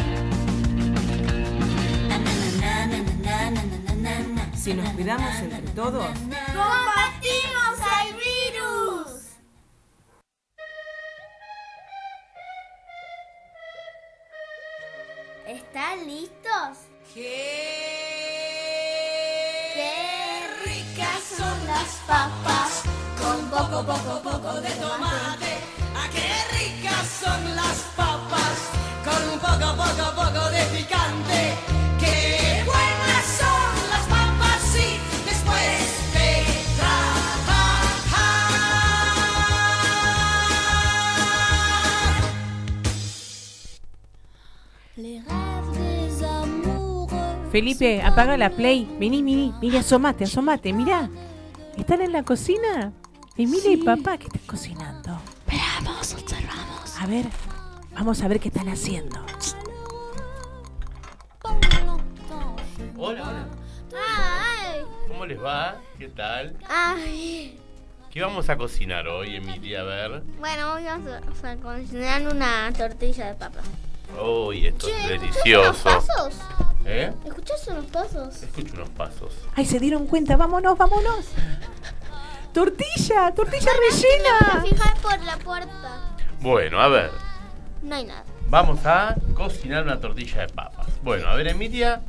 Si 4.56 4.74
nos 4.76 4.90
cuidamos 4.94 5.36
entre 5.40 5.62
todos, 5.74 6.06
combatimos 6.06 7.80
al 7.98 8.14
virus. 8.14 9.08
¿Están 15.48 16.06
listos? 16.06 16.78
¡Qué, 17.14 17.74
¡Qué 19.74 20.48
ricas 20.64 21.24
son 21.38 21.66
las 21.66 21.96
papas! 22.08 22.84
Con 23.20 23.50
poco, 23.50 23.84
poco, 23.84 24.22
poco 24.22 24.62
de 24.62 24.70
tomate. 24.70 25.58
¡A 25.96 26.08
qué 26.10 26.28
ricas! 26.52 26.61
Son 27.22 27.56
las 27.56 27.78
papas! 27.96 28.58
Con 29.06 29.22
un 29.34 29.40
poco, 29.40 29.76
poco, 29.78 30.06
poco 30.16 30.44
de 30.50 30.64
picante. 30.76 31.40
¡Qué 32.00 32.64
buenas 32.66 33.26
son 33.40 33.72
las 33.92 34.06
papas! 34.08 34.60
Sí, 34.74 34.98
después 35.26 35.80
de 36.16 36.30
trabajar. 36.78 37.82
Felipe, 47.52 48.02
apaga 48.02 48.36
la 48.38 48.50
play. 48.50 48.88
Vení, 49.00 49.22
vení, 49.22 49.54
mira, 49.62 49.82
asomate, 49.82 50.24
asomate, 50.24 50.74
mira. 50.74 51.10
¿Están 51.78 52.02
en 52.02 52.14
la 52.14 52.24
cocina? 52.24 52.94
Emilia 53.38 53.72
y 53.72 53.78
papá, 53.78 54.18
¿qué 54.18 54.26
están 54.26 54.42
cocinando? 54.48 55.01
A 57.02 57.08
ver, 57.08 57.26
vamos 57.96 58.22
a 58.22 58.28
ver 58.28 58.40
qué 58.40 58.50
están 58.50 58.70
haciendo. 58.70 59.26
Hola, 62.96 63.24
hola. 63.24 63.48
¡Ay! 63.92 64.82
¿Cómo 65.08 65.26
les 65.26 65.42
va? 65.42 65.82
¿Qué 65.98 66.10
tal? 66.10 66.56
¡Ay! 66.70 67.60
¿Qué 68.12 68.22
vamos 68.22 68.48
a 68.50 68.56
cocinar 68.56 69.08
hoy, 69.08 69.38
Emilia? 69.38 69.80
A 69.80 69.84
ver. 69.84 70.22
Bueno, 70.40 70.74
hoy 70.74 70.84
vamos 70.84 71.10
a, 71.44 71.52
a 71.52 71.56
cocinar 71.56 72.22
una 72.28 72.72
tortilla 72.72 73.30
de 73.30 73.34
papa. 73.34 73.62
Uy, 74.24 74.68
esto 74.68 74.88
es 74.88 75.08
delicioso. 75.08 75.72
¿escuchás 75.72 75.86
unos 75.86 76.06
pasos? 76.06 76.36
¿Eh? 76.86 77.12
¿Escuchás 77.26 77.68
unos 77.68 77.86
pasos? 77.86 78.44
Escucho 78.44 78.74
unos 78.76 78.90
pasos. 78.90 79.34
Ay, 79.56 79.66
se 79.66 79.80
dieron 79.80 80.06
cuenta, 80.06 80.38
vámonos, 80.38 80.78
vámonos. 80.78 81.26
Tortilla, 82.54 83.34
tortilla 83.34 83.72
rellena. 83.90 84.62
Fijar 84.62 84.98
por 84.98 85.20
la 85.22 85.38
puerta. 85.38 86.11
Bueno, 86.42 86.80
a 86.82 86.88
ver. 86.88 87.12
No 87.82 87.96
hay 87.96 88.04
nada. 88.06 88.24
Vamos 88.50 88.86
a 88.86 89.16
cocinar 89.34 89.84
una 89.84 90.00
tortilla 90.00 90.42
de 90.42 90.48
papas. 90.54 90.88
Bueno, 91.04 91.28
a 91.28 91.36
ver, 91.36 91.48
Emilia, 91.48 92.02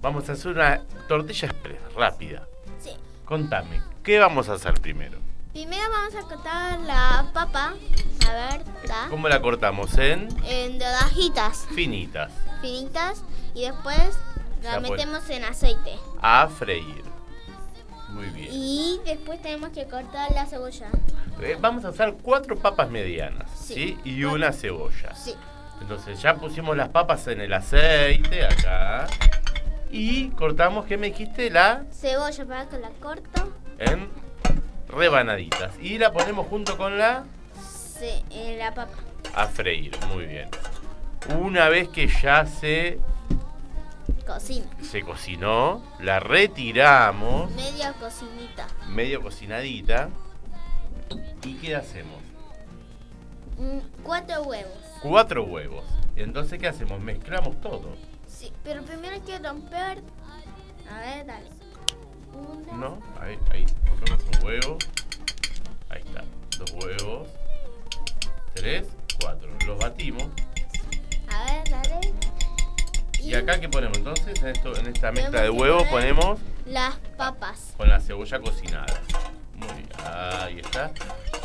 vamos 0.00 0.28
a 0.28 0.32
hacer 0.32 0.52
una 0.52 0.80
tortilla 1.08 1.48
express, 1.48 1.80
rápida. 1.96 2.46
Sí. 2.78 2.90
Contame, 3.24 3.80
¿qué 4.04 4.18
vamos 4.18 4.48
a 4.48 4.54
hacer 4.54 4.74
primero? 4.74 5.18
Primero 5.52 5.82
vamos 5.90 6.14
a 6.14 6.20
cortar 6.28 6.78
la 6.80 7.26
papa. 7.34 7.74
A 8.28 8.32
ver, 8.32 8.64
da. 8.86 9.08
¿Cómo 9.08 9.28
la 9.28 9.40
cortamos? 9.42 9.96
En 9.98 10.28
En 10.46 10.78
rodajitas 10.78 11.66
finitas. 11.74 12.30
finitas. 12.60 13.24
Y 13.54 13.62
después 13.62 14.16
la 14.62 14.74
La 14.78 14.80
metemos 14.80 15.28
en 15.28 15.44
aceite. 15.44 15.98
A 16.22 16.46
freír. 16.48 17.02
Muy 18.12 18.26
bien. 18.30 18.48
Y 18.52 19.00
después 19.04 19.40
tenemos 19.42 19.70
que 19.70 19.84
cortar 19.86 20.30
la 20.32 20.46
cebolla. 20.46 20.88
Eh, 21.42 21.56
vamos 21.60 21.84
a 21.84 21.90
usar 21.90 22.14
cuatro 22.22 22.56
papas 22.56 22.90
medianas, 22.90 23.48
¿sí? 23.54 23.74
Sí. 23.74 23.98
Y 24.04 24.24
una 24.24 24.52
cebolla. 24.52 25.14
Sí. 25.14 25.34
Entonces 25.80 26.20
ya 26.20 26.34
pusimos 26.34 26.76
las 26.76 26.88
papas 26.90 27.26
en 27.28 27.40
el 27.40 27.52
aceite 27.52 28.44
acá. 28.44 29.06
Y 29.90 30.28
cortamos, 30.30 30.84
¿qué 30.86 30.96
me 30.96 31.08
dijiste? 31.08 31.50
La 31.50 31.84
Cebolla 31.92 32.44
para 32.46 32.68
que 32.68 32.78
la 32.78 32.90
corto. 33.00 33.52
en 33.78 34.08
rebanaditas. 34.88 35.72
Y 35.80 35.98
la 35.98 36.12
ponemos 36.12 36.46
junto 36.48 36.76
con 36.76 36.98
la 36.98 37.24
Sí, 37.98 38.22
en 38.30 38.58
la 38.58 38.72
papa. 38.74 38.92
a 39.34 39.46
freír. 39.46 39.92
Muy 40.14 40.26
bien. 40.26 40.48
Una 41.40 41.68
vez 41.68 41.88
que 41.88 42.06
ya 42.08 42.46
se, 42.46 42.98
Cocina. 44.34 44.66
se 44.82 45.02
cocinó, 45.02 45.82
la 46.00 46.20
retiramos, 46.20 47.50
Media 47.52 47.92
cocinita. 47.94 48.66
medio 48.88 49.22
cocinadita. 49.22 50.08
¿Y 51.44 51.54
qué 51.54 51.74
hacemos? 51.74 52.20
Mm, 53.58 53.78
cuatro 54.02 54.42
huevos. 54.42 54.72
Cuatro 55.02 55.44
huevos. 55.44 55.84
Entonces, 56.16 56.58
¿qué 56.58 56.68
hacemos? 56.68 57.00
Mezclamos 57.00 57.60
todo. 57.60 57.94
Sí, 58.28 58.52
pero 58.62 58.82
primero 58.82 59.14
hay 59.14 59.20
que 59.20 59.38
romper. 59.38 60.02
A 60.92 61.00
ver, 61.00 61.26
dale. 61.26 61.48
Una. 62.32 62.72
¿No? 62.74 62.98
Ahí, 63.20 63.38
ahí. 63.52 63.66
Rompemos 63.86 64.22
un 64.38 64.46
huevo. 64.46 64.78
Ahí 65.88 66.02
está. 66.06 66.24
Dos 66.58 66.70
huevos. 66.72 67.28
Tres, 68.54 68.88
cuatro. 69.20 69.48
Los 69.66 69.78
batimos. 69.78 70.24
¿Y 73.22 73.34
acá 73.34 73.60
qué 73.60 73.68
ponemos 73.68 73.98
entonces? 73.98 74.40
En, 74.42 74.48
esto, 74.48 74.76
en 74.76 74.86
esta 74.86 75.12
mezcla 75.12 75.42
de 75.42 75.50
huevos 75.50 75.84
ponemos 75.88 76.38
Las 76.66 76.96
papas. 77.16 77.74
con 77.76 77.88
la 77.88 78.00
cebolla 78.00 78.40
cocinada. 78.40 78.86
Muy 79.54 79.68
bien. 79.74 79.88
Ahí 80.04 80.58
está. 80.60 80.90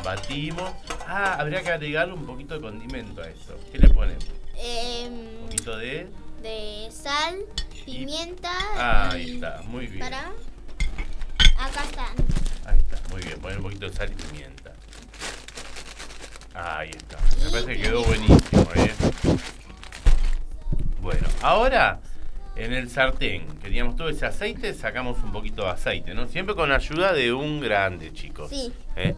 Batimos. 0.03 0.71
Ah, 1.07 1.35
habría 1.39 1.61
que 1.61 1.71
agregarle 1.71 2.13
un 2.13 2.25
poquito 2.25 2.53
de 2.55 2.61
condimento 2.61 3.21
a 3.21 3.27
eso. 3.27 3.57
¿Qué 3.71 3.77
le 3.79 3.89
ponemos? 3.89 4.25
Em, 4.57 5.13
Un 5.13 5.45
poquito 5.47 5.77
de... 5.77 6.07
de 6.41 6.89
sal, 6.91 7.35
pimienta. 7.85 8.51
Ah, 8.77 9.09
y- 9.13 9.15
ahí 9.15 9.35
está. 9.35 9.61
Muy 9.67 9.87
bien. 9.87 9.99
Para. 9.99 10.31
Acá 11.57 11.83
están. 11.83 12.15
Ahí 12.65 12.79
está, 12.79 12.97
muy 13.11 13.21
bien. 13.21 13.39
Poner 13.39 13.57
un 13.57 13.63
poquito 13.63 13.89
de 13.89 13.93
sal 13.95 14.11
y 14.11 14.15
pimienta. 14.15 14.71
Ahí 16.53 16.89
está. 16.89 17.17
Me 17.43 17.49
parece 17.51 17.75
que 17.75 17.81
quedó 17.81 18.03
buenísimo, 18.05 18.67
¿eh? 18.75 18.93
Bueno, 21.05 21.27
ahora 21.43 21.99
en 22.55 22.73
el 22.73 22.89
sartén 22.89 23.45
que 23.59 23.67
teníamos 23.67 23.95
todo 23.95 24.09
ese 24.09 24.25
aceite, 24.25 24.73
sacamos 24.73 25.21
un 25.21 25.31
poquito 25.31 25.61
de 25.61 25.69
aceite, 25.69 26.15
¿no? 26.15 26.27
Siempre 26.27 26.55
con 26.55 26.71
ayuda 26.71 27.13
de 27.13 27.31
un 27.31 27.61
grande, 27.61 28.11
chicos. 28.11 28.49
Sí. 28.49 28.73
¿eh? 28.95 29.13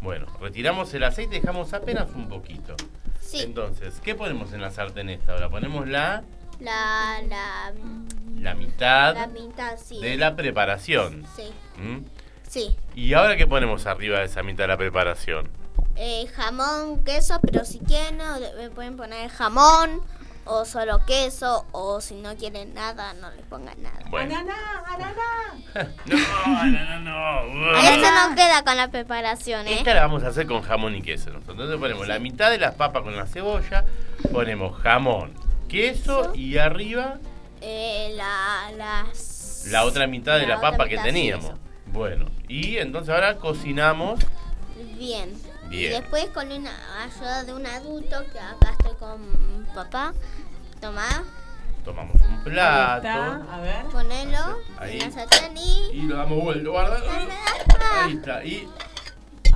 Bueno, 0.00 0.26
retiramos 0.40 0.92
el 0.92 1.04
aceite 1.04 1.36
y 1.36 1.38
dejamos 1.38 1.72
apenas 1.72 2.08
un 2.16 2.28
poquito. 2.28 2.74
Sí. 3.20 3.42
Entonces, 3.42 4.00
¿qué 4.02 4.16
ponemos 4.16 4.52
en 4.54 4.60
la 4.60 4.72
sartén 4.72 5.08
esta 5.08 5.34
ahora? 5.34 5.48
Ponemos 5.48 5.86
la, 5.86 6.24
La, 6.58 7.20
la, 7.28 7.72
la 8.36 8.54
mitad 8.56 9.14
la 9.14 9.28
mitad, 9.28 9.78
sí. 9.78 10.00
de 10.00 10.16
la 10.16 10.34
preparación. 10.34 11.24
Sí. 11.36 11.52
¿Mm? 11.80 11.98
Sí. 12.48 12.76
¿Y 12.96 13.12
ahora 13.12 13.36
qué 13.36 13.46
ponemos 13.46 13.86
arriba 13.86 14.18
de 14.18 14.24
esa 14.24 14.42
mitad 14.42 14.64
de 14.64 14.68
la 14.68 14.76
preparación? 14.76 15.48
Eh, 15.94 16.26
jamón, 16.34 17.04
queso, 17.04 17.38
pero 17.40 17.64
si 17.64 17.78
quieren, 17.78 18.18
no, 18.18 18.24
pueden 18.74 18.96
poner 18.96 19.30
jamón 19.30 20.02
o 20.50 20.64
solo 20.64 21.04
queso, 21.06 21.64
o 21.70 22.00
si 22.00 22.14
no 22.14 22.34
quieren 22.36 22.74
nada, 22.74 23.14
no 23.14 23.30
le 23.30 23.42
pongan 23.42 23.80
nada. 23.80 23.98
Bueno. 24.10 24.36
Ananá, 24.36 24.84
ananá. 24.86 25.20
No, 26.06 26.66
no, 26.66 27.00
no. 27.00 27.78
Eso 27.78 28.10
no 28.10 28.34
queda 28.34 28.64
con 28.64 28.76
la 28.76 28.88
preparación, 28.88 29.68
¿eh? 29.68 29.74
Esta 29.78 29.94
la 29.94 30.02
vamos 30.02 30.24
a 30.24 30.28
hacer 30.28 30.46
con 30.46 30.62
jamón 30.62 30.96
y 30.96 31.02
queso. 31.02 31.30
nosotros. 31.30 31.52
Entonces 31.52 31.78
ponemos 31.78 32.08
la 32.08 32.18
mitad 32.18 32.50
de 32.50 32.58
las 32.58 32.74
papas 32.74 33.02
con 33.04 33.16
la 33.16 33.26
cebolla, 33.26 33.84
ponemos 34.32 34.76
jamón, 34.82 35.34
queso 35.68 36.32
y 36.34 36.58
arriba 36.58 37.18
Eh, 37.60 38.12
la, 38.16 38.72
las... 38.76 39.66
la 39.70 39.84
otra 39.84 40.08
mitad 40.08 40.38
de 40.38 40.48
la, 40.48 40.60
papa 40.60 40.88
que 40.88 40.98
teníamos. 40.98 41.52
Bueno, 41.92 42.26
y 42.48 42.78
entonces 42.78 43.14
ahora 43.14 43.36
cocinamos. 43.36 44.20
Bien. 44.98 45.30
Bien. 45.70 45.92
Y 45.92 45.94
después 45.94 46.26
con 46.30 46.50
una 46.52 46.72
ayuda 47.04 47.44
de 47.44 47.54
un 47.54 47.64
adulto, 47.66 48.24
que 48.32 48.38
acá 48.40 48.72
estoy 48.72 48.94
con 48.96 49.66
papá, 49.74 50.12
toma, 50.80 51.24
Tomamos 51.84 52.14
un 52.16 52.22
Ahí 52.22 52.40
plato. 52.44 52.96
está, 53.06 53.34
a 53.54 53.60
ver. 53.62 53.84
ponelo 53.86 54.58
Ahí. 54.78 54.98
en 55.00 55.08
la 55.08 55.10
sartén 55.10 55.56
y... 55.56 55.88
Y 55.92 56.02
lo 56.02 56.16
damos 56.16 56.42
vuelta, 56.44 56.68
guarda. 56.68 57.00
Ahí 58.04 58.12
está. 58.14 58.44
Y 58.44 58.68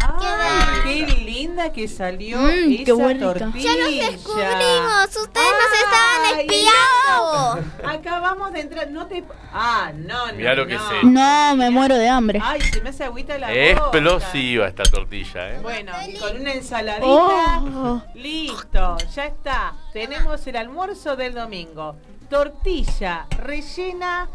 Ay, 0.07 1.05
qué 1.07 1.13
linda 1.25 1.73
que 1.73 1.89
salió 1.89 2.39
Mm, 2.39 2.73
esa 2.73 2.85
qué 2.85 2.85
tortilla. 2.85 3.75
¡Ya 3.75 3.77
nos 3.77 4.13
descubrimos! 4.13 5.07
¡Ustedes 5.23 5.53
nos 5.61 5.79
estaban 5.79 6.25
Ay, 6.25 6.47
espiando! 6.47 7.89
Acabamos 7.89 8.53
de 8.53 8.61
entrar, 8.61 8.91
no 8.91 9.07
te... 9.07 9.25
Ah, 9.53 9.93
no, 9.95 10.27
no, 10.29 10.33
Mirá 10.35 10.55
lo 10.55 10.67
que 10.67 10.75
no. 10.75 10.89
sé. 10.89 10.95
No, 11.05 11.57
me 11.57 11.71
muero 11.71 11.97
de 11.97 12.09
hambre. 12.09 12.41
Ay, 12.43 12.61
se 12.61 12.81
me 12.81 12.91
hace 12.91 13.05
agüita 13.05 13.39
la 13.39 13.49
boca. 13.49 13.61
explosiva 13.71 14.67
esta 14.69 14.83
tortilla, 14.85 15.53
¿eh? 15.55 15.59
Bueno, 15.63 15.93
y 16.07 16.15
con 16.19 16.37
una 16.41 16.53
ensaladita, 16.53 17.07
Oh. 17.07 18.03
listo, 18.15 18.97
ya 19.15 19.27
está. 19.27 19.75
Tenemos 19.93 20.47
el 20.47 20.57
almuerzo 20.57 21.17
del 21.17 21.35
domingo. 21.35 21.97
Tortilla 22.29 23.27
rellena, 23.43 24.29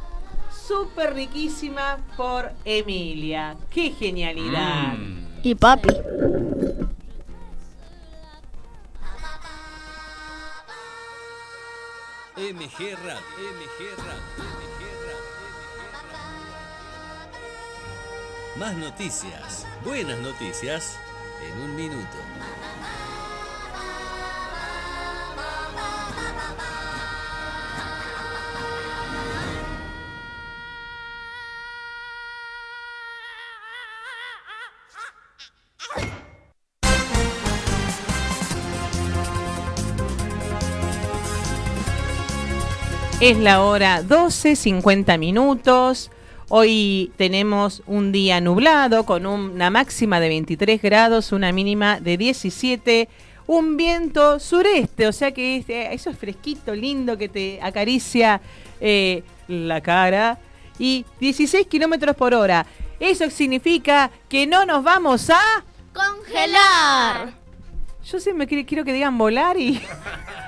súper 0.68 1.14
riquísima 1.14 1.98
por 2.16 2.52
Emilia. 2.66 3.56
¡Qué 3.70 3.92
genialidad! 3.92 4.94
Mm. 4.94 5.29
Y 5.42 5.56
papi. 5.56 5.90
MG 12.36 12.98
MG. 12.98 13.20
Más 18.58 18.76
noticias, 18.76 19.66
buenas 19.86 20.20
noticias, 20.20 20.98
en 21.42 21.62
un 21.62 21.76
minuto. 21.76 22.29
Es 43.22 43.38
la 43.38 43.64
hora 43.64 44.02
12, 44.02 44.56
50 44.56 45.18
minutos. 45.18 46.10
Hoy 46.48 47.12
tenemos 47.18 47.84
un 47.86 48.14
día 48.14 48.40
nublado 48.40 49.06
con 49.06 49.26
una 49.26 49.70
máxima 49.70 50.22
de 50.22 50.30
23 50.30 50.82
grados, 50.82 51.34
una 51.34 51.52
mínima 51.52 52.00
de 52.00 52.16
17, 52.16 53.10
un 53.46 53.76
viento 53.76 54.40
sureste, 54.40 55.06
o 55.06 55.12
sea 55.12 55.34
que 55.34 55.58
eh, 55.68 55.90
eso 55.92 56.10
es 56.12 56.18
fresquito, 56.18 56.74
lindo, 56.74 57.18
que 57.18 57.28
te 57.28 57.60
acaricia 57.62 58.40
eh, 58.80 59.24
la 59.50 59.82
cara, 59.82 60.40
y 60.78 61.06
16 61.20 61.68
kilómetros 61.68 62.16
por 62.16 62.34
hora. 62.34 62.66
Eso 63.02 63.30
significa 63.30 64.12
que 64.30 64.48
no 64.48 64.66
nos 64.66 64.82
vamos 64.82 65.30
a... 65.30 65.42
¡Congelar! 65.94 67.39
Yo 68.12 68.20
siempre 68.20 68.48
quiero, 68.48 68.66
quiero 68.68 68.84
que 68.84 68.94
digan 68.94 69.18
volar 69.18 69.58
y... 69.58 69.74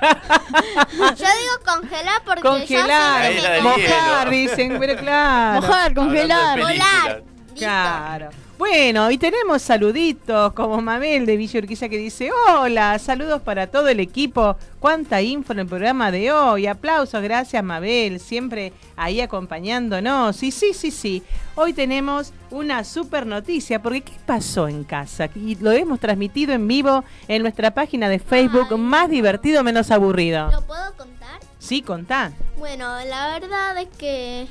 Yo 0.02 1.14
digo 1.14 1.52
congelar 1.64 2.22
porque 2.24 2.42
Congelar, 2.42 3.32
yo 3.32 3.62
mojar, 3.62 4.30
dicen, 4.30 4.78
pero 4.80 4.96
claro. 4.98 5.60
Mojar, 5.60 5.94
congelar. 5.94 6.58
Volar. 6.58 7.22
Claro. 7.56 8.30
Bueno, 8.58 9.10
y 9.10 9.18
tenemos 9.18 9.62
saluditos 9.62 10.52
como 10.52 10.80
Mabel 10.80 11.26
de 11.26 11.36
Villa 11.36 11.58
Urquiza 11.58 11.88
que 11.88 11.96
dice, 11.98 12.30
hola, 12.48 12.98
saludos 12.98 13.42
para 13.42 13.66
todo 13.66 13.88
el 13.88 13.98
equipo, 13.98 14.56
cuánta 14.78 15.20
info 15.20 15.52
en 15.52 15.60
el 15.60 15.66
programa 15.66 16.10
de 16.10 16.30
hoy, 16.32 16.66
aplausos, 16.66 17.22
gracias 17.22 17.64
Mabel, 17.64 18.20
siempre 18.20 18.72
ahí 18.94 19.20
acompañándonos. 19.20 20.42
Y 20.42 20.52
sí, 20.52 20.74
sí, 20.74 20.90
sí, 20.90 21.22
hoy 21.54 21.72
tenemos 21.72 22.32
una 22.50 22.84
super 22.84 23.26
noticia, 23.26 23.82
porque 23.82 24.02
¿qué 24.02 24.12
pasó 24.24 24.68
en 24.68 24.84
casa? 24.84 25.28
Y 25.34 25.56
lo 25.56 25.72
hemos 25.72 25.98
transmitido 25.98 26.52
en 26.52 26.68
vivo 26.68 27.04
en 27.28 27.42
nuestra 27.42 27.72
página 27.72 28.08
de 28.08 28.18
Facebook, 28.18 28.78
más 28.78 29.10
divertido, 29.10 29.64
menos 29.64 29.90
aburrido. 29.90 30.50
¿Lo 30.52 30.62
puedo 30.66 30.94
contar? 30.96 31.40
Sí, 31.58 31.82
contá. 31.82 32.32
Bueno, 32.58 32.86
la 33.06 33.38
verdad 33.38 33.78
es 33.78 33.88
que 33.96 34.46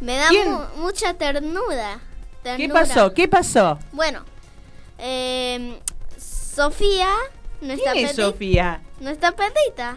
me 0.00 0.16
da 0.16 0.30
mucha 0.76 1.14
ternura. 1.14 2.00
¿Qué 2.44 2.68
pasó? 2.68 3.12
¿Qué 3.14 3.26
pasó? 3.26 3.78
Bueno, 3.92 4.22
eh, 4.98 5.78
Sofía, 6.18 7.08
nuestra 7.60 7.92
¿Quién 7.92 8.06
es 8.06 8.16
Sofía? 8.16 8.82
Nuestra 9.00 9.32
perrita. 9.32 9.96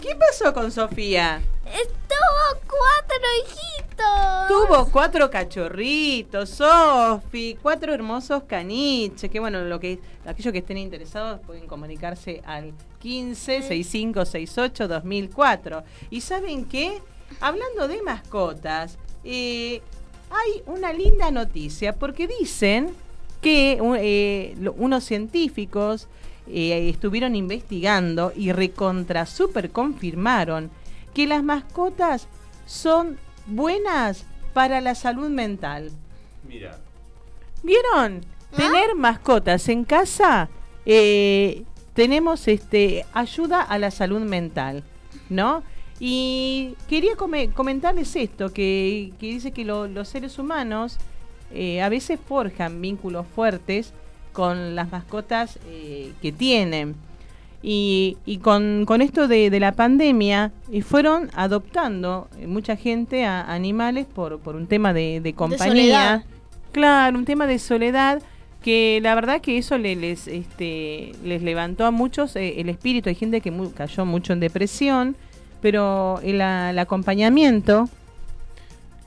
¿Qué 0.00 0.16
pasó 0.16 0.54
con 0.54 0.72
Sofía? 0.72 1.42
Tuvo 1.64 2.60
cuatro 2.66 3.28
hijitos. 3.44 4.48
Tuvo 4.48 4.90
cuatro 4.90 5.30
cachorritos, 5.30 6.48
Sofi, 6.48 7.58
cuatro 7.60 7.92
hermosos 7.92 8.44
caniches. 8.44 9.30
Que 9.30 9.38
bueno, 9.38 9.60
lo 9.62 9.78
que 9.78 10.00
aquellos 10.24 10.52
que 10.52 10.58
estén 10.58 10.78
interesados 10.78 11.40
pueden 11.46 11.66
comunicarse 11.66 12.42
al 12.44 12.72
15 13.00 13.62
65 13.62 14.24
68 14.24 14.88
2004. 14.88 15.84
¿Y 16.10 16.20
saben 16.22 16.64
qué? 16.64 17.00
Hablando 17.40 17.86
de 17.86 18.02
mascotas, 18.02 18.98
eh, 19.24 19.82
hay 20.32 20.62
una 20.66 20.92
linda 20.92 21.30
noticia 21.30 21.94
porque 21.94 22.26
dicen 22.26 22.94
que 23.40 23.78
eh, 23.98 24.70
unos 24.76 25.04
científicos 25.04 26.08
eh, 26.46 26.88
estuvieron 26.88 27.34
investigando 27.36 28.32
y 28.34 28.52
recontra 28.52 29.26
super 29.26 29.70
confirmaron 29.70 30.70
que 31.14 31.26
las 31.26 31.42
mascotas 31.42 32.28
son 32.66 33.18
buenas 33.46 34.24
para 34.54 34.80
la 34.80 34.94
salud 34.94 35.28
mental. 35.28 35.90
Mira. 36.48 36.78
¿Vieron? 37.62 38.24
Tener 38.56 38.94
mascotas 38.94 39.68
en 39.68 39.84
casa 39.84 40.48
eh, 40.84 41.64
tenemos 41.94 42.48
este 42.48 43.04
ayuda 43.12 43.62
a 43.62 43.78
la 43.78 43.90
salud 43.90 44.20
mental, 44.20 44.82
¿no? 45.28 45.62
Y 46.00 46.74
quería 46.88 47.14
come- 47.16 47.50
comentarles 47.50 48.14
esto, 48.16 48.52
que, 48.52 49.12
que 49.20 49.26
dice 49.26 49.52
que 49.52 49.64
lo- 49.64 49.86
los 49.86 50.08
seres 50.08 50.38
humanos 50.38 50.98
eh, 51.54 51.80
a 51.82 51.88
veces 51.88 52.18
forjan 52.26 52.80
vínculos 52.80 53.26
fuertes 53.34 53.92
con 54.32 54.74
las 54.74 54.90
mascotas 54.90 55.58
eh, 55.68 56.12
que 56.22 56.32
tienen. 56.32 56.94
Y, 57.64 58.16
y 58.26 58.38
con, 58.38 58.84
con 58.86 59.02
esto 59.02 59.28
de, 59.28 59.48
de 59.48 59.60
la 59.60 59.70
pandemia, 59.72 60.50
eh, 60.72 60.82
fueron 60.82 61.30
adoptando 61.34 62.26
eh, 62.40 62.48
mucha 62.48 62.74
gente 62.74 63.24
a 63.24 63.52
animales 63.52 64.06
por, 64.06 64.40
por 64.40 64.56
un 64.56 64.66
tema 64.66 64.92
de, 64.92 65.20
de 65.20 65.32
compañía. 65.34 65.68
soledad. 65.68 66.24
Claro, 66.72 67.16
un 67.18 67.24
tema 67.24 67.46
de 67.46 67.60
soledad 67.60 68.20
que 68.62 68.98
la 69.02 69.14
verdad 69.14 69.40
que 69.40 69.58
eso 69.58 69.78
le- 69.78 69.94
les, 69.94 70.26
este, 70.26 71.12
les 71.22 71.42
levantó 71.42 71.84
a 71.86 71.92
muchos 71.92 72.34
eh, 72.34 72.60
el 72.60 72.68
espíritu. 72.68 73.08
Hay 73.10 73.14
gente 73.14 73.40
que 73.40 73.52
mu- 73.52 73.70
cayó 73.72 74.04
mucho 74.06 74.32
en 74.32 74.40
depresión, 74.40 75.14
pero 75.62 76.20
el, 76.22 76.40
acompañamiento 76.78 77.88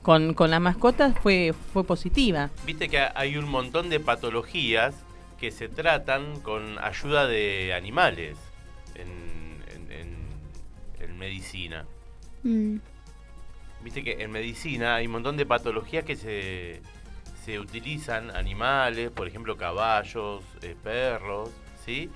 con, 0.02 0.34
con 0.34 0.50
las 0.52 0.62
mascotas 0.62 1.14
fue, 1.20 1.54
fue 1.74 1.84
positiva. 1.84 2.50
Viste 2.66 2.90
que 2.90 3.00
hay 3.14 3.38
un 3.38 3.48
montón 3.48 3.90
de 3.90 4.00
patologías 4.00 4.96
que 5.40 5.52
se 5.52 5.68
tratan 5.68 6.40
con 6.40 6.80
ayuda 6.80 7.28
de 7.28 7.74
animales 7.76 8.38
en, 8.96 9.62
en- 9.76 9.92
en- 9.92 11.04
en 11.04 11.18
medicina. 11.20 11.86
Viste 13.84 14.04
que 14.04 14.24
en 14.24 14.32
medicina 14.32 14.96
hay 14.96 15.06
un 15.08 15.12
montón 15.14 15.38
de 15.38 15.46
patologías 15.46 16.04
que 16.06 16.16
se, 16.16 16.82
se 17.44 17.60
utilizan 17.60 18.32
animales, 18.36 19.12
por 19.12 19.28
ejemplo 19.28 19.58
caballos, 19.58 20.44
eh, 20.62 20.76
perros, 20.82 21.50
¿sí? 21.86 22.10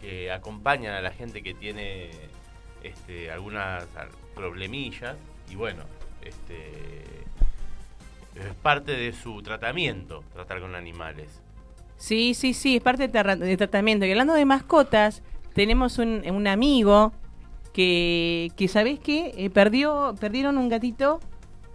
Que 0.00 0.30
acompañan 0.32 0.94
a 0.94 1.00
la 1.00 1.10
gente 1.12 1.42
que 1.42 1.54
tiene 1.54 2.10
este, 2.88 3.30
algunas 3.30 3.84
al- 3.96 4.08
problemillas 4.34 5.16
y 5.50 5.54
bueno, 5.54 5.82
este, 6.22 7.02
es 8.34 8.54
parte 8.62 8.92
de 8.92 9.12
su 9.12 9.42
tratamiento 9.42 10.22
tratar 10.34 10.60
con 10.60 10.74
animales. 10.74 11.40
Sí, 11.96 12.34
sí, 12.34 12.52
sí, 12.52 12.76
es 12.76 12.82
parte 12.82 13.08
de 13.08 13.56
tratamiento. 13.56 14.04
Y 14.04 14.10
hablando 14.10 14.34
de 14.34 14.44
mascotas, 14.44 15.22
tenemos 15.54 15.98
un, 15.98 16.22
un 16.30 16.46
amigo 16.46 17.12
que, 17.72 18.50
que 18.56 18.68
¿sabés 18.68 18.98
qué? 18.98 19.32
Eh, 19.36 19.48
perdió, 19.50 20.14
perdieron 20.20 20.58
un 20.58 20.68
gatito 20.68 21.20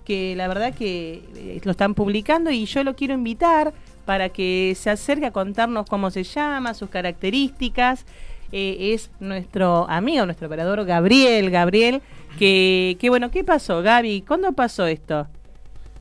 que 0.05 0.35
la 0.35 0.47
verdad 0.47 0.73
que 0.75 1.23
eh, 1.35 1.61
lo 1.63 1.71
están 1.71 1.93
publicando 1.95 2.51
y 2.51 2.65
yo 2.65 2.83
lo 2.83 2.95
quiero 2.95 3.13
invitar 3.15 3.73
para 4.05 4.29
que 4.29 4.73
se 4.75 4.89
acerque 4.89 5.27
a 5.27 5.31
contarnos 5.31 5.85
cómo 5.87 6.11
se 6.11 6.23
llama, 6.23 6.73
sus 6.73 6.89
características. 6.89 8.05
Eh, 8.51 8.93
es 8.93 9.11
nuestro 9.19 9.89
amigo, 9.89 10.25
nuestro 10.25 10.47
operador 10.47 10.83
Gabriel. 10.85 11.49
Gabriel, 11.49 12.01
que, 12.37 12.97
que 12.99 13.09
bueno, 13.09 13.31
¿qué 13.31 13.43
pasó, 13.43 13.81
Gaby? 13.81 14.23
¿Cuándo 14.23 14.51
pasó 14.53 14.85
esto? 14.87 15.27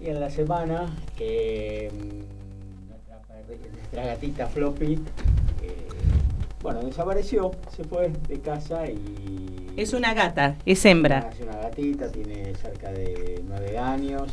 Y 0.01 0.09
en 0.09 0.19
la 0.19 0.31
semana 0.31 0.87
que 1.17 1.93
mm, 1.93 2.91
nuestra, 3.79 4.05
gatita 4.07 4.47
Floppy, 4.47 4.95
eh, 4.95 5.89
bueno, 6.63 6.81
desapareció, 6.81 7.53
se 7.75 7.85
fue 7.85 8.11
de 8.29 8.41
casa 8.41 8.87
y... 8.87 9.71
Es 9.77 9.93
una 9.93 10.15
gata, 10.15 10.57
es 10.67 10.85
hembra. 10.85 11.31
Es 11.33 11.41
una 11.41 11.57
gatita, 11.57 12.11
tiene 12.11 12.55
cerca 12.57 12.91
de 12.91 13.43
nueve 13.47 13.79
años, 13.79 14.33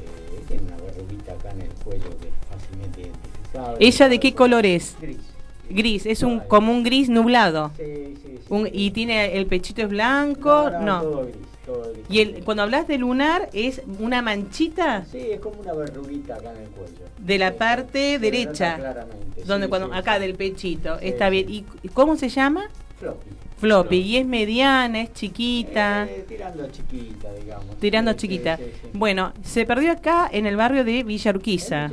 eh, 0.00 0.40
tiene 0.48 0.62
una 0.62 0.76
verruguita 0.76 1.32
acá 1.32 1.50
en 1.50 1.62
el 1.62 1.70
cuello 1.84 2.16
que 2.20 2.28
es 2.28 2.34
fácilmente 2.48 3.00
identificable. 3.02 3.76
¿Ella 3.80 4.08
de 4.08 4.20
qué 4.20 4.34
color 4.34 4.64
es? 4.64 4.96
Gris. 5.00 5.35
Gris, 5.68 6.06
es 6.06 6.22
un 6.22 6.40
como 6.40 6.72
un 6.72 6.82
gris 6.82 7.08
nublado. 7.08 7.72
Sí, 7.76 7.84
sí, 7.84 8.38
sí. 8.38 8.38
Un- 8.48 8.68
y 8.72 8.90
tiene 8.92 9.36
el 9.36 9.46
pechito 9.46 9.82
es 9.82 9.88
blanco, 9.88 10.70
No, 10.80 11.02
todo 11.02 11.22
gris, 11.24 11.36
todo 11.64 11.92
gris. 11.92 12.04
Y 12.08 12.20
el, 12.20 12.44
cuando 12.44 12.62
hablas 12.62 12.86
de 12.86 12.98
lunar 12.98 13.48
es 13.52 13.82
una 13.98 14.22
manchita 14.22 15.04
Sí, 15.10 15.18
es 15.18 15.40
como 15.40 15.60
una 15.60 15.72
verruguita 15.72 16.34
acá 16.36 16.52
en 16.52 16.62
el 16.62 16.68
cuello. 16.68 17.04
de 17.18 17.38
la 17.38 17.54
parte 17.54 18.18
derecha, 18.18 18.76
claramente, 18.76 19.42
donde 19.44 19.68
cuando 19.68 19.92
acá 19.92 20.18
del 20.18 20.34
pechito, 20.34 20.98
está 21.00 21.28
bien. 21.30 21.50
¿Y 21.50 21.64
y 21.82 21.88
cómo 21.88 22.16
se 22.16 22.28
llama? 22.28 22.68
Floppy. 23.00 23.26
Floppy. 23.58 23.96
Y 24.00 24.16
es 24.18 24.26
mediana, 24.26 25.00
es 25.02 25.12
chiquita. 25.12 26.04
Eh, 26.04 26.24
tirando 26.28 26.64
a 26.64 26.70
chiquita, 26.70 27.32
digamos. 27.32 27.76
Tirando 27.78 28.10
Sí, 28.12 28.16
chiquita. 28.18 28.56
sí, 28.58 28.64
sí, 28.64 28.70
sí. 28.82 28.88
Bueno, 28.92 29.32
se 29.42 29.64
perdió 29.64 29.92
acá 29.92 30.28
en 30.30 30.46
el 30.46 30.56
barrio 30.56 30.84
de 30.84 31.02
Villa 31.04 31.30
Urquiza. 31.30 31.90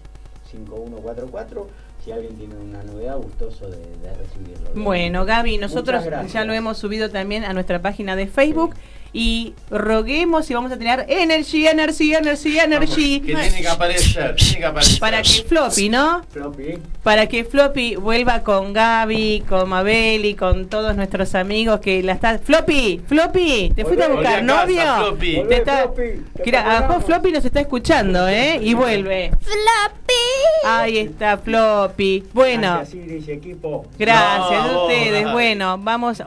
116-366-5144. 0.54 1.66
Si 2.08 2.14
alguien 2.14 2.38
tiene 2.38 2.56
una 2.56 2.82
novedad, 2.84 3.18
gustoso 3.18 3.70
de, 3.70 3.80
de 3.80 4.14
recibirlo. 4.14 4.70
Bueno, 4.76 5.26
Gaby, 5.26 5.58
nosotros 5.58 6.06
ya 6.32 6.46
lo 6.46 6.54
hemos 6.54 6.78
subido 6.78 7.10
también 7.10 7.44
a 7.44 7.52
nuestra 7.52 7.82
página 7.82 8.16
de 8.16 8.28
Facebook 8.28 8.76
y 9.20 9.56
roguemos 9.72 10.48
y 10.48 10.54
vamos 10.54 10.72
a 10.72 10.78
tener 10.78 11.08
Energy, 11.10 11.66
Energy, 11.66 12.14
Energy, 12.14 12.60
Energy. 12.60 13.20
Que 13.20 13.34
tiene 13.36 13.62
que 13.62 13.68
aparecer, 13.68 14.36
tiene 14.36 14.58
que 14.60 14.66
aparecer. 14.66 15.00
Para 15.00 15.24
que 15.24 15.44
Floppy, 15.44 15.90
¿no? 15.90 16.22
Floppy. 16.30 16.78
Para 17.02 17.26
que 17.26 17.44
Floppy 17.44 17.96
vuelva 17.96 18.44
con 18.44 18.74
Gaby, 18.74 19.44
con 19.50 19.70
Mabel 19.70 20.24
y 20.24 20.36
con 20.36 20.68
todos 20.70 20.96
nuestros 20.96 21.34
amigos 21.34 21.80
que 21.80 22.04
la 22.04 22.12
está. 22.12 22.38
Floppy, 22.38 23.02
Floppy, 23.08 23.72
te 23.76 23.86
fuiste 23.86 24.04
a 24.04 24.10
buscar 24.10 24.44
a 24.44 24.46
casa, 24.46 24.66
novio. 24.66 24.84
Floppy. 24.98 25.44
Te 25.50 25.56
está- 25.58 25.78
Floppy, 25.86 26.02
te 26.36 26.44
Mira, 26.46 26.60
a 26.60 26.64
vos 26.66 26.74
esperamos. 26.82 27.06
Floppy 27.06 27.32
nos 27.32 27.46
está 27.46 27.60
escuchando, 27.62 28.28
¿eh? 28.28 28.60
Y 28.62 28.76
vuelve. 28.76 29.32
¡Floppy! 29.42 30.64
Ahí 30.64 30.98
está 31.00 31.40
Floppy. 31.40 32.24
Bueno. 32.34 32.76
Gracias, 32.76 33.04
Iris, 33.04 33.28
equipo. 33.30 33.88
Gracias 33.98 34.60
a 34.64 34.78
ustedes. 34.84 35.32
Bueno, 35.32 35.76
vamos. 35.80 36.22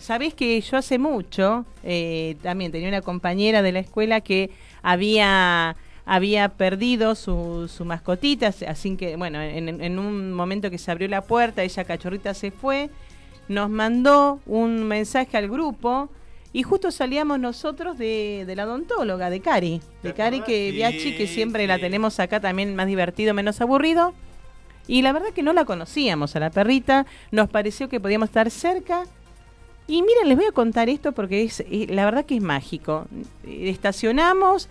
Sabés 0.00 0.34
que 0.34 0.60
yo 0.60 0.76
hace 0.76 0.98
mucho 0.98 1.64
eh, 1.82 2.36
también 2.42 2.72
tenía 2.72 2.88
una 2.88 3.02
compañera 3.02 3.62
de 3.62 3.72
la 3.72 3.80
escuela 3.80 4.20
que 4.20 4.50
había 4.82 5.76
había 6.10 6.48
perdido 6.48 7.14
su, 7.14 7.68
su 7.68 7.84
mascotita, 7.84 8.50
así 8.66 8.96
que, 8.96 9.16
bueno, 9.16 9.42
en, 9.42 9.68
en 9.68 9.98
un 9.98 10.32
momento 10.32 10.70
que 10.70 10.78
se 10.78 10.90
abrió 10.90 11.06
la 11.06 11.20
puerta, 11.20 11.62
ella 11.62 11.84
cachorrita 11.84 12.32
se 12.32 12.50
fue, 12.50 12.88
nos 13.48 13.68
mandó 13.68 14.40
un 14.46 14.84
mensaje 14.84 15.36
al 15.36 15.50
grupo 15.50 16.08
y 16.52 16.62
justo 16.62 16.90
salíamos 16.90 17.38
nosotros 17.38 17.98
de, 17.98 18.44
de 18.46 18.56
la 18.56 18.64
odontóloga, 18.64 19.28
de 19.28 19.40
Cari, 19.40 19.82
de 20.02 20.14
Cari 20.14 20.40
que 20.40 20.72
Biachi, 20.72 21.14
que 21.14 21.26
siempre 21.26 21.66
la 21.66 21.78
tenemos 21.78 22.18
acá 22.20 22.40
también 22.40 22.74
más 22.74 22.86
divertido, 22.86 23.34
menos 23.34 23.60
aburrido. 23.60 24.14
Y 24.86 25.02
la 25.02 25.12
verdad 25.12 25.28
que 25.34 25.42
no 25.42 25.52
la 25.52 25.66
conocíamos 25.66 26.34
a 26.34 26.40
la 26.40 26.48
perrita, 26.48 27.04
nos 27.30 27.50
pareció 27.50 27.90
que 27.90 28.00
podíamos 28.00 28.30
estar 28.30 28.50
cerca. 28.50 29.04
Y 29.88 30.02
miren, 30.02 30.28
les 30.28 30.36
voy 30.36 30.46
a 30.46 30.52
contar 30.52 30.90
esto 30.90 31.12
porque 31.12 31.42
es, 31.42 31.60
eh, 31.60 31.86
la 31.88 32.04
verdad 32.04 32.26
que 32.26 32.36
es 32.36 32.42
mágico. 32.42 33.06
Eh, 33.44 33.70
Estacionamos, 33.70 34.68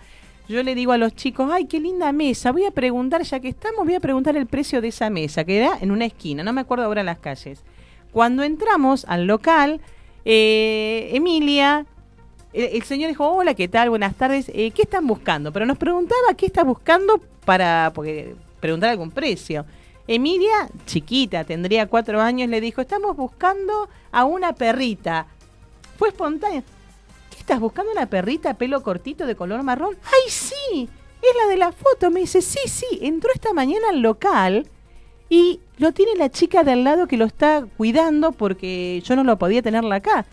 yo 0.48 0.62
le 0.62 0.76
digo 0.76 0.92
a 0.92 0.96
los 0.96 1.14
chicos, 1.16 1.50
ay, 1.52 1.66
qué 1.66 1.80
linda 1.80 2.12
mesa, 2.12 2.52
voy 2.52 2.64
a 2.64 2.70
preguntar, 2.70 3.22
ya 3.22 3.40
que 3.40 3.48
estamos, 3.48 3.84
voy 3.84 3.96
a 3.96 4.00
preguntar 4.00 4.36
el 4.36 4.46
precio 4.46 4.80
de 4.80 4.88
esa 4.88 5.10
mesa, 5.10 5.42
que 5.44 5.58
era 5.58 5.76
en 5.80 5.90
una 5.90 6.06
esquina, 6.06 6.44
no 6.44 6.52
me 6.52 6.60
acuerdo 6.60 6.84
ahora 6.84 7.02
las 7.02 7.18
calles. 7.18 7.64
Cuando 8.12 8.44
entramos 8.44 9.04
al 9.08 9.26
local, 9.26 9.80
eh, 10.24 11.10
Emilia, 11.12 11.84
el, 12.52 12.76
el 12.76 12.82
señor 12.84 13.08
dijo, 13.08 13.28
hola, 13.28 13.54
¿qué 13.54 13.66
tal? 13.66 13.90
Buenas 13.90 14.14
tardes, 14.14 14.48
eh, 14.54 14.70
¿qué 14.70 14.82
están 14.82 15.04
buscando? 15.06 15.52
Pero 15.52 15.66
nos 15.66 15.78
preguntaba 15.78 16.34
qué 16.36 16.46
está 16.46 16.62
buscando 16.62 17.20
para 17.44 17.90
porque, 17.92 18.36
preguntar 18.60 18.90
algún 18.90 19.10
precio. 19.10 19.66
Emilia, 20.08 20.70
chiquita, 20.86 21.44
tendría 21.44 21.86
cuatro 21.86 22.18
años, 22.22 22.48
le 22.48 22.62
dijo, 22.62 22.80
estamos 22.80 23.14
buscando 23.14 23.90
a 24.10 24.24
una 24.24 24.54
perrita. 24.54 25.26
Fue 25.98 26.08
espontánea. 26.08 26.62
¿Qué 27.30 27.36
estás 27.36 27.60
buscando 27.60 27.92
una 27.92 28.06
perrita 28.06 28.54
pelo 28.54 28.82
cortito 28.82 29.26
de 29.26 29.36
color 29.36 29.62
marrón? 29.62 29.98
¡Ay, 30.04 30.30
sí! 30.30 30.88
Es 31.20 31.36
la 31.42 31.50
de 31.50 31.58
la 31.58 31.72
foto. 31.72 32.10
Me 32.10 32.20
dice, 32.20 32.40
sí, 32.40 32.60
sí. 32.66 32.86
Entró 33.02 33.30
esta 33.34 33.52
mañana 33.52 33.90
al 33.90 34.00
local 34.00 34.66
y 35.28 35.60
lo 35.76 35.92
tiene 35.92 36.14
la 36.16 36.30
chica 36.30 36.64
de 36.64 36.72
al 36.72 36.84
lado 36.84 37.06
que 37.06 37.18
lo 37.18 37.26
está 37.26 37.66
cuidando 37.76 38.32
porque 38.32 39.02
yo 39.04 39.14
no 39.14 39.24
lo 39.24 39.38
podía 39.38 39.60
tenerla 39.60 39.96
acá. 39.96 40.24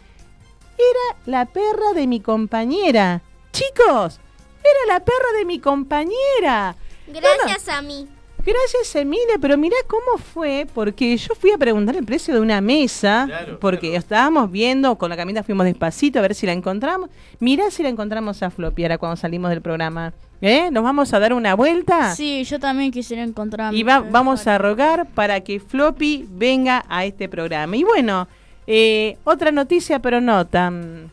Era 0.77 1.19
la 1.25 1.45
perra 1.47 1.91
de 1.93 2.07
mi 2.07 2.21
compañera. 2.21 3.21
Chicos, 3.51 4.21
era 4.61 4.93
la 4.93 5.03
perra 5.03 5.37
de 5.37 5.43
mi 5.43 5.59
compañera. 5.59 6.77
Gracias 7.07 7.67
a 7.67 7.81
mí. 7.81 8.07
Gracias, 8.45 8.95
Emilia, 8.95 9.35
pero 9.41 9.57
mirá 9.57 9.75
cómo 9.87 10.19
fue, 10.19 10.67
porque 10.73 11.17
yo 11.17 11.33
fui 11.33 11.51
a 11.51 11.57
preguntar 11.57 11.95
el 11.95 12.05
precio 12.05 12.31
de 12.33 12.39
una 12.41 12.61
mesa, 12.61 13.25
porque 13.59 13.95
estábamos 13.95 14.51
viendo, 14.51 14.95
con 14.97 15.09
la 15.09 15.17
camioneta 15.17 15.43
fuimos 15.43 15.65
despacito 15.65 16.19
a 16.19 16.21
ver 16.21 16.35
si 16.35 16.45
la 16.45 16.51
encontramos. 16.51 17.09
Mirá 17.39 17.71
si 17.71 17.81
la 17.81 17.89
encontramos 17.89 18.43
a 18.43 18.51
Floppy 18.51 18.83
ahora 18.83 18.99
cuando 18.99 19.15
salimos 19.15 19.49
del 19.49 19.61
programa. 19.61 20.13
¿Eh? 20.41 20.69
¿Nos 20.69 20.83
vamos 20.83 21.11
a 21.13 21.19
dar 21.19 21.33
una 21.33 21.55
vuelta? 21.55 22.13
Sí, 22.13 22.43
yo 22.43 22.59
también 22.59 22.91
quisiera 22.91 23.23
encontrar. 23.23 23.73
Y 23.73 23.81
va- 23.83 24.01
vamos 24.01 24.45
a 24.45 24.57
rogar 24.59 25.07
para 25.15 25.39
que 25.41 25.59
Floppy 25.59 26.27
venga 26.29 26.85
a 26.87 27.03
este 27.05 27.27
programa. 27.27 27.75
Y 27.77 27.83
bueno, 27.83 28.27
eh, 28.67 29.17
otra 29.23 29.51
noticia, 29.51 29.99
pero 29.99 30.21
no 30.21 30.45
tan... 30.45 31.09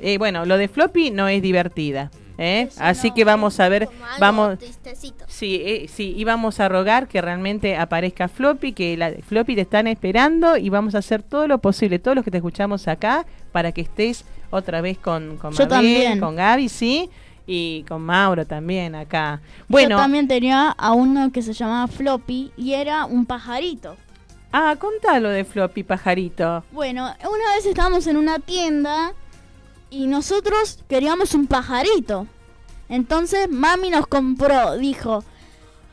eh, 0.00 0.18
bueno, 0.18 0.46
lo 0.46 0.56
de 0.56 0.66
Floppy 0.68 1.10
no 1.12 1.28
es 1.28 1.42
divertida. 1.42 2.10
¿Eh? 2.42 2.68
Así 2.78 3.10
que 3.12 3.24
vamos 3.24 3.60
a 3.60 3.68
ver, 3.68 3.88
vamos... 4.18 4.58
Tristecito. 4.58 5.24
Sí, 5.28 5.60
eh, 5.64 5.88
sí, 5.92 6.14
y 6.16 6.24
vamos 6.24 6.60
a 6.60 6.68
rogar 6.68 7.08
que 7.08 7.20
realmente 7.22 7.76
aparezca 7.76 8.28
Floppy, 8.28 8.72
que 8.72 8.96
la 8.96 9.12
Floppy 9.26 9.54
te 9.54 9.60
están 9.62 9.86
esperando 9.86 10.56
y 10.56 10.68
vamos 10.68 10.94
a 10.94 10.98
hacer 10.98 11.22
todo 11.22 11.46
lo 11.46 11.58
posible, 11.58 11.98
todos 11.98 12.14
los 12.16 12.24
que 12.24 12.30
te 12.30 12.38
escuchamos 12.38 12.88
acá, 12.88 13.24
para 13.52 13.72
que 13.72 13.80
estés 13.82 14.24
otra 14.50 14.80
vez 14.80 14.98
con, 14.98 15.36
con 15.38 15.52
Yo 15.52 15.64
Mabel, 15.64 15.68
también. 15.68 16.20
con 16.20 16.36
Gaby, 16.36 16.68
sí, 16.68 17.08
y 17.46 17.84
con 17.88 18.02
Mauro 18.02 18.46
también 18.46 18.94
acá. 18.94 19.40
Bueno, 19.68 19.90
Yo 19.90 19.96
también 19.96 20.28
tenía 20.28 20.70
a 20.70 20.92
uno 20.92 21.32
que 21.32 21.42
se 21.42 21.52
llamaba 21.52 21.86
Floppy 21.88 22.52
y 22.56 22.74
era 22.74 23.04
un 23.06 23.26
pajarito. 23.26 23.96
ah, 24.52 24.76
contalo 24.78 25.28
de 25.30 25.44
Floppy, 25.44 25.82
pajarito. 25.82 26.64
Bueno, 26.72 27.02
una 27.04 27.54
vez 27.56 27.66
estábamos 27.66 28.06
en 28.06 28.16
una 28.16 28.38
tienda 28.38 29.12
y 29.92 30.06
nosotros 30.06 30.78
queríamos 30.88 31.34
un 31.34 31.46
pajarito. 31.46 32.26
Entonces 32.88 33.48
mami 33.50 33.90
nos 33.90 34.06
compró, 34.06 34.76
dijo, 34.76 35.22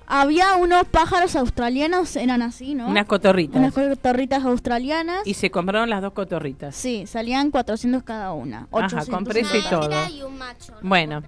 había 0.07 0.55
unos 0.55 0.85
pájaros 0.87 1.35
australianos, 1.35 2.15
eran 2.15 2.41
así, 2.41 2.73
¿no? 2.73 2.87
Unas 2.87 3.05
cotorritas. 3.05 3.57
Unas 3.57 3.73
cotorritas 3.73 4.43
australianas. 4.43 5.21
Y 5.25 5.35
se 5.35 5.51
compraron 5.51 5.89
las 5.89 6.01
dos 6.01 6.13
cotorritas. 6.13 6.75
Sí, 6.75 7.05
salían 7.05 7.51
400 7.51 8.01
cada 8.03 8.33
una. 8.33 8.67
Ajá, 8.71 8.85
800 8.87 9.09
con 9.09 9.23
precio 9.25 9.59
y 9.59 9.63
cada 9.63 9.85
una. 9.85 10.05
todo. 10.05 10.15
Y 10.15 10.23
un 10.23 10.37
macho. 10.37 10.73
Bueno, 10.81 11.21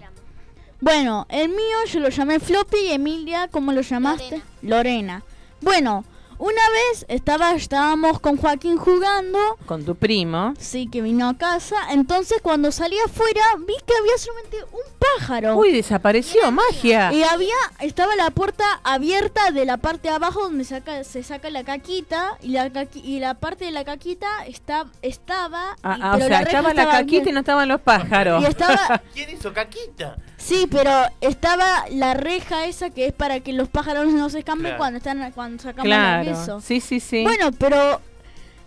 Bueno, 0.80 1.28
el 1.30 1.50
mío 1.50 1.78
yo 1.92 2.00
lo 2.00 2.10
llamé 2.10 2.40
Floppy 2.40 2.78
y 2.88 2.92
Emilia, 2.94 3.48
¿cómo 3.50 3.72
lo 3.72 3.82
llamaste? 3.82 4.42
Lorena. 4.64 5.22
Bueno, 5.62 6.04
una 6.42 6.62
vez 6.72 7.06
estaba, 7.08 7.54
estábamos 7.54 8.20
con 8.20 8.36
Joaquín 8.38 8.78
jugando, 8.78 9.38
con 9.68 9.86
tu 9.86 9.96
primo. 9.96 10.54
sí, 10.60 10.88
que 10.92 11.02
vino 11.02 11.30
a 11.30 11.38
casa, 11.38 11.76
entonces 11.92 12.40
cuando 12.42 12.72
salí 12.72 12.96
afuera 13.06 13.42
vi 13.60 13.76
que 13.86 13.94
había 14.00 14.18
solamente 14.18 14.58
un 14.72 14.82
pájaro. 15.20 15.56
Uy, 15.58 15.72
desapareció, 15.72 16.52
magia. 16.52 17.14
Y 17.14 17.24
había, 17.24 17.54
estaba 17.80 18.16
la 18.16 18.32
puerta 18.32 18.64
abierta 18.84 19.52
de 19.52 19.66
la 19.66 19.78
parte 19.78 20.10
de 20.10 20.16
abajo 20.16 20.42
donde 20.44 20.64
saca, 20.64 21.04
se 21.04 21.22
saca 21.24 21.50
la 21.52 21.64
caquita 21.64 22.38
y 22.42 22.50
la, 22.50 22.70
caqui- 22.70 23.04
y 23.04 23.20
la 23.20 23.36
parte 23.36 23.66
de 23.66 23.72
la 23.72 23.84
caquita 23.84 24.28
está, 24.48 24.88
estaba... 25.02 25.76
Ah, 25.84 25.96
y- 25.98 26.02
ah, 26.04 26.14
o 26.16 26.18
sea, 26.18 26.28
reja 26.28 26.42
estaba 26.42 26.74
la 26.74 26.86
caquita 26.90 27.30
y 27.30 27.34
no 27.34 27.40
estaban 27.42 27.68
los 27.68 27.82
pájaros. 27.82 28.42
Y 28.44 28.48
estaba, 28.48 29.02
¿Quién 29.14 29.30
hizo 29.30 29.54
caquita? 29.54 30.18
Sí, 30.38 30.68
pero 30.72 30.92
estaba 31.22 31.86
la 31.92 32.16
reja 32.16 32.66
esa 32.66 32.90
que 32.90 33.06
es 33.06 33.14
para 33.14 33.42
que 33.42 33.54
los 33.54 33.70
pájaros 33.70 34.08
no 34.08 34.28
se 34.32 34.40
escapen 34.40 34.62
Claro. 34.62 34.78
cuando 34.80 34.98
están 34.98 35.32
cuando 35.34 35.62
sacamos 35.62 35.86
Claro, 35.86 36.31
queso. 36.32 36.62
sí, 36.62 36.80
sí, 36.80 37.00
sí. 37.00 37.24
Bueno, 37.24 37.52
pero 37.58 38.02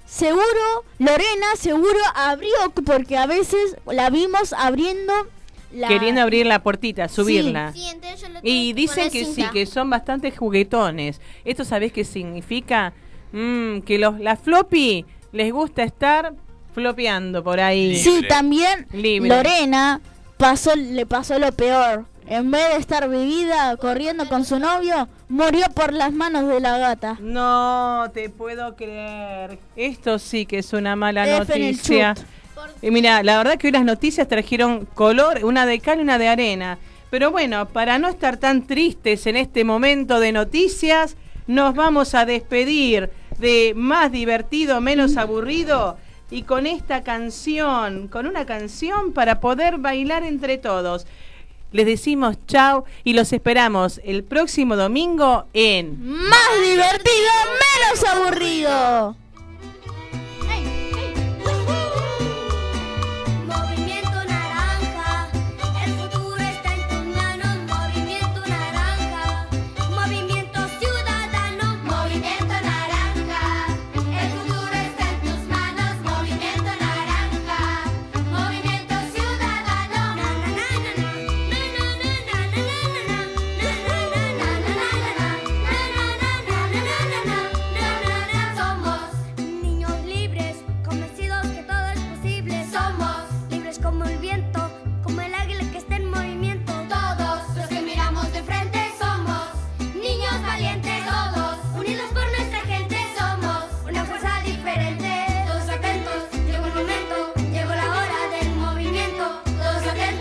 seguro 0.07 0.85
Lorena 0.99 1.57
seguro 1.59 1.99
abrió 2.15 2.53
porque 2.85 3.17
a 3.17 3.27
veces 3.27 3.77
la 3.87 4.11
vimos 4.11 4.53
abriendo 4.53 5.13
la 5.75 5.89
Queriendo 5.89 6.21
abrir 6.21 6.47
la 6.47 6.63
puertita, 6.63 7.09
subirla. 7.09 7.73
Sí, 7.73 7.85
entonces 7.91 8.21
yo 8.21 8.29
le 8.29 8.41
tuve 8.41 8.49
Y 8.49 8.73
dicen 8.75 9.11
que 9.11 9.25
sí, 9.25 9.45
que 9.53 9.67
son 9.67 9.91
bastante 9.91 10.31
juguetones. 10.31 11.21
¿Esto 11.45 11.65
sabés 11.65 11.93
qué 11.93 12.05
significa? 12.05 12.93
Mm, 13.33 13.81
que 13.81 13.99
los 13.99 14.21
la 14.21 14.37
floppy 14.37 15.05
les 15.33 15.53
gusta 15.53 15.83
estar 15.83 16.33
flopeando 16.73 17.43
por 17.43 17.59
ahí. 17.59 17.97
Sí, 17.97 18.23
también 18.29 18.87
Libre. 18.93 19.29
Lorena 19.29 20.01
pasó 20.37 20.77
le 20.77 21.07
pasó 21.07 21.41
lo 21.41 21.51
peor. 21.51 22.07
En 22.27 22.51
vez 22.51 22.69
de 22.71 22.77
estar 22.77 23.09
vivida 23.11 23.77
corriendo 23.77 24.27
con 24.29 24.47
su 24.47 24.59
novio, 24.59 25.09
murió 25.29 25.67
por 25.75 25.93
las 25.93 26.13
manos 26.13 26.49
de 26.49 26.59
la 26.59 26.79
gata. 26.79 27.19
No 27.21 28.11
te 28.15 28.31
puedo 28.31 28.77
creer. 28.77 29.59
Esto 29.77 30.19
sí 30.19 30.47
que 30.47 30.59
es 30.59 30.73
una 30.73 30.97
mala 30.97 31.27
F 31.27 31.59
noticia. 31.59 32.15
Y 32.81 32.91
mira, 32.91 33.23
la 33.23 33.37
verdad 33.37 33.59
que 33.59 33.67
hoy 33.67 33.73
las 33.73 33.85
noticias 33.85 34.27
trajeron 34.27 34.87
color, 34.87 35.45
una 35.45 35.67
de 35.67 35.81
cal 35.81 35.99
y 35.99 36.03
una 36.03 36.19
de 36.19 36.29
arena. 36.29 36.79
Pero 37.11 37.31
bueno, 37.31 37.69
para 37.69 37.99
no 37.99 38.09
estar 38.09 38.39
tan 38.39 38.67
tristes 38.67 39.27
en 39.27 39.37
este 39.37 39.63
momento 39.63 40.19
de 40.19 40.33
noticias, 40.33 41.17
nos 41.47 41.75
vamos 41.75 42.15
a 42.15 42.25
despedir 42.25 43.11
de 43.39 43.75
más 43.77 44.11
divertido, 44.11 44.81
menos 44.81 45.19
aburrido. 45.19 45.99
Y 46.31 46.43
con 46.43 46.67
esta 46.67 47.03
canción, 47.03 48.09
con 48.09 48.27
una 48.27 48.47
canción 48.47 49.13
para 49.13 49.41
poder 49.41 49.77
bailar 49.77 50.25
entre 50.25 50.57
todos. 50.57 51.07
Les 51.75 51.87
decimos 51.87 52.37
chao 52.47 52.85
y 53.03 53.15
los 53.15 53.33
esperamos 53.33 54.01
el 54.05 54.23
próximo 54.23 54.77
domingo 54.77 55.47
en 55.55 56.07
Más 56.07 56.63
divertido, 56.63 57.33
menos 57.51 58.05
aburrido. 58.15 59.17